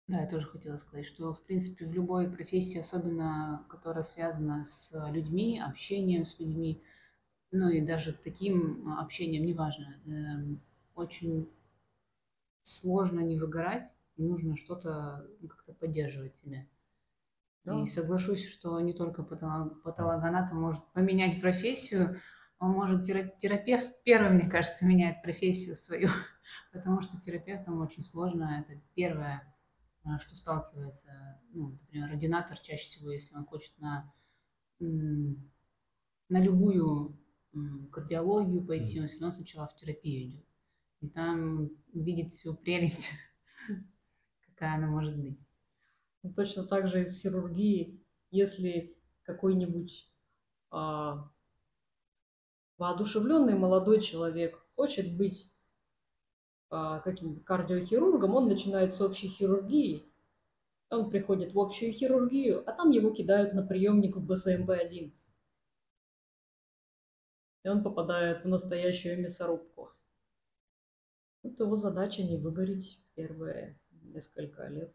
Да, 0.09 0.23
я 0.23 0.27
тоже 0.27 0.47
хотела 0.47 0.77
сказать, 0.77 1.07
что, 1.07 1.33
в 1.33 1.41
принципе, 1.43 1.87
в 1.87 1.93
любой 1.93 2.29
профессии, 2.29 2.81
особенно 2.81 3.65
которая 3.69 4.03
связана 4.03 4.67
с 4.67 4.91
людьми, 5.11 5.61
общением 5.65 6.27
с 6.27 6.39
людьми, 6.41 6.83
ну 7.53 7.69
и 7.69 7.81
даже 7.81 8.13
таким 8.13 8.93
общением, 8.99 9.45
неважно, 9.47 10.01
эм, 10.07 10.61
очень 10.97 11.49
сложно 12.63 13.21
не 13.21 13.39
выгорать, 13.39 13.93
и 14.17 14.23
нужно 14.23 14.57
что-то 14.57 15.27
как-то 15.47 15.75
поддерживать 15.75 16.37
себя. 16.39 16.65
Да. 17.65 17.79
И 17.81 17.87
соглашусь, 17.87 18.49
что 18.49 18.81
не 18.81 18.95
только 18.95 19.23
патологоанатом 19.23 20.61
может 20.61 20.83
поменять 20.93 21.41
профессию, 21.41 22.21
он 22.59 22.73
может 22.73 23.05
терапевт 23.05 23.91
первым, 24.05 24.35
мне 24.35 24.49
кажется, 24.49 24.85
меняет 24.85 25.23
профессию 25.23 25.75
свою, 25.75 26.09
потому 26.73 27.03
что 27.03 27.21
терапевтам 27.21 27.81
очень 27.81 28.05
сложно, 28.05 28.65
это 28.67 28.81
первое, 28.95 29.55
а, 30.05 30.19
что 30.19 30.37
сталкивается, 30.37 31.41
ну, 31.53 31.71
например, 31.71 32.11
ординатор 32.11 32.59
чаще 32.59 32.85
всего, 32.85 33.11
если 33.11 33.35
он 33.35 33.47
хочет 33.47 33.73
на, 33.79 34.13
на 34.79 36.41
любую 36.41 37.19
кардиологию 37.91 38.65
пойти, 38.65 39.01
он 39.01 39.09
все 39.09 39.21
равно 39.21 39.37
сначала 39.37 39.69
в 39.69 39.77
терапию 39.77 40.29
идет. 40.29 40.45
И 41.01 41.09
там 41.09 41.71
увидит 41.93 42.33
всю 42.33 42.55
прелесть, 42.55 43.11
какая 44.47 44.77
она 44.77 44.87
может 44.87 45.19
быть. 45.19 45.39
Ну, 46.23 46.33
точно 46.33 46.65
так 46.65 46.89
же 46.89 47.03
и 47.03 47.07
с 47.07 47.21
хирургией. 47.21 48.05
Если 48.31 48.97
какой-нибудь 49.23 50.09
а, 50.71 51.31
воодушевленный 52.79 53.55
молодой 53.55 54.01
человек 54.01 54.65
хочет 54.77 55.17
быть 55.17 55.51
а, 56.69 57.01
каким-то 57.01 57.41
кардиохирургом, 57.41 58.35
он 58.35 58.49
начинает 58.49 58.93
с 58.93 59.01
общей 59.01 59.29
хирургии, 59.29 60.05
он 60.91 61.11
приходит 61.11 61.55
в 61.55 61.59
общую 61.59 61.93
хирургию, 61.93 62.69
а 62.69 62.73
там 62.73 62.91
его 62.91 63.11
кидают 63.11 63.55
на 63.55 63.65
приемник 63.65 64.17
в 64.17 64.31
БСМП-1. 64.31 65.13
И 67.63 67.69
он 67.69 67.83
попадает 67.83 68.45
в 68.45 68.49
настоящую 68.49 69.21
мясорубку. 69.21 69.93
Вот 71.43 71.59
его 71.59 71.77
задача 71.77 72.23
не 72.23 72.37
выгореть 72.37 73.01
первые 73.15 73.79
несколько 74.03 74.67
лет 74.67 74.95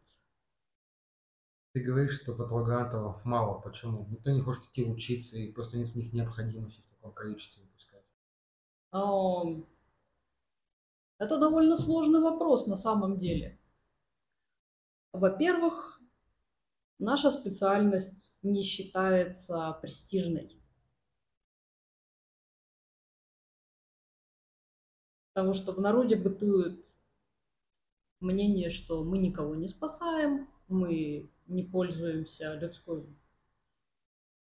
ты 1.75 1.83
говоришь, 1.83 2.21
что 2.21 2.33
патологоанатомов 2.33 3.25
мало. 3.25 3.59
Почему? 3.59 4.07
Никто 4.09 4.31
не 4.31 4.39
хочет 4.41 4.63
идти 4.63 4.85
учиться, 4.85 5.35
и 5.35 5.51
просто 5.51 5.77
нет 5.77 5.89
в 5.89 5.95
них 5.95 6.13
необходимости 6.13 6.79
в 6.79 6.89
таком 6.89 7.11
количестве 7.11 7.63
выпускать. 7.63 8.05
Это 11.17 11.37
довольно 11.37 11.75
сложный 11.75 12.21
вопрос 12.21 12.65
на 12.65 12.77
самом 12.77 13.17
деле. 13.17 13.59
Во-первых, 15.11 16.01
наша 16.97 17.29
специальность 17.29 18.33
не 18.41 18.63
считается 18.63 19.77
престижной. 19.81 20.57
Потому 25.33 25.53
что 25.53 25.73
в 25.73 25.81
народе 25.81 26.15
бытует 26.15 26.85
мнение, 28.21 28.69
что 28.69 29.03
мы 29.03 29.17
никого 29.17 29.55
не 29.55 29.67
спасаем, 29.67 30.47
мы 30.69 31.29
не 31.45 31.63
пользуемся 31.63 32.53
людской, 32.55 33.05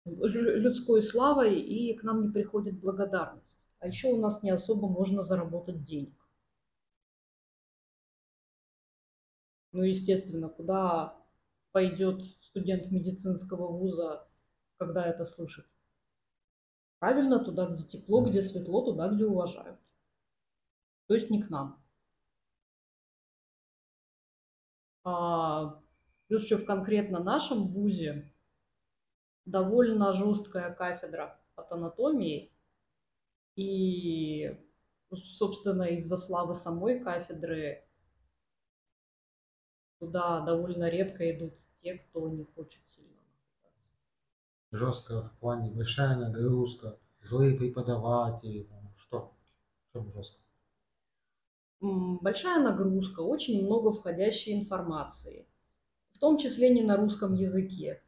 людской 0.04 1.02
славой, 1.02 1.60
и 1.60 1.94
к 1.96 2.02
нам 2.02 2.22
не 2.22 2.32
приходит 2.32 2.78
благодарность. 2.80 3.68
А 3.78 3.88
еще 3.88 4.08
у 4.08 4.16
нас 4.18 4.42
не 4.42 4.50
особо 4.50 4.88
можно 4.88 5.22
заработать 5.22 5.84
денег. 5.84 6.14
Ну, 9.72 9.82
естественно, 9.82 10.48
куда 10.48 11.16
пойдет 11.72 12.22
студент 12.40 12.90
медицинского 12.90 13.68
вуза, 13.72 14.28
когда 14.76 15.06
это 15.06 15.24
слышит? 15.24 15.66
Правильно, 16.98 17.42
туда, 17.42 17.66
где 17.66 17.84
тепло, 17.84 18.22
где 18.24 18.42
светло, 18.42 18.82
туда, 18.84 19.08
где 19.08 19.24
уважают. 19.24 19.80
То 21.06 21.14
есть 21.14 21.30
не 21.30 21.42
к 21.42 21.50
нам. 21.50 21.82
А 25.04 25.80
Плюс 26.32 26.44
еще 26.44 26.56
в 26.56 26.64
конкретно 26.64 27.22
нашем 27.22 27.68
ВУЗе 27.68 28.32
довольно 29.44 30.14
жесткая 30.14 30.72
кафедра 30.72 31.38
анатомии 31.56 32.50
И, 33.54 34.58
собственно, 35.12 35.82
из-за 35.82 36.16
славы 36.16 36.54
самой 36.54 37.00
кафедры 37.00 37.84
туда 39.98 40.40
довольно 40.40 40.88
редко 40.88 41.30
идут 41.36 41.52
те, 41.82 41.98
кто 41.98 42.26
не 42.30 42.44
хочет 42.44 42.80
сильно 42.88 43.10
напрягаться. 43.10 43.84
Жестко 44.70 45.22
в 45.24 45.38
плане 45.38 45.70
большая 45.70 46.16
нагрузка, 46.16 46.98
злые 47.20 47.58
преподаватели, 47.58 48.62
там, 48.62 48.90
что? 48.96 49.34
Чем 49.92 50.10
жестко? 50.14 50.40
Большая 51.82 52.64
нагрузка, 52.64 53.20
очень 53.20 53.66
много 53.66 53.92
входящей 53.92 54.58
информации 54.58 55.46
том 56.22 56.38
числе 56.38 56.70
не 56.70 56.82
на 56.82 56.96
русском 56.96 57.34
языке. 57.34 58.00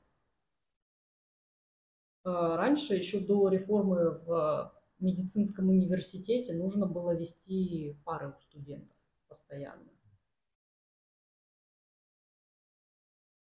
А, 2.22 2.56
раньше, 2.56 2.94
еще 2.94 3.18
до 3.18 3.48
реформы 3.48 4.10
в 4.20 4.72
медицинском 5.00 5.68
университете, 5.68 6.54
нужно 6.54 6.86
было 6.86 7.10
вести 7.10 8.00
пары 8.04 8.28
у 8.28 8.40
студентов 8.40 8.96
постоянно. 9.26 9.90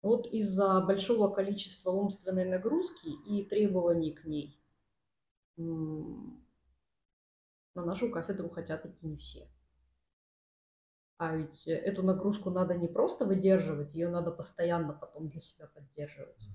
Вот 0.03 0.27
из-за 0.27 0.79
большого 0.81 1.33
количества 1.33 1.89
умственной 1.89 2.45
нагрузки 2.45 3.07
и 3.27 3.43
требований 3.43 4.11
к 4.11 4.25
ней 4.25 4.63
на 5.57 6.35
нашу 7.73 8.11
кафедру 8.11 8.49
хотят 8.49 8.85
идти 8.85 9.07
не 9.07 9.17
все. 9.17 9.47
А 11.21 11.35
ведь 11.35 11.67
эту 11.67 12.01
нагрузку 12.01 12.49
надо 12.49 12.73
не 12.73 12.87
просто 12.87 13.25
выдерживать, 13.25 13.93
ее 13.93 14.09
надо 14.09 14.31
постоянно 14.31 14.91
потом 14.91 15.29
для 15.29 15.39
себя 15.39 15.67
поддерживать. 15.67 16.47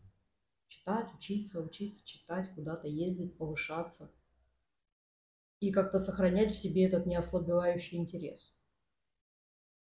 Читать, 0.67 1.07
учиться, 1.15 1.61
учиться, 1.61 2.05
читать, 2.05 2.53
куда-то 2.53 2.89
ездить, 2.89 3.39
повышаться. 3.39 4.11
и 5.61 5.71
как-то 5.71 6.01
сохранять 6.01 6.51
в 6.51 6.59
себе 6.59 6.85
этот 6.85 7.07
неослабевающий 7.07 7.99
интерес. 7.99 8.57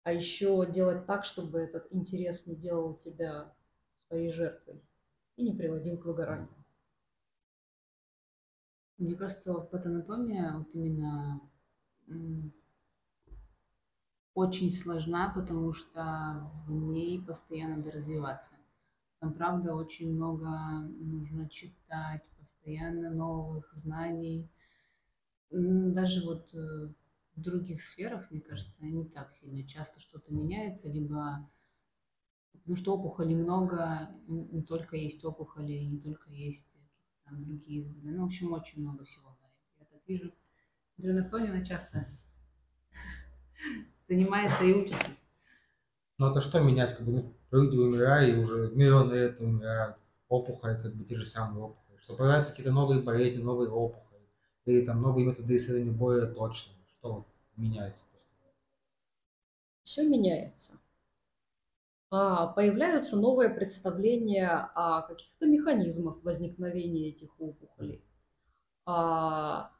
А 0.02 0.12
еще 0.12 0.68
делать 0.68 1.06
так, 1.06 1.24
чтобы 1.24 1.60
этот 1.60 1.86
интерес 1.92 2.48
не 2.48 2.56
делал 2.56 2.94
тебя 2.94 3.54
своей 4.08 4.32
жертвой 4.32 4.82
и 5.36 5.44
не 5.44 5.52
приводил 5.52 5.98
к 5.98 6.04
выгоранию. 6.04 6.64
Мне 8.98 9.14
кажется, 9.14 9.54
патанатомия 9.54 10.52
вот 10.58 10.74
именно 10.74 11.40
очень 14.34 14.72
сложна, 14.72 15.32
потому 15.34 15.72
что 15.72 16.50
в 16.66 16.72
ней 16.72 17.22
постоянно 17.22 17.76
надо 17.76 17.92
развиваться. 17.92 18.54
Там, 19.20 19.32
правда, 19.32 19.74
очень 19.74 20.12
много 20.14 20.48
нужно 20.98 21.48
читать, 21.48 22.22
постоянно 22.38 23.10
новых 23.10 23.72
знаний. 23.74 24.50
Даже 25.50 26.24
вот 26.26 26.52
э, 26.54 26.92
в 27.36 27.40
других 27.40 27.80
сферах, 27.80 28.30
мне 28.30 28.40
кажется, 28.40 28.84
не 28.84 29.04
так 29.04 29.32
сильно. 29.32 29.66
Часто 29.66 30.00
что-то 30.00 30.34
меняется, 30.34 30.88
либо 30.88 31.48
потому 32.52 32.76
что 32.76 32.94
опухолей 32.94 33.36
много, 33.36 34.10
не 34.26 34.62
только 34.62 34.96
есть 34.96 35.24
опухоли, 35.24 35.72
не 35.72 36.00
только 36.00 36.30
есть 36.30 36.66
там, 37.24 37.44
другие 37.44 37.82
изменения. 37.82 38.16
Ну, 38.16 38.22
в 38.22 38.26
общем, 38.26 38.52
очень 38.52 38.80
много 38.80 39.04
всего. 39.04 39.36
Я 39.78 39.84
так 39.86 40.00
вижу. 40.06 40.32
Дрена 40.96 41.22
Сонина 41.22 41.64
часто 41.64 42.08
занимается 44.08 44.64
и 44.64 44.72
учится. 44.72 45.08
Ну, 46.18 46.30
это 46.30 46.40
что 46.40 46.60
менять? 46.60 46.96
Как 46.96 47.06
бы 47.06 47.12
ну, 47.12 47.34
люди 47.50 47.76
умирают, 47.76 48.34
и 48.34 48.38
уже 48.38 48.70
миллионы 48.74 49.14
лет 49.14 49.40
умирают. 49.40 49.96
Опухоли, 50.28 50.80
как 50.80 50.94
бы 50.94 51.04
те 51.04 51.16
же 51.16 51.24
самые 51.24 51.64
опухоли. 51.64 51.98
Что 52.00 52.14
появляются 52.16 52.52
какие-то 52.52 52.72
новые 52.72 53.02
болезни, 53.02 53.42
новые 53.42 53.70
опухоли. 53.70 54.20
Или 54.64 54.86
там 54.86 55.02
новые 55.02 55.26
методы 55.26 55.56
исследования 55.56 55.92
более 55.92 56.26
точные. 56.26 56.76
Что 56.98 57.12
вот 57.12 57.26
меняется 57.56 58.04
постоянно? 58.12 58.54
Все 59.84 60.08
меняется. 60.08 60.78
А, 62.10 62.46
появляются 62.46 63.16
новые 63.16 63.50
представления 63.50 64.70
о 64.74 65.02
каких-то 65.02 65.46
механизмах 65.46 66.22
возникновения 66.22 67.08
этих 67.08 67.28
опухолей. 67.40 68.04
А, 68.86 69.72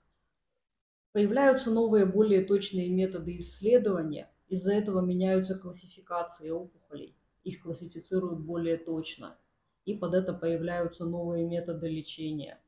появляются 1.15 1.71
новые, 1.71 2.07
более 2.07 2.45
точные 2.45 2.89
методы 2.91 3.39
исследования. 3.39 4.29
Из-за 4.49 4.75
этого 4.75 5.01
меняются 5.01 5.57
классификации 5.57 6.51
опухолей. 6.51 7.17
Их 7.45 7.63
классифицируют 7.63 8.41
более 8.41 8.77
точно. 8.77 9.39
И 9.85 9.97
под 9.97 10.15
это 10.15 10.33
появляются 10.35 11.05
новые 11.05 11.47
методы 11.47 11.89
лечения. 11.89 12.61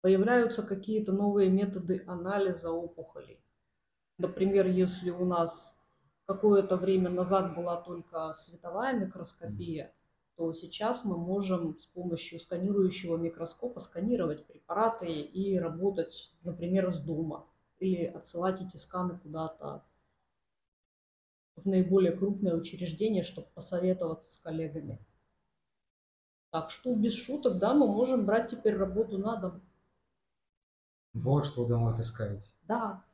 Появляются 0.00 0.64
какие-то 0.64 1.12
новые 1.12 1.50
методы 1.50 2.02
анализа 2.08 2.72
опухолей. 2.72 3.38
Например, 4.18 4.66
если 4.66 5.10
у 5.10 5.24
нас 5.24 5.80
какое-то 6.26 6.76
время 6.76 7.10
назад 7.10 7.54
была 7.54 7.80
только 7.80 8.32
световая 8.32 8.92
микроскопия, 8.92 9.94
то 10.36 10.52
сейчас 10.52 11.04
мы 11.04 11.16
можем 11.16 11.78
с 11.78 11.86
помощью 11.86 12.40
сканирующего 12.40 13.16
микроскопа 13.16 13.80
сканировать 13.80 14.46
препараты 14.46 15.06
и 15.06 15.58
работать, 15.58 16.32
например, 16.42 16.92
с 16.92 17.00
дома 17.00 17.46
или 17.78 18.04
отсылать 18.04 18.60
эти 18.60 18.76
сканы 18.76 19.18
куда-то 19.18 19.84
в 21.56 21.66
наиболее 21.66 22.12
крупное 22.12 22.56
учреждение, 22.56 23.22
чтобы 23.22 23.46
посоветоваться 23.54 24.28
с 24.30 24.38
коллегами. 24.38 24.98
Так 26.50 26.70
что 26.70 26.94
без 26.94 27.14
шуток, 27.14 27.58
да, 27.58 27.74
мы 27.74 27.86
можем 27.86 28.26
брать 28.26 28.50
теперь 28.50 28.76
работу 28.76 29.18
на 29.18 29.36
дом. 29.36 29.62
Вот 31.12 31.46
что 31.46 31.62
вы 31.62 31.68
домой 31.68 31.96
таскаете. 31.96 32.48
Да. 32.62 33.04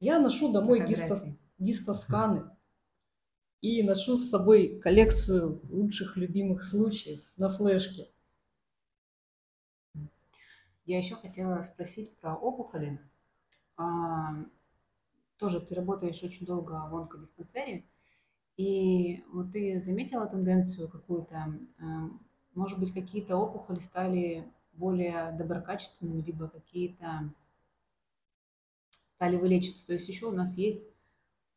Я 0.00 0.18
ношу 0.18 0.52
домой 0.52 0.86
гистос 0.86 1.26
гистосканы 1.58 2.53
и 3.64 3.82
ношу 3.82 4.18
с 4.18 4.28
собой 4.28 4.78
коллекцию 4.78 5.58
лучших 5.70 6.18
любимых 6.18 6.62
случаев 6.62 7.22
на 7.38 7.48
флешке. 7.48 8.10
Я 10.84 10.98
еще 10.98 11.16
хотела 11.16 11.62
спросить 11.62 12.14
про 12.18 12.34
опухоли. 12.34 13.00
А, 13.78 14.34
тоже 15.38 15.62
ты 15.62 15.74
работаешь 15.74 16.22
очень 16.22 16.44
долго 16.44 16.72
в 16.90 16.94
онкодиспансере, 16.94 17.86
и 18.58 19.24
вот 19.32 19.52
ты 19.52 19.80
заметила 19.82 20.26
тенденцию 20.26 20.90
какую-то, 20.90 21.58
а, 21.80 22.10
может 22.54 22.78
быть, 22.78 22.92
какие-то 22.92 23.38
опухоли 23.38 23.78
стали 23.78 24.46
более 24.74 25.32
доброкачественными, 25.38 26.20
либо 26.20 26.50
какие-то 26.50 27.32
стали 29.14 29.36
вылечиваться. 29.36 29.86
То 29.86 29.94
есть 29.94 30.06
еще 30.06 30.26
у 30.26 30.32
нас 30.32 30.58
есть 30.58 30.93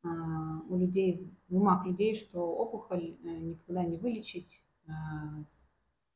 у 0.04 0.78
людей, 0.78 1.34
в 1.50 1.56
умах 1.56 1.86
людей, 1.86 2.16
что 2.16 2.40
опухоль 2.40 3.18
э, 3.24 3.28
никогда 3.28 3.84
не 3.84 3.98
вылечить, 3.98 4.66
а, 4.88 5.44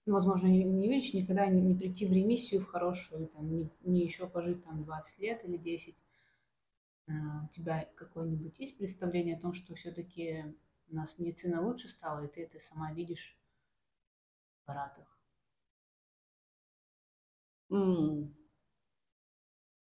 ну, 0.05 0.13
возможно, 0.13 0.47
не, 0.47 0.87
вылечить, 0.87 1.13
никогда 1.13 1.47
не, 1.47 1.75
прийти 1.75 2.07
в 2.07 2.11
ремиссию, 2.11 2.61
в 2.61 2.65
хорошую, 2.65 3.27
там, 3.27 3.53
не, 3.53 3.69
не 3.81 4.03
еще 4.03 4.27
пожить 4.27 4.63
там 4.63 4.83
20 4.83 5.19
лет 5.19 5.45
или 5.45 5.57
10. 5.57 6.03
А, 7.07 7.11
у 7.45 7.53
тебя 7.53 7.89
какое-нибудь 7.95 8.59
есть 8.59 8.77
представление 8.77 9.37
о 9.37 9.41
том, 9.41 9.53
что 9.53 9.75
все-таки 9.75 10.45
у 10.89 10.95
нас 10.95 11.17
медицина 11.17 11.61
лучше 11.61 11.87
стала, 11.87 12.25
и 12.25 12.27
ты 12.27 12.43
это 12.43 12.59
сама 12.59 12.93
видишь 12.93 13.37
в 14.59 14.63
аппаратах? 14.63 15.07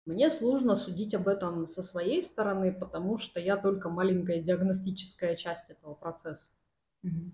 Мне 0.09 0.31
сложно 0.31 0.75
судить 0.75 1.15
об 1.15 1.29
этом 1.29 1.67
со 1.67 1.83
своей 1.83 2.23
стороны, 2.23 2.73
потому 2.73 3.19
что 3.19 3.41
я 3.41 3.59
только 3.59 3.91
маленькая 3.91 4.41
диагностическая 4.41 5.37
часть 5.37 5.69
этого 5.69 5.93
процесса. 5.93 6.49
Угу. 7.03 7.31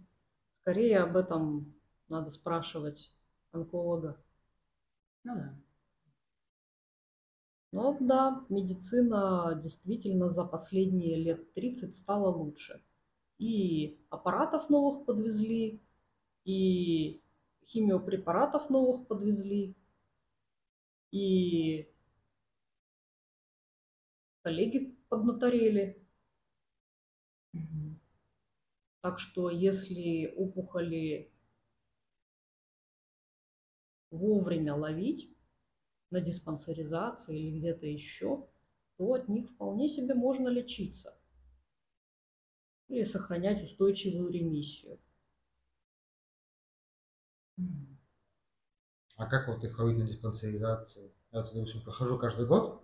Скорее 0.61 0.99
об 0.99 1.17
этом 1.17 1.73
надо 2.09 2.31
спрашивать 2.31 3.15
онколога. 3.53 4.21
Ну 5.23 5.37
да. 5.37 5.55
Ну 7.71 7.97
да, 8.01 8.45
медицина 8.49 9.55
действительно 9.63 10.27
за 10.29 10.45
последние 10.45 11.15
лет 11.15 11.55
30 11.55 11.95
стала 11.95 12.29
лучше. 12.35 12.83
И 13.39 14.01
аппаратов 14.11 14.69
новых 14.69 15.07
подвезли, 15.07 15.81
и 16.45 17.23
химиопрепаратов 17.67 18.69
новых 18.69 19.07
подвезли, 19.07 19.77
и 21.13 21.94
коллеги 24.45 24.95
поднаторели. 25.09 26.07
Так 29.01 29.19
что 29.19 29.49
если 29.51 30.35
опухоли 30.37 31.33
вовремя 34.11 34.75
ловить 34.75 35.35
на 36.11 36.21
диспансеризации 36.21 37.39
или 37.39 37.59
где-то 37.59 37.87
еще, 37.87 38.47
то 38.99 39.15
от 39.15 39.29
них 39.29 39.51
вполне 39.51 39.89
себе 39.89 40.15
можно 40.15 40.49
лечиться 40.49 41.19
или 42.89 43.03
сохранять 43.03 43.63
устойчивую 43.63 44.31
ремиссию. 44.31 44.99
А 49.17 49.27
как 49.27 49.49
вот 49.49 49.65
их 49.65 49.79
ловить 49.79 49.99
на 49.99 50.07
диспансеризацию? 50.07 51.13
Я, 51.33 51.43
допустим, 51.43 51.83
прохожу 51.83 52.19
каждый 52.19 52.47
год, 52.47 52.84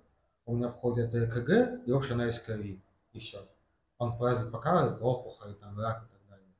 у 0.50 0.56
меня 0.56 0.68
входит 0.68 1.14
ЭКГ 1.14 1.86
и 1.86 1.92
общий 1.92 2.32
СКВ, 2.32 2.82
и 3.12 3.18
все. 3.20 3.48
Он 3.98 4.18
праздник 4.18 4.50
показывает 4.50 5.00
опухоль, 5.00 5.54
там, 5.54 5.78
рак 5.78 6.02
и 6.02 6.12
так 6.12 6.28
далее. 6.28 6.54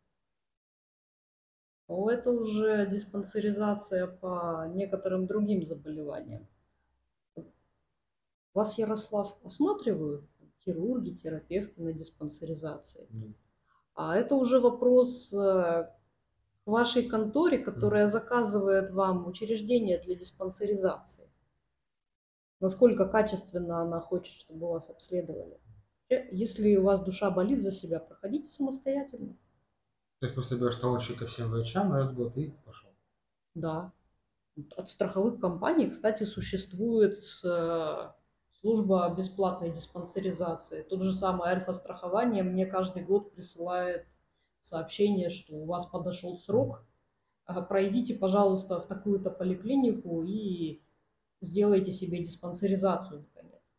Это 2.14 2.30
уже 2.30 2.86
диспансеризация 2.86 4.06
по 4.06 4.70
некоторым 4.72 5.26
другим 5.26 5.64
заболеваниям. 5.64 6.46
Вас, 8.54 8.78
Ярослав, 8.78 9.36
осматривают 9.44 10.24
хирурги, 10.64 11.10
терапевты 11.10 11.82
на 11.82 11.92
диспансеризации? 11.92 13.08
Нет. 13.10 13.36
А 13.94 14.16
это 14.16 14.36
уже 14.36 14.60
вопрос 14.60 15.32
э, 15.32 15.36
к 15.36 16.66
вашей 16.66 17.08
конторе, 17.08 17.58
которая 17.58 18.06
заказывает 18.06 18.92
вам 18.92 19.26
учреждение 19.26 19.98
для 19.98 20.14
диспансеризации 20.14 21.29
насколько 22.60 23.08
качественно 23.08 23.80
она 23.80 24.00
хочет, 24.00 24.34
чтобы 24.34 24.68
вас 24.70 24.88
обследовали. 24.88 25.58
Э, 26.08 26.28
если 26.32 26.76
у 26.76 26.84
вас 26.84 27.02
душа 27.02 27.30
болит 27.30 27.60
за 27.60 27.72
себя, 27.72 28.00
проходите 28.00 28.48
самостоятельно. 28.48 29.36
То 30.20 30.26
есть 30.26 30.34
просто 30.34 30.56
берешь 30.56 30.76
талончик 30.76 31.18
ко 31.18 31.26
всем 31.26 31.50
врачам 31.50 31.92
раз 31.92 32.10
в 32.10 32.14
год 32.14 32.36
и 32.36 32.52
пошел. 32.64 32.90
Да. 33.54 33.92
От 34.76 34.88
страховых 34.88 35.40
компаний, 35.40 35.88
кстати, 35.88 36.24
существует 36.24 37.22
э, 37.42 38.10
служба 38.60 39.14
бесплатной 39.16 39.72
диспансеризации. 39.72 40.82
Тот 40.82 41.02
же 41.02 41.14
самый 41.14 41.48
Альфа-страхование 41.48 42.42
мне 42.42 42.66
каждый 42.66 43.02
год 43.02 43.32
присылает 43.32 44.06
сообщение, 44.60 45.30
что 45.30 45.54
у 45.54 45.64
вас 45.64 45.86
подошел 45.86 46.38
срок, 46.38 46.84
пройдите, 47.68 48.14
пожалуйста, 48.14 48.80
в 48.80 48.86
такую-то 48.86 49.30
поликлинику 49.30 50.22
и 50.22 50.82
сделайте 51.40 51.92
себе 51.92 52.22
диспансеризацию, 52.22 53.20
наконец. 53.20 53.74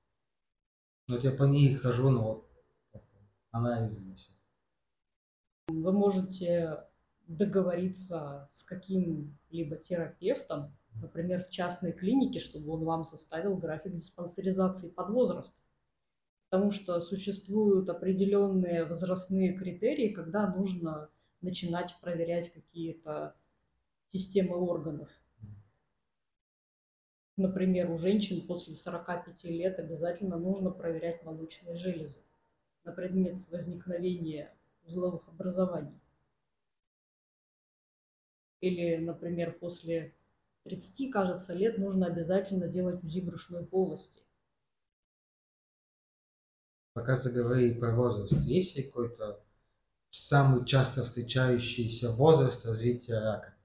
Но 1.07 1.16
вот 1.16 1.24
я 1.24 1.32
по 1.32 1.43
ней 1.43 1.76
хожу, 1.76 2.09
но 2.09 2.24
вот 2.24 2.49
так, 2.91 3.03
анализы 3.51 4.01
и 4.01 4.16
всё. 4.16 4.32
Вы 5.68 5.91
можете 5.91 6.84
договориться 7.28 8.47
с 8.51 8.64
каким-либо 8.64 9.78
терапевтом, 9.78 10.76
например, 10.95 11.45
в 11.45 11.49
частной 11.49 11.93
клинике, 11.93 12.39
чтобы 12.39 12.72
он 12.72 12.84
вам 12.84 13.03
составил 13.05 13.55
график 13.55 13.95
диспансеризации 13.95 14.89
под 14.89 15.09
возраст. 15.09 15.55
Потому 16.49 16.72
что 16.72 16.99
существуют 16.99 17.89
определенные 17.89 18.84
возрастные 18.84 19.53
критерии, 19.53 20.09
когда 20.09 20.53
нужно 20.53 21.09
начинать 21.39 21.95
проверять 22.01 22.51
какие-то 22.51 23.36
системы 24.09 24.57
органов. 24.57 25.09
Например, 27.41 27.89
у 27.89 27.97
женщин 27.97 28.45
после 28.45 28.75
45 28.75 29.45
лет 29.45 29.79
обязательно 29.79 30.37
нужно 30.37 30.69
проверять 30.69 31.23
молочные 31.23 31.75
железы 31.75 32.19
на 32.83 32.91
предмет 32.91 33.41
возникновения 33.49 34.55
узловых 34.85 35.27
образований. 35.27 35.99
Или, 38.59 38.97
например, 38.97 39.57
после 39.57 40.13
30, 40.65 41.11
кажется, 41.11 41.55
лет 41.55 41.79
нужно 41.79 42.05
обязательно 42.05 42.67
делать 42.67 43.03
УЗИ 43.03 43.21
брюшной 43.21 43.65
полости. 43.65 44.21
Пока 46.93 47.17
заговорили 47.17 47.79
про 47.79 47.95
возраст, 47.95 48.33
есть 48.33 48.75
ли 48.75 48.83
какой-то 48.83 49.43
самый 50.11 50.63
часто 50.67 51.05
встречающийся 51.05 52.11
возраст 52.11 52.63
развития 52.67 53.19
рака? 53.19 53.55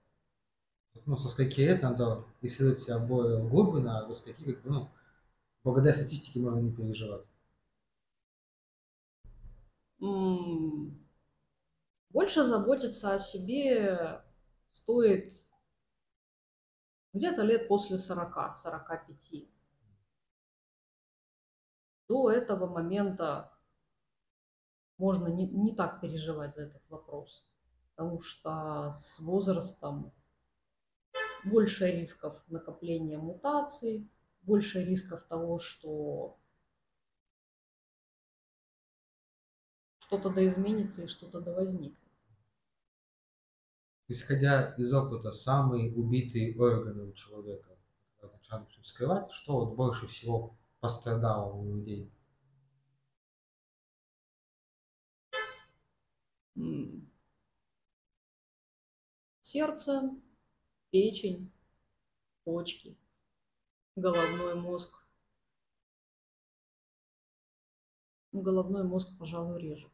Ну, 1.05 1.17
со 1.17 1.29
скольки 1.29 1.61
лет 1.61 1.83
надо 1.83 2.25
исследовать 2.41 2.79
себя 2.79 2.99
более 2.99 3.47
глубинно, 3.47 3.99
а 3.99 4.07
до 4.07 4.15
скольки, 4.15 4.43
как 4.43 4.63
бы, 4.63 4.71
ну, 4.71 4.91
благодаря 5.63 5.95
статистике 5.95 6.41
можно 6.41 6.61
не 6.61 6.73
переживать. 6.73 7.27
Больше 12.11 12.45
заботиться 12.45 13.15
о 13.15 13.19
себе 13.19 14.23
стоит 14.73 15.33
где-то 17.13 17.43
лет 17.43 17.69
после 17.69 17.99
40, 17.99 18.59
45. 18.59 19.49
До 22.09 22.31
этого 22.31 22.67
момента 22.67 23.53
можно 24.99 25.29
не, 25.29 25.47
не 25.47 25.75
так 25.75 26.01
переживать 26.01 26.55
за 26.55 26.63
этот 26.63 26.83
вопрос, 26.89 27.45
потому 27.95 28.21
что 28.21 28.93
с 28.93 29.19
возрастом 29.21 30.13
больше 31.47 31.91
рисков 31.91 32.45
накопления 32.49 33.19
мутаций, 33.19 34.11
больше 34.43 34.85
рисков 34.85 35.23
того, 35.25 35.59
что 35.59 36.39
что-то 40.01 40.31
да 40.31 40.47
изменится 40.47 41.03
и 41.03 41.07
что-то 41.07 41.41
да 41.41 41.53
возникнет. 41.53 41.99
Исходя 44.09 44.75
из 44.77 44.93
опыта, 44.95 45.33
самые 45.33 45.93
убитые 45.93 46.57
органы 46.57 47.09
у 47.09 47.13
человека, 47.13 47.77
когда 48.21 48.37
так 48.37 48.51
надо 48.51 48.67
всё 48.67 48.83
скрывать, 48.85 49.31
что 49.33 49.65
вот 49.65 49.75
больше 49.75 50.07
всего 50.07 50.57
пострадало 50.81 51.53
у 51.53 51.77
людей? 51.77 52.13
Сердце, 59.41 60.11
печень, 60.97 61.53
почки, 62.45 62.97
головной 63.97 64.55
мозг. 64.55 65.05
Головной 68.33 68.85
мозг, 68.85 69.11
пожалуй, 69.19 69.61
реже. 69.61 69.91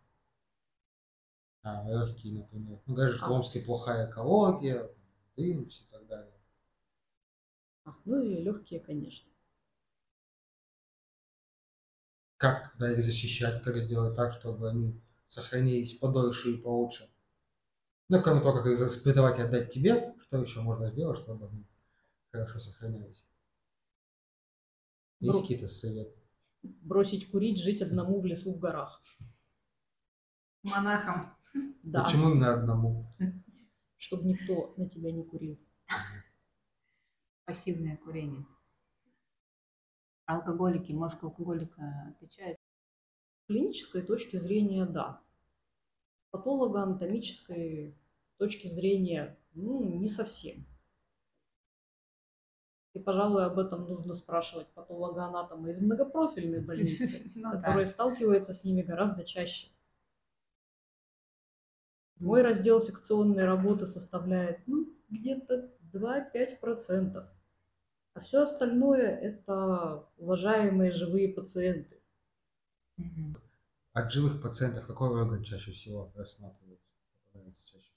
А, 1.65 1.83
легкие, 1.89 2.35
например. 2.35 2.79
Ну, 2.87 2.95
говорят, 2.95 3.17
что 3.17 3.27
в 3.27 3.33
А. 3.33 3.35
Омске 3.35 3.61
плохая 3.61 4.09
экология, 4.09 4.89
дым 5.37 5.65
и 5.65 5.71
так 5.91 6.07
далее. 6.07 6.41
А, 7.85 7.97
ну 8.05 8.23
и 8.23 8.41
легкие, 8.41 8.79
конечно. 8.79 9.29
Как 12.37 12.77
да, 12.79 12.93
их 12.93 13.03
защищать, 13.03 13.61
как 13.65 13.77
сделать 13.77 14.15
так, 14.15 14.35
чтобы 14.35 14.71
они 14.71 15.01
сохранились 15.27 15.99
подольше 15.99 16.53
и 16.53 16.59
получше? 16.59 17.11
Ну, 18.09 18.23
кроме 18.23 18.41
того, 18.41 18.59
как 18.59 18.67
их 18.67 18.79
заспрятовать 18.79 19.39
и 19.41 19.43
отдать 19.43 19.73
тебе, 19.73 20.12
что 20.33 20.41
еще 20.41 20.63
можно 20.63 20.87
сделать, 20.87 21.19
чтобы 21.19 21.47
они 21.49 21.67
хорошо 22.31 22.59
сохранялись? 22.59 23.23
Есть 25.21 25.35
Бру- 25.37 25.41
какие-то 25.43 25.67
советы? 25.69 26.19
Бросить 26.63 27.31
курить, 27.31 27.61
жить 27.61 27.83
одному 27.83 28.19
в 28.19 28.25
лесу 28.25 28.55
в 28.55 28.59
горах. 28.59 29.03
Монахом. 30.63 31.37
Да, 31.83 32.05
Почему 32.05 32.31
именно 32.31 32.55
одному? 32.55 33.15
чтобы 33.99 34.25
никто 34.25 34.73
на 34.79 34.89
тебя 34.89 35.13
не 35.13 35.23
курил. 35.23 35.61
Пассивное 37.45 37.99
курение. 37.99 38.47
Алкоголики, 40.25 40.93
мозг 40.93 41.23
алкоголика 41.25 41.83
отвечает. 42.09 42.57
С 43.43 43.47
клинической 43.49 44.01
точки 44.03 44.37
зрения, 44.39 44.87
да. 44.87 45.21
С 46.23 46.31
патологоанатомической 46.31 47.95
точки 48.39 48.67
зрения, 48.69 49.39
ну, 49.55 49.83
не 49.99 50.09
совсем. 50.09 50.67
И, 52.95 52.99
пожалуй, 52.99 53.47
об 53.47 53.59
этом 53.59 53.87
нужно 53.87 54.13
спрашивать 54.13 54.69
патологоанатома 54.69 55.71
из 55.71 55.81
многопрофильной 55.81 56.61
больницы, 56.65 57.31
Ну 57.37 57.43
да. 57.53 57.57
который 57.59 57.87
сталкивается 57.87 58.53
с 58.53 58.65
ними 58.65 58.83
гораздо 58.83 59.25
чаще. 59.25 59.69
Мой 62.21 62.43
раздел 62.43 62.81
секционной 62.81 63.45
работы 63.45 63.87
составляет 63.87 64.61
ну, 64.67 64.95
где-то 65.09 65.73
2-5%. 65.93 67.25
А 68.15 68.21
все 68.21 68.43
остальное– 68.43 69.09
это 69.23 70.07
уважаемые 70.19 70.93
живые 70.93 71.31
пациенты. 71.31 72.01
От 73.95 74.13
живых 74.13 74.43
пациентов 74.43 74.87
какой 74.87 75.09
орган 75.09 75.43
чаще 75.43 75.73
всего 75.73 76.13
рассматривается? 76.15 76.95
чаще? 77.33 77.92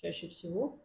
Чаще 0.00 0.28
всего. 0.28 0.80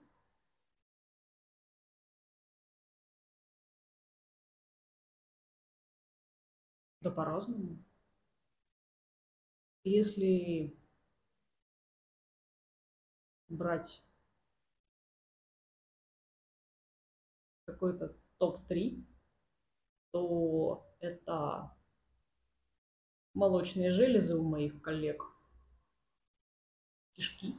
Да 7.02 7.12
по-разному. 7.12 7.78
Если 9.84 10.76
брать 13.50 14.02
какой-то 17.66 18.18
топ-3, 18.40 19.06
то 20.12 20.88
это 21.00 21.78
молочные 23.34 23.92
железы 23.92 24.36
у 24.36 24.44
моих 24.44 24.82
коллег, 24.82 25.24
кишки 27.12 27.56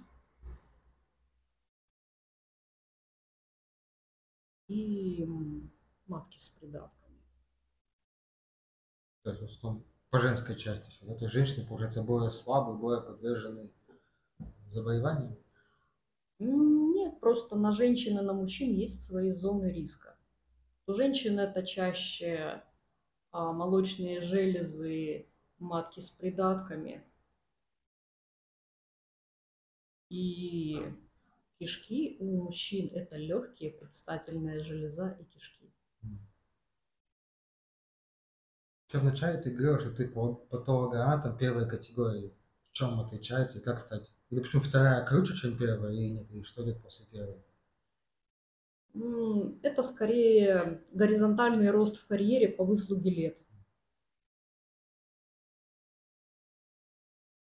и 4.68 5.26
матки 6.06 6.38
с 6.38 6.48
придатками. 6.48 7.18
То 9.22 9.30
есть, 9.30 9.42
в 9.42 9.44
основном 9.46 9.84
по 10.10 10.20
женской 10.20 10.56
части 10.56 10.90
все. 10.90 11.06
Да? 11.06 11.14
То 11.14 11.24
есть 11.24 11.34
женщины, 11.34 11.66
получается, 11.66 12.02
более 12.02 12.30
слабые, 12.30 12.78
более 12.78 13.02
подвержены 13.02 13.72
заболеваниям. 14.68 15.36
Нет, 16.38 17.20
просто 17.20 17.56
на 17.56 17.72
женщин 17.72 18.18
и 18.18 18.22
на 18.22 18.32
мужчин 18.32 18.72
есть 18.72 19.02
свои 19.02 19.32
зоны 19.32 19.72
риска. 19.72 20.16
У 20.86 20.92
женщин 20.92 21.38
это 21.38 21.64
чаще 21.64 22.62
а, 23.30 23.52
молочные 23.52 24.20
железы, 24.20 25.26
матки 25.58 26.00
с 26.00 26.10
придатками 26.10 27.02
и 30.10 30.82
кишки. 31.64 32.16
У 32.20 32.44
мужчин 32.44 32.90
это 32.92 33.16
легкие, 33.16 33.70
предстательная 33.72 34.62
железа 34.62 35.16
и 35.20 35.24
кишки. 35.24 35.72
В 38.92 39.02
начале 39.02 39.42
ты 39.42 39.50
говорил, 39.50 39.80
что 39.80 39.90
ты 39.90 40.06
патологоанатом 40.06 41.36
первой 41.36 41.68
категории. 41.68 42.32
В 42.70 42.74
чем 42.74 43.00
отличается 43.00 43.58
и 43.58 43.62
как 43.62 43.80
стать? 43.80 44.14
Или 44.30 44.40
почему 44.40 44.62
вторая 44.62 45.04
круче, 45.04 45.34
чем 45.34 45.58
первая, 45.58 45.92
или 45.92 46.10
нет? 46.10 46.30
И 46.30 46.42
что 46.42 46.62
идет 46.64 46.80
после 46.80 47.06
первой? 47.06 47.42
Это 49.62 49.82
скорее 49.82 50.84
горизонтальный 50.92 51.70
рост 51.70 51.96
в 51.96 52.06
карьере 52.06 52.48
по 52.48 52.64
выслуге 52.64 53.10
лет. 53.10 53.38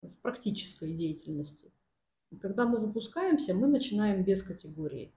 В 0.01 0.15
практической 0.22 0.93
деятельности. 0.93 1.72
Когда 2.41 2.65
мы 2.65 2.80
выпускаемся, 2.80 3.53
мы 3.53 3.67
начинаем 3.67 4.23
без 4.23 4.43
категории. 4.43 5.13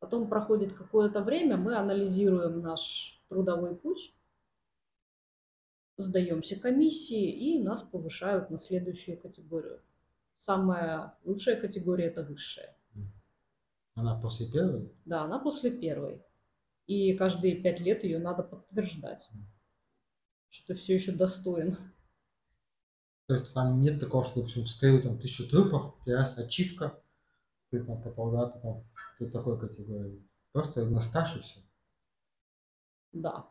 Потом 0.00 0.28
проходит 0.28 0.72
какое-то 0.72 1.22
время, 1.22 1.56
мы 1.56 1.76
анализируем 1.76 2.60
наш 2.60 3.22
трудовой 3.28 3.76
путь, 3.76 4.14
сдаемся 5.96 6.58
комиссии 6.58 7.30
и 7.30 7.62
нас 7.62 7.82
повышают 7.82 8.50
на 8.50 8.58
следующую 8.58 9.18
категорию. 9.18 9.80
Самая 10.38 11.14
лучшая 11.24 11.60
категория– 11.60 12.04
это 12.06 12.22
высшая. 12.22 12.74
Она 13.94 14.18
после 14.18 14.50
первой? 14.50 14.90
Да, 15.04 15.22
она 15.24 15.38
после 15.38 15.70
первой. 15.70 16.22
И 16.86 17.12
каждые 17.14 17.56
пять 17.62 17.80
лет 17.80 18.02
ее 18.02 18.18
надо 18.18 18.42
подтверждать, 18.42 19.28
что 20.48 20.68
ты 20.68 20.74
все 20.74 20.94
еще 20.94 21.12
достоин. 21.12 21.76
То 23.30 23.36
есть 23.36 23.54
там 23.54 23.78
нет 23.78 24.00
такого, 24.00 24.24
что, 24.24 24.40
допустим, 24.40 24.64
вскрыл 24.64 25.00
там 25.00 25.16
тысячу 25.16 25.48
трупов, 25.48 25.94
тебя 26.04 26.18
есть 26.18 26.36
ачивка, 26.36 27.00
ты 27.70 27.80
там 27.84 28.02
потом, 28.02 28.32
да, 28.32 28.48
ты 28.48 28.58
там, 28.58 28.84
ты 29.18 29.30
такой 29.30 29.56
категории. 29.56 30.28
Просто 30.50 30.84
на 30.84 31.00
стаж 31.00 31.36
и 31.36 31.40
все. 31.40 31.60
Да. 33.12 33.48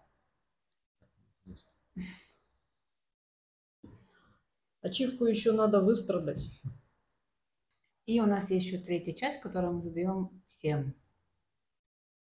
Ачивку 4.82 5.24
еще 5.24 5.54
надо 5.54 5.80
выстрадать. 5.80 6.52
И 8.06 8.20
у 8.20 8.26
нас 8.26 8.50
есть 8.50 8.66
еще 8.66 8.80
третья 8.80 9.14
часть, 9.14 9.40
которую 9.40 9.76
мы 9.76 9.82
задаем 9.82 10.44
всем 10.48 10.94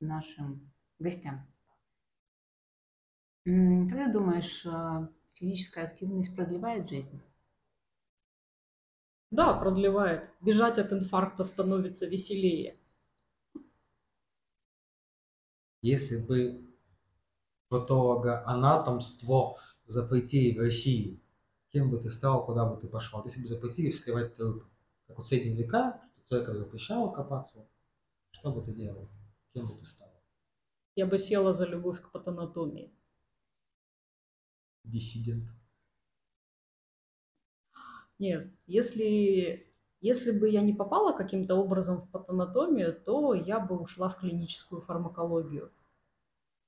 нашим 0.02 0.70
гостям. 1.00 1.48
Как 3.46 4.06
ты 4.06 4.12
думаешь, 4.12 4.66
а, 4.66 5.10
физическая 5.32 5.86
активность 5.86 6.36
продлевает 6.36 6.90
жизнь? 6.90 7.22
Да, 9.30 9.54
продлевает. 9.54 10.30
Бежать 10.42 10.80
от 10.80 10.94
инфаркта 10.94 11.44
становится 11.44 12.08
веселее. 12.08 12.78
Если 15.82 16.18
бы 16.18 16.66
патологоанатомство 17.70 19.60
запретили 19.86 20.58
в 20.58 20.62
России, 20.62 21.22
кем 21.72 21.92
бы 21.92 22.00
ты 22.00 22.10
стал, 22.10 22.46
куда 22.46 22.66
бы 22.66 22.80
ты 22.80 22.88
пошел? 22.88 23.24
Если 23.26 23.42
бы 23.42 23.48
запретили 23.48 23.92
вскрывать 23.92 24.34
трупы, 24.36 24.66
как 25.08 25.18
вот 25.18 25.26
в 25.26 25.30
средние 25.30 25.56
века, 25.58 26.02
что 26.16 26.38
церковь 26.38 26.58
запрещала 26.58 27.12
копаться, 27.12 27.68
что 28.32 28.52
бы 28.52 28.62
ты 28.64 28.74
делал? 28.74 29.10
Кем 29.54 29.68
бы 29.68 29.78
ты 29.78 29.86
стал? 29.86 30.12
Я 30.96 31.06
бы 31.06 31.20
села 31.20 31.54
за 31.54 31.68
любовь 31.68 32.02
к 32.02 32.12
патанатомии. 32.12 32.92
Диссидент. 34.84 35.57
Нет, 38.20 38.48
если, 38.66 39.68
если 40.02 40.32
бы 40.32 40.50
я 40.50 40.62
не 40.62 40.74
попала 40.74 41.16
каким-то 41.16 41.56
образом 41.56 42.02
в 42.02 42.10
патанатомию, 42.10 43.00
то 43.00 43.34
я 43.34 43.60
бы 43.60 43.78
ушла 43.78 44.10
в 44.10 44.18
клиническую 44.18 44.82
фармакологию. 44.82 45.72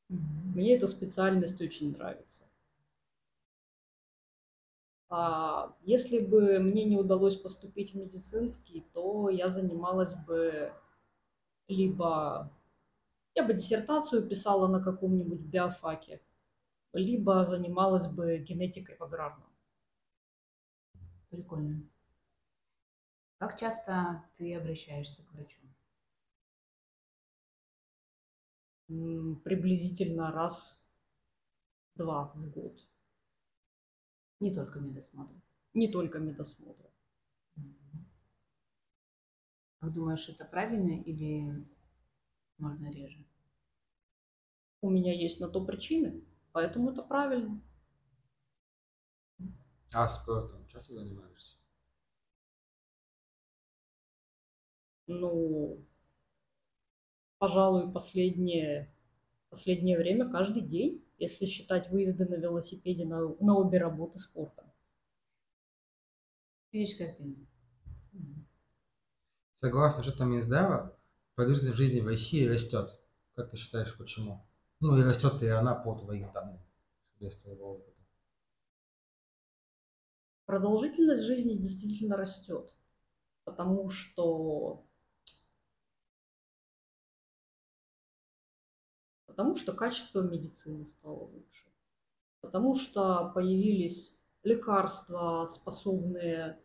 Мне 0.10 0.76
эта 0.76 0.88
специальность 0.88 1.62
очень 1.62 1.92
нравится. 1.92 2.44
А 5.10 5.76
если 5.82 6.20
бы 6.20 6.60
мне 6.60 6.84
не 6.84 6.98
удалось 6.98 7.36
поступить 7.36 7.94
в 7.94 7.98
медицинский, 7.98 8.86
то 8.94 9.30
я 9.30 9.50
занималась 9.50 10.14
бы 10.14 10.72
либо... 11.68 12.52
Я 13.34 13.44
бы 13.44 13.54
диссертацию 13.54 14.28
писала 14.28 14.68
на 14.68 14.84
каком-нибудь 14.84 15.40
биофаке, 15.40 16.22
либо 16.94 17.44
занималась 17.46 18.08
бы 18.08 18.38
генетикой 18.38 18.98
в 18.98 19.02
аграрном. 19.02 19.49
Прикольно. 21.30 21.88
Как 23.38 23.58
часто 23.58 24.26
ты 24.38 24.54
обращаешься 24.56 25.24
к 25.24 25.32
врачу? 25.32 25.60
Приблизительно 29.44 30.32
раз-два 30.32 32.32
в 32.34 32.50
год. 32.50 32.76
Не 34.40 34.54
только 34.54 34.80
медосмотр. 34.80 35.34
Не 35.74 35.92
только 35.92 36.20
медосмотр. 36.20 36.86
Как 39.80 39.94
думаешь, 39.94 40.28
это 40.28 40.44
правильно 40.44 41.02
или 41.02 41.66
можно 42.58 42.92
реже? 42.92 43.24
У 44.82 44.90
меня 44.90 45.14
есть 45.14 45.40
на 45.40 45.48
то 45.48 45.64
причины, 45.64 46.22
поэтому 46.52 46.92
это 46.92 47.04
правильно. 47.04 47.62
А 49.94 50.08
спортом 50.08 50.66
часто 50.66 50.96
занимаешься? 50.96 51.56
Ну, 55.08 55.84
пожалуй, 57.38 57.92
последнее, 57.92 58.94
последнее 59.50 59.98
время 59.98 60.30
каждый 60.30 60.62
день, 60.64 61.04
если 61.20 61.46
считать 61.48 61.90
выезды 61.90 62.26
на 62.28 62.36
велосипеде 62.36 63.06
на, 63.06 63.36
на 63.40 63.58
обе 63.58 63.80
работы 63.80 64.20
спортом. 64.20 64.72
Физическая 66.72 67.12
активность. 67.12 67.52
Мгм. 68.14 68.46
Согласно 69.58 70.02
что 70.02 70.12
там 70.18 70.32
Минздрава, 70.32 70.98
продолжительность 71.36 71.78
жизни 71.78 72.00
в 72.00 72.08
России 72.08 72.48
растет. 72.48 73.00
Как 73.36 73.52
ты 73.52 73.58
считаешь, 73.58 73.96
почему? 73.96 74.44
Ну 74.80 74.98
и 74.98 75.04
растет 75.04 75.40
ли 75.44 75.50
она 75.50 75.76
по 75.76 75.94
твоим 75.94 76.32
данным, 76.34 76.60
из 77.20 77.38
твоего 77.38 77.74
опыта? 77.74 77.99
Продолжительность 80.50 81.26
жизни 81.26 81.54
действительно 81.54 82.18
растет, 82.18 82.74
потому 83.44 83.88
что 83.88 84.84
потому 89.28 89.56
что 89.56 89.74
качество 89.74 90.24
медицины 90.24 90.88
стало 90.88 91.26
лучше, 91.26 91.68
потому 92.42 92.74
что 92.74 93.32
появились 93.36 94.18
лекарства, 94.42 95.46
способные 95.46 96.60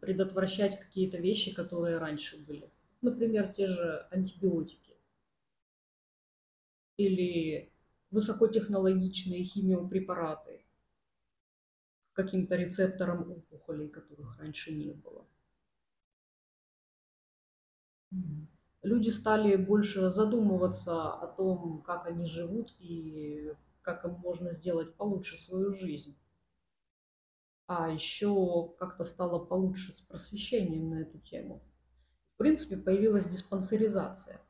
предотвращать 0.00 0.76
какие-то 0.76 1.18
вещи, 1.18 1.54
которые 1.54 1.98
раньше 1.98 2.44
были. 2.44 2.72
Например, 3.02 3.46
те 3.46 3.68
же 3.68 4.08
антибиотики 4.10 4.96
или 6.96 7.72
высокотехнологичные 8.10 9.44
химиопрепараты 9.44 10.53
каким-то 12.14 12.56
рецепторам 12.56 13.30
опухолей, 13.30 13.88
которых 13.88 14.38
раньше 14.38 14.72
не 14.72 14.92
было. 14.92 15.26
Люди 18.82 19.08
стали 19.08 19.56
больше 19.56 20.10
задумываться 20.10 21.12
о 21.12 21.26
том, 21.26 21.82
как 21.82 22.06
они 22.06 22.26
живут 22.26 22.74
и 22.78 23.52
как 23.82 24.04
им 24.04 24.12
можно 24.12 24.52
сделать 24.52 24.94
получше 24.94 25.36
свою 25.36 25.72
жизнь. 25.72 26.16
А 27.66 27.90
еще 27.90 28.74
как-то 28.78 29.04
стало 29.04 29.44
получше 29.44 29.92
с 29.92 30.00
просвещением 30.00 30.90
на 30.90 31.02
эту 31.02 31.18
тему. 31.18 31.62
В 32.34 32.36
принципе, 32.36 32.76
появилась 32.76 33.26
диспансеризация. 33.26 34.40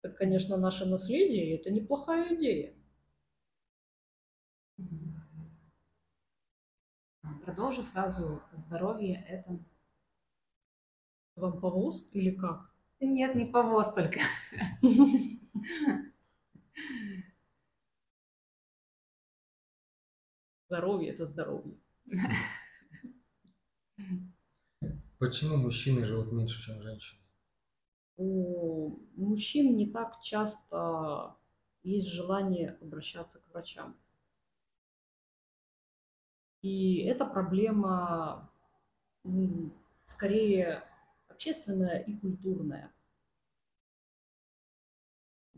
Это, 0.00 0.14
конечно, 0.14 0.56
наше 0.56 0.86
наследие, 0.86 1.50
и 1.50 1.56
это 1.56 1.70
неплохая 1.70 2.34
идея. 2.34 2.77
Продолжи 7.48 7.82
фразу 7.82 8.42
«здоровье– 8.52 9.24
это…» 9.26 9.58
Вам 11.34 11.58
повоз 11.62 12.06
или 12.12 12.30
как? 12.32 12.70
Нет, 13.00 13.34
не 13.36 13.46
повоз 13.46 13.94
только. 13.94 14.20
Здоровье– 20.68 21.12
это 21.14 21.24
здоровье. 21.24 21.80
Почему 25.18 25.56
мужчины 25.56 26.04
живут 26.04 26.30
меньше, 26.30 26.62
чем 26.62 26.82
женщины? 26.82 27.22
У 28.18 29.00
мужчин 29.16 29.74
не 29.74 29.90
так 29.90 30.20
часто 30.20 31.34
есть 31.82 32.12
желание 32.12 32.72
обращаться 32.82 33.40
к 33.40 33.48
врачам. 33.48 33.96
И 36.62 37.02
эта 37.02 37.24
проблема 37.24 38.50
скорее 40.04 40.82
общественная 41.28 41.98
и 41.98 42.16
культурная. 42.16 42.92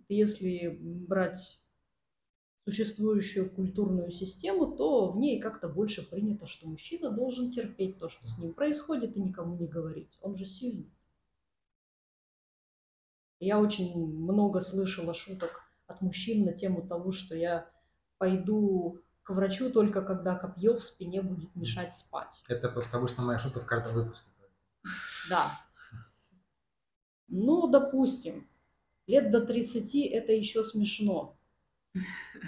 Если 0.09 0.69
брать 0.69 1.63
существующую 2.65 3.51
культурную 3.51 4.11
систему, 4.11 4.77
то 4.77 5.11
в 5.11 5.17
ней 5.17 5.41
как-то 5.41 5.69
больше 5.69 6.09
принято, 6.09 6.47
что 6.47 6.69
мужчина 6.69 7.11
должен 7.11 7.51
терпеть 7.51 7.99
то, 7.99 8.09
что 8.09 8.29
с 8.29 8.39
ним 8.39 8.53
происходит, 8.53 9.17
и 9.17 9.23
никому 9.23 9.57
не 9.57 9.67
говорить. 9.67 10.19
Он 10.21 10.37
же 10.37 10.45
сильный. 10.45 10.91
Я 13.39 13.59
очень 13.59 13.97
много 14.07 14.61
слышала 14.61 15.15
шуток 15.15 15.63
от 15.87 16.03
мужчин 16.03 16.45
на 16.45 16.53
тему 16.53 16.87
того, 16.87 17.11
что 17.11 17.35
я 17.35 17.71
пойду 18.19 19.01
к 19.31 19.33
врачу 19.33 19.71
только 19.71 20.03
когда 20.03 20.35
копье 20.35 20.75
в 20.75 20.83
спине 20.83 21.23
будет 21.23 21.55
мешать 21.55 21.95
спать. 21.95 22.43
Это 22.49 22.69
просто 22.69 22.99
обычно 22.99 23.23
моя 23.23 23.39
шутка 23.39 23.61
в 23.61 23.67
каждом 23.67 23.95
выпуске. 23.95 24.29
Да. 25.29 25.53
Ну, 27.29 27.71
допустим, 27.71 28.49
лет 29.07 29.31
до 29.31 29.47
30 29.47 29.95
это 30.13 30.33
еще 30.33 30.65
смешно. 30.65 31.39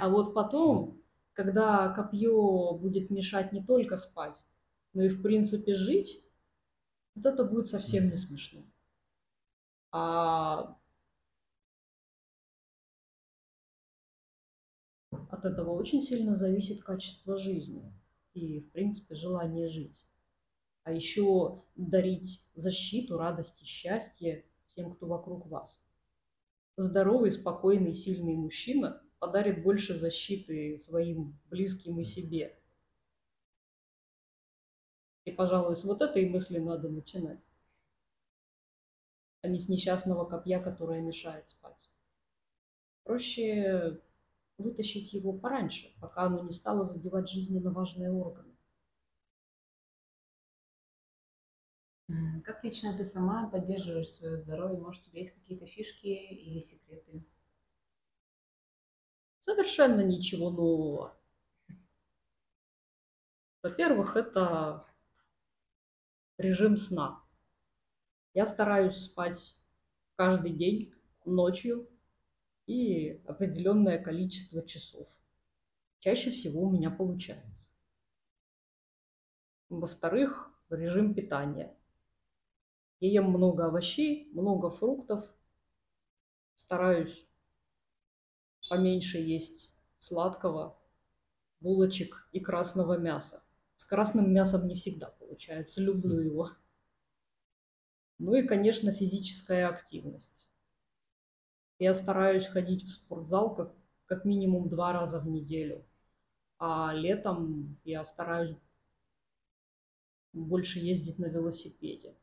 А 0.01 0.09
вот 0.09 0.35
потом, 0.35 1.01
когда 1.35 1.89
копье 1.91 2.73
будет 2.75 3.11
мешать 3.11 3.53
не 3.53 3.65
только 3.65 3.97
спать, 3.97 4.45
но 4.93 5.05
и 5.05 5.09
в 5.09 5.23
принципе 5.23 5.75
жить, 5.75 6.27
вот 7.15 7.27
это 7.27 7.45
будет 7.45 7.69
совсем 7.69 8.11
не 8.11 8.17
смешно. 8.17 8.65
А 9.93 10.77
от 15.33 15.47
этого 15.47 15.71
очень 15.71 16.03
сильно 16.03 16.35
зависит 16.35 16.85
качество 16.85 17.39
жизни 17.39 17.91
и, 18.35 18.61
в 18.61 18.71
принципе, 18.71 19.15
желание 19.15 19.71
жить. 19.71 20.05
А 20.85 20.93
еще 20.93 21.65
дарить 21.75 22.45
защиту, 22.55 23.17
радость 23.17 23.63
и 23.63 23.65
счастье 23.65 24.45
всем, 24.69 24.93
кто 24.93 25.07
вокруг 25.07 25.47
вас. 25.47 25.83
Здоровый, 26.77 27.31
спокойный, 27.31 27.95
сильный 27.95 28.37
мужчина 28.37 29.03
подарит 29.21 29.63
больше 29.63 29.97
защиты 29.97 30.79
своим 30.79 31.39
близким 31.49 31.99
и 31.99 32.05
себе. 32.05 32.59
И, 35.25 35.33
пожалуй, 35.33 35.77
с 35.77 35.85
вот 35.85 36.03
этой 36.03 36.29
мысли 36.29 36.59
надо 36.59 36.91
начинать, 36.91 37.41
а 39.41 39.49
не 39.49 39.59
с 39.59 39.69
несчастного 39.71 40.27
копья, 40.27 40.61
которое 40.61 41.01
мешает 41.01 41.49
спать. 41.49 41.91
Проще 43.05 44.03
вытащить 44.63 45.13
его 45.13 45.33
пораньше, 45.33 45.93
пока 46.01 46.23
оно 46.23 46.41
не 46.41 46.53
стало 46.53 46.85
задевать 46.85 47.29
жизненно 47.29 47.71
важные 47.71 48.11
органы. 48.11 48.53
Как 52.45 52.63
лично 52.65 52.97
ты 52.97 53.05
сама 53.05 53.49
поддерживаешь 53.49 54.11
свое 54.11 54.37
здоровье? 54.37 54.81
Может, 54.81 55.03
у 55.03 55.11
тебя 55.11 55.21
есть 55.21 55.35
какие-то 55.35 55.67
фишки 55.67 56.07
или 56.07 56.61
секреты? 56.61 57.25
Совершенно 59.45 60.01
ничего 60.03 60.51
нового. 60.51 61.17
Во-первых, 63.63 64.17
это 64.17 64.85
режим 66.39 66.77
сна. 66.77 67.23
Я 68.35 68.47
стараюсь 68.47 68.97
спать 68.97 69.55
каждый 70.17 70.53
день, 70.53 70.93
ночью 71.25 71.89
и 72.73 73.23
определенное 73.27 73.99
количество 74.03 74.67
часов. 74.67 75.09
Чаще 76.01 76.31
всего 76.31 76.63
у 76.63 76.71
меня 76.71 76.91
получается. 76.91 77.69
Во-вторых, 79.69 80.51
режим 80.71 81.15
питания. 81.15 81.77
Я 83.01 83.11
ем 83.11 83.31
много 83.31 83.67
овощей, 83.67 84.31
много 84.33 84.71
фруктов. 84.71 85.25
Стараюсь 86.57 87.27
поменьше 88.69 89.19
есть 89.19 89.75
сладкого, 89.99 90.79
булочек 91.61 92.29
и 92.33 92.41
красного 92.41 92.97
мяса. 92.97 93.43
С 93.77 93.85
красным 93.85 94.33
мясом 94.33 94.67
не 94.67 94.77
всегда 94.77 95.09
получается, 95.09 95.83
люблю 95.83 96.21
его. 96.21 96.51
Ну 98.19 98.35
и, 98.35 98.47
конечно, 98.47 98.93
физическая 98.93 99.69
активность. 99.69 100.52
Я 101.83 101.95
стараюсь 101.95 102.47
ходить 102.47 102.85
в 102.85 102.93
спортзал 102.93 103.57
как, 103.57 103.75
как 104.07 104.25
минимум 104.25 104.69
два 104.69 104.93
раза 104.93 105.19
в 105.19 105.27
неделю. 105.27 105.85
А 106.61 106.93
летом 106.95 107.77
я 107.83 108.05
стараюсь 108.05 108.55
больше 110.33 110.79
ездить 110.79 111.19
на 111.19 111.25
велосипеде. 111.25 112.15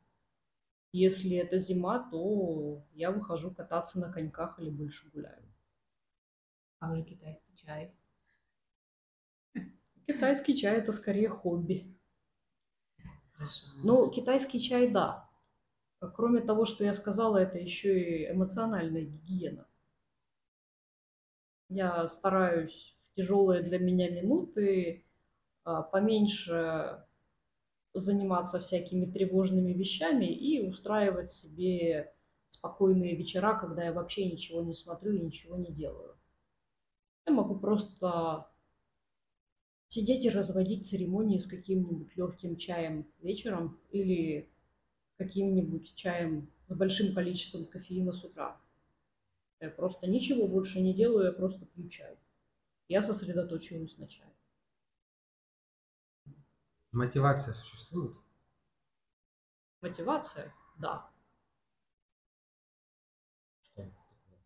Если 0.93 1.35
это 1.35 1.57
зима, 1.57 1.99
то 2.09 2.85
я 2.93 3.11
выхожу 3.11 3.51
кататься 3.51 3.99
на 3.99 4.09
коньках 4.09 4.57
или 4.61 4.69
больше 4.69 5.09
гуляю. 5.09 5.43
А 6.79 6.93
уже 6.93 7.03
китайский 7.03 7.57
чай? 7.57 7.93
Китайский 10.07 10.55
чай 10.55 10.77
это 10.77 10.93
скорее 10.93 11.27
хобби. 11.27 11.99
Хорошо. 13.33 13.67
Ну, 13.83 14.09
китайский 14.09 14.61
чай, 14.61 14.89
да. 14.89 15.28
Кроме 15.99 16.41
того, 16.41 16.65
что 16.65 16.83
я 16.83 16.93
сказала, 16.93 17.37
это 17.37 17.57
еще 17.57 17.99
и 17.99 18.31
эмоциональная 18.31 19.03
гигиена. 19.03 19.67
Я 21.67 22.07
стараюсь 22.07 22.95
в 23.11 23.15
тяжелые 23.15 23.61
для 23.61 23.79
меня 23.79 24.09
минуты 24.09 25.05
а, 25.63 25.81
поменьше 25.81 27.03
заниматься 27.93 28.59
всякими 28.59 29.05
тревожными 29.05 29.73
вещами 29.73 30.25
и 30.25 30.67
устраивать 30.67 31.31
себе 31.31 32.13
спокойные 32.47 33.15
вечера, 33.15 33.59
когда 33.59 33.83
я 33.83 33.93
вообще 33.93 34.25
ничего 34.25 34.63
не 34.63 34.73
смотрю 34.73 35.13
и 35.13 35.21
ничего 35.21 35.57
не 35.57 35.71
делаю. 35.71 36.15
Я 37.25 37.33
могу 37.33 37.59
просто 37.59 38.47
сидеть 39.89 40.25
и 40.25 40.29
разводить 40.29 40.87
церемонии 40.87 41.37
с 41.37 41.45
каким-нибудь 41.45 42.15
легким 42.15 42.55
чаем 42.55 43.05
вечером 43.19 43.79
или 43.91 44.49
каким-нибудь 45.19 45.93
чаем 45.95 46.49
с 46.69 46.73
большим 46.73 47.13
количеством 47.13 47.65
кофеина 47.65 48.13
с 48.13 48.23
утра. 48.23 48.59
Я 49.59 49.69
просто 49.69 50.07
ничего 50.07 50.47
больше 50.47 50.79
не 50.79 50.93
делаю, 50.93 51.25
я 51.25 51.33
просто 51.33 51.65
пью 51.65 51.89
чай. 51.89 52.17
Я 52.87 53.03
сосредоточиваюсь 53.03 53.97
на 53.97 54.07
чае. 54.07 54.33
Мотивация 56.93 57.53
существует? 57.53 58.15
Мотивация? 59.81 60.53
Да. 60.77 61.11
Что 63.61 63.81
это 63.81 63.97
такое? 64.07 64.39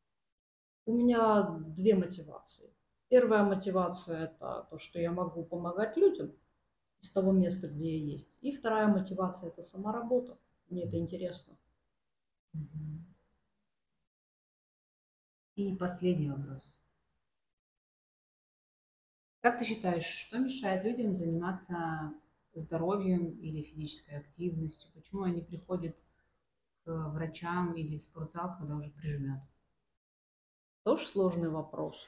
У 0.86 0.94
меня 0.96 1.44
две 1.68 1.94
мотивации. 1.96 2.74
Первая 3.10 3.44
мотивация– 3.44 4.24
это 4.24 4.68
то, 4.72 4.80
что 4.80 5.00
я 5.00 5.12
могу 5.12 5.46
помогать 5.46 5.96
людям 5.98 6.36
из 7.00 7.12
того 7.12 7.32
места, 7.32 7.68
где 7.68 7.96
я 7.96 8.06
есть. 8.12 8.40
И 8.42 8.52
вторая 8.52 8.88
мотивация– 8.88 9.50
это 9.52 9.62
сама 9.62 9.94
работа. 9.94 10.40
Мне 10.74 10.86
это 10.86 10.98
интересно. 10.98 11.56
И 15.56 15.76
последний 15.76 16.32
вопрос. 16.32 16.76
Как 19.42 19.60
ты 19.60 19.66
считаешь, 19.66 20.06
что 20.06 20.40
мешает 20.40 20.84
людям 20.84 21.16
заниматься 21.16 22.12
здоровьем 22.56 23.38
или 23.38 23.62
физической 23.62 24.18
активностью? 24.18 24.92
Почему 24.94 25.22
они 25.22 25.42
приходят 25.42 25.96
к 26.86 27.10
врачам 27.10 27.76
или 27.76 28.00
в 28.00 28.04
спортзал, 28.04 28.58
когда 28.58 28.76
уже 28.76 28.90
прижмет? 28.90 29.42
Тоже 30.82 31.06
сложный 31.06 31.52
вопрос. 31.52 32.04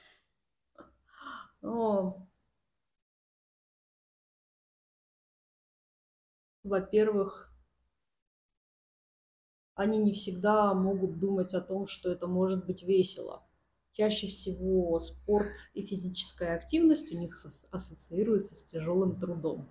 Но, 1.62 2.28
во-первых, 6.64 7.55
они 9.76 9.98
не 9.98 10.14
всегда 10.14 10.74
могут 10.74 11.20
думать 11.20 11.54
о 11.54 11.62
том, 11.62 11.88
что 11.88 12.12
это 12.12 12.28
может 12.28 12.66
быть 12.66 12.84
весело. 12.84 13.44
Чаще 13.94 14.28
всего 14.28 15.00
спорт 15.00 15.54
и 15.74 15.82
физическая 15.84 16.56
активность 16.56 17.12
у 17.14 17.18
них 17.18 17.34
ас- 17.46 17.68
ассоциируются 17.72 18.56
с 18.56 18.64
тяжелым 18.64 19.20
трудом. 19.20 19.70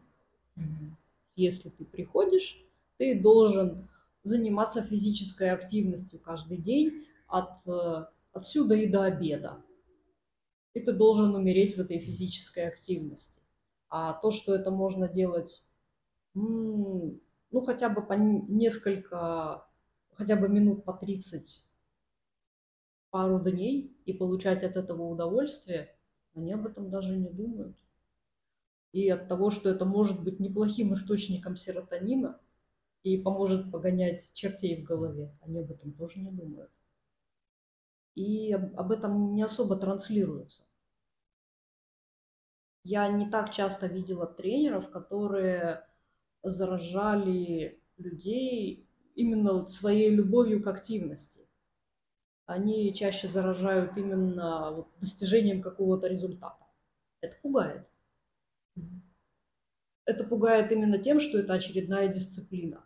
Мгм. 0.56 0.96
Если 1.36 1.68
ты 1.68 1.84
приходишь, 1.84 2.62
ты 2.96 3.20
должен 3.20 3.88
заниматься 4.22 4.82
физической 4.82 5.50
активностью 5.50 6.18
каждый 6.20 6.58
день 6.58 7.06
от, 7.26 7.66
э, 7.66 8.06
отсюда 8.32 8.74
и 8.74 8.86
до 8.86 9.04
обеда. 9.04 9.62
И 10.74 10.80
ты 10.80 10.92
должен 10.92 11.34
умереть 11.34 11.76
в 11.76 11.80
этой 11.80 11.98
физической 11.98 12.66
активности. 12.66 13.40
А 13.88 14.12
то, 14.12 14.30
что 14.30 14.54
это 14.54 14.70
можно 14.70 15.08
делать, 15.08 15.62
ну, 16.34 17.20
хотя 17.64 17.88
бы 17.88 18.02
по 18.02 18.14
несколько, 18.14 19.66
хотя 20.16 20.36
бы 20.36 20.48
минут 20.48 20.84
по 20.84 20.92
30 20.92 21.64
пару 23.10 23.38
дней 23.38 23.96
и 24.06 24.12
получать 24.12 24.64
от 24.64 24.76
этого 24.76 25.02
удовольствие, 25.02 25.94
они 26.34 26.52
об 26.52 26.66
этом 26.66 26.90
даже 26.90 27.16
не 27.16 27.28
думают. 27.28 27.76
И 28.90 29.08
от 29.08 29.28
того, 29.28 29.50
что 29.50 29.68
это 29.70 29.84
может 29.84 30.24
быть 30.24 30.40
неплохим 30.40 30.92
источником 30.92 31.56
серотонина 31.56 32.40
и 33.04 33.16
поможет 33.16 33.70
погонять 33.70 34.32
чертей 34.34 34.82
в 34.82 34.84
голове, 34.84 35.32
они 35.42 35.60
об 35.60 35.70
этом 35.70 35.92
тоже 35.92 36.20
не 36.20 36.30
думают. 36.30 36.72
И 38.16 38.52
об, 38.52 38.90
этом 38.90 39.34
не 39.34 39.42
особо 39.42 39.76
транслируется. 39.76 40.64
Я 42.82 43.08
не 43.08 43.30
так 43.30 43.50
часто 43.50 43.86
видела 43.86 44.26
тренеров, 44.26 44.90
которые 44.90 45.86
заражали 46.42 47.80
людей 47.96 48.83
именно 49.14 49.52
вот 49.54 49.72
своей 49.72 50.10
любовью 50.10 50.62
к 50.62 50.66
активности. 50.66 51.48
Они 52.46 52.94
чаще 52.94 53.26
заражают 53.26 53.96
именно 53.96 54.70
вот 54.72 54.88
достижением 55.00 55.62
какого-то 55.62 56.06
результата. 56.08 56.66
Это 57.20 57.36
пугает. 57.40 57.88
Это 60.04 60.24
пугает 60.24 60.70
именно 60.70 60.98
тем, 60.98 61.20
что 61.20 61.38
это 61.38 61.54
очередная 61.54 62.08
дисциплина. 62.08 62.84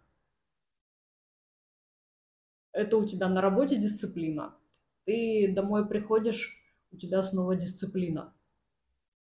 это 2.79 2.97
у 2.97 3.07
тебя 3.07 3.29
на 3.29 3.41
работе 3.41 3.77
дисциплина. 3.77 4.55
Ты 5.05 5.53
домой 5.55 5.89
приходишь, 5.89 6.63
у 6.93 6.97
тебя 6.97 7.23
снова 7.23 7.57
дисциплина. 7.57 8.33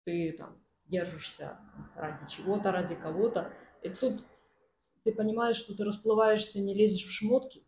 Ты 0.05 0.33
там 0.33 0.57
держишься 0.85 1.59
ради 1.95 2.31
чего-то, 2.31 2.71
ради 2.71 2.95
кого-то. 2.95 3.51
И 3.83 3.89
тут 3.89 4.23
ты 5.07 5.13
понимаешь, 5.13 5.57
что 5.57 5.73
ты 5.73 5.85
расплываешься, 5.85 6.61
не 6.61 6.75
лезешь 6.75 7.07
в 7.07 7.13
шмотки. 7.13 7.65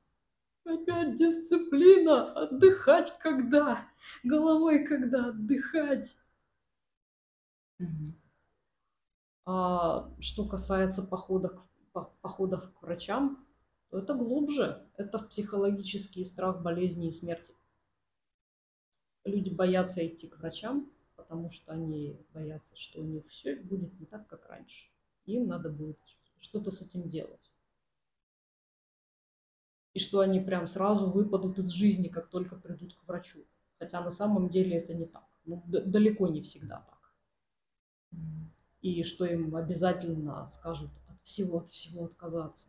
Опять 0.64 1.14
дисциплина, 1.14 2.32
отдыхать 2.32 3.16
когда, 3.20 3.86
головой 4.24 4.84
когда 4.84 5.26
отдыхать. 5.26 6.18
А 9.47 10.12
что 10.18 10.49
касается 10.49 11.05
походов, 11.05 11.64
походов 11.93 12.74
к 12.74 12.82
врачам, 12.82 13.47
то 13.91 13.99
это 13.99 14.14
глубже. 14.14 14.84
Это 14.97 15.20
в 15.20 15.28
психологический 15.28 16.24
страх 16.24 16.61
болезни 16.61 17.09
и 17.09 17.12
смерти. 17.12 17.55
Люди 19.24 19.51
боятся 19.51 20.05
идти 20.05 20.26
к 20.26 20.39
врачам, 20.39 20.91
потому 21.14 21.49
что 21.51 21.70
они 21.70 22.20
боятся, 22.34 22.76
что 22.76 23.01
у 23.01 23.05
них 23.05 23.28
все 23.28 23.55
будет 23.55 23.99
не 24.01 24.07
так, 24.07 24.26
как 24.26 24.45
раньше. 24.47 24.91
Им 25.26 25.47
надо 25.47 25.70
будет 25.70 25.99
что-то 26.41 26.70
с 26.70 26.82
этим 26.82 27.09
делать. 27.09 27.51
И 29.95 29.99
что 29.99 30.20
они 30.20 30.41
прям 30.41 30.68
сразу 30.68 31.11
выпадут 31.11 31.59
из 31.59 31.70
жизни, 31.70 32.09
как 32.09 32.28
только 32.28 32.57
придут 32.57 32.95
к 32.95 33.05
врачу. 33.07 33.45
Хотя 33.78 34.01
на 34.01 34.11
самом 34.11 34.49
деле 34.49 34.78
это 34.78 34.95
не 34.95 35.07
так. 35.07 35.26
Ну, 35.45 35.62
далеко 35.66 36.28
не 36.28 36.43
всегда 36.43 36.80
так. 36.80 37.12
И 38.80 39.03
что 39.03 39.24
им 39.24 39.57
обязательно 39.57 40.47
скажут 40.49 40.91
от 41.09 41.22
всего, 41.22 41.59
от 41.59 41.68
всего 41.68 42.05
отказаться. 42.05 42.68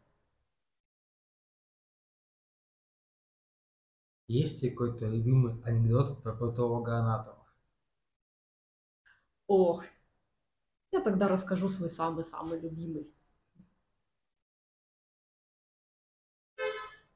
Есть 4.27 4.61
ли 4.61 4.69
какой-то 4.69 5.07
любимый 5.07 5.61
анекдот 5.63 6.21
про 6.21 6.33
патологоанатомов? 6.33 7.47
Ох, 9.47 9.83
я 10.91 11.01
тогда 11.01 11.27
расскажу 11.27 11.67
свой 11.69 11.89
самый-самый 11.89 12.59
любимый. 12.59 13.11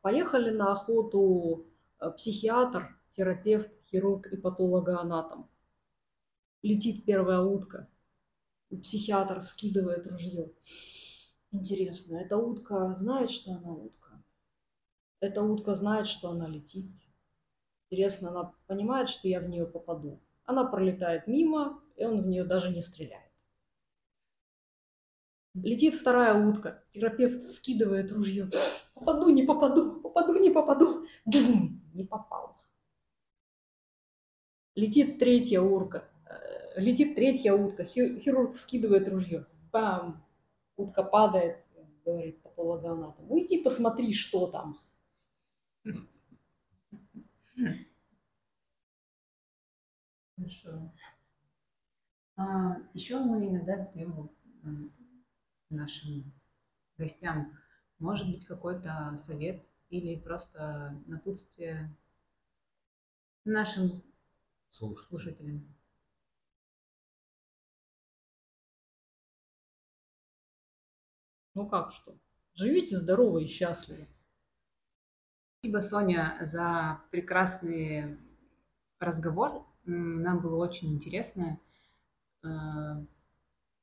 Поехали 0.04 0.50
на 0.50 0.74
охоту 0.74 1.66
э, 2.02 2.12
психиатр, 2.12 2.94
терапевт, 3.12 3.72
хирург 3.86 4.28
и 4.28 4.36
патологоанатом. 4.36 5.50
Летит 6.62 7.06
первая 7.06 7.40
утка. 7.40 7.88
Психиатр 8.70 9.40
вскидывает 9.40 10.06
ружье. 10.06 10.52
Интересно, 11.52 12.18
эта 12.18 12.36
утка 12.36 12.94
знает, 12.94 13.30
что 13.30 13.54
она 13.54 13.72
утка? 13.72 14.22
Эта 15.22 15.42
утка 15.42 15.74
знает, 15.74 16.06
что 16.06 16.32
она 16.32 16.50
летит? 16.50 16.92
Интересно, 17.90 18.32
она 18.32 18.54
понимает, 18.68 19.08
что 19.08 19.30
я 19.30 19.40
в 19.40 19.48
нее 19.48 19.66
попаду? 19.66 20.20
Она 20.44 20.66
пролетает 20.66 21.28
мимо, 21.28 21.82
и 21.96 22.04
он 22.04 22.24
в 22.24 22.28
нее 22.28 22.44
даже 22.44 22.72
не 22.72 22.82
стреляет. 22.82 23.23
Летит 25.54 25.94
вторая 25.94 26.34
утка. 26.34 26.84
Терапевт 26.90 27.42
скидывает 27.42 28.12
ружье. 28.12 28.50
Попаду, 28.96 29.30
не 29.30 29.44
попаду, 29.46 30.02
попаду, 30.02 30.40
не 30.40 30.50
попаду. 30.50 31.04
Дум, 31.26 31.82
не 31.94 32.04
попал. 32.04 32.58
Летит 34.76 35.20
третья 35.20 35.62
урка. 35.62 36.10
Э, 36.26 36.80
летит 36.82 37.14
третья 37.16 37.54
утка. 37.54 37.86
Хирург 37.86 38.58
скидывает 38.58 39.08
ружье. 39.08 39.46
Бам! 39.72 40.26
Утка 40.76 41.04
падает, 41.04 41.64
говорит 42.04 42.42
патологоанатом. 42.42 43.32
Уйди, 43.32 43.62
посмотри, 43.62 44.12
что 44.14 44.48
там. 44.48 44.80
Хорошо. 50.36 50.92
А, 52.36 52.78
еще 52.96 53.20
мы 53.20 53.48
иногда 53.48 53.78
задаем 53.78 54.32
нашим 55.74 56.34
гостям, 56.98 57.58
может 58.00 58.30
быть, 58.30 58.46
какой-то 58.46 59.18
совет 59.26 59.66
или 59.90 60.20
просто 60.20 61.02
напутствие 61.06 61.96
нашим 63.46 64.02
слушателям. 64.70 65.68
Ну 71.56 71.68
как 71.70 71.92
что? 71.92 72.18
Живите 72.56 72.98
здорово 72.98 73.40
и 73.40 73.48
счастливо. 73.48 74.08
Спасибо, 75.60 75.80
Соня, 75.80 76.38
за 76.42 77.02
прекрасный 77.12 78.18
разговор. 79.00 79.66
Нам 79.86 80.42
было 80.42 80.66
очень 80.66 80.96
интересно. 80.96 81.60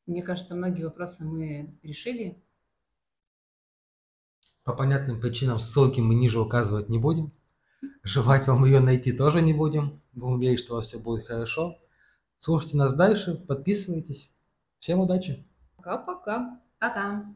Мне 0.06 0.22
кажется, 0.22 0.54
многие 0.54 0.84
вопросы 0.84 1.24
мы 1.24 1.78
решили. 1.82 2.42
По 4.64 4.74
понятным 4.74 5.20
причинам 5.20 5.58
ссылки 5.58 6.00
мы 6.00 6.14
ниже 6.14 6.40
указывать 6.40 6.88
не 6.88 6.98
будем. 6.98 7.32
Желать 8.02 8.46
вам 8.46 8.64
ее 8.64 8.80
найти 8.80 9.12
тоже 9.12 9.42
не 9.42 9.52
будем. 9.52 10.00
Будем 10.12 10.40
верить, 10.40 10.60
что 10.60 10.74
у 10.74 10.76
вас 10.76 10.86
все 10.86 10.98
будет 10.98 11.26
хорошо. 11.26 11.78
Слушайте 12.38 12.76
нас 12.76 12.94
дальше, 12.94 13.34
подписывайтесь. 13.34 14.32
Всем 14.78 15.00
удачи. 15.00 15.46
Пока-пока. 15.76 16.60
Пока. 16.78 17.34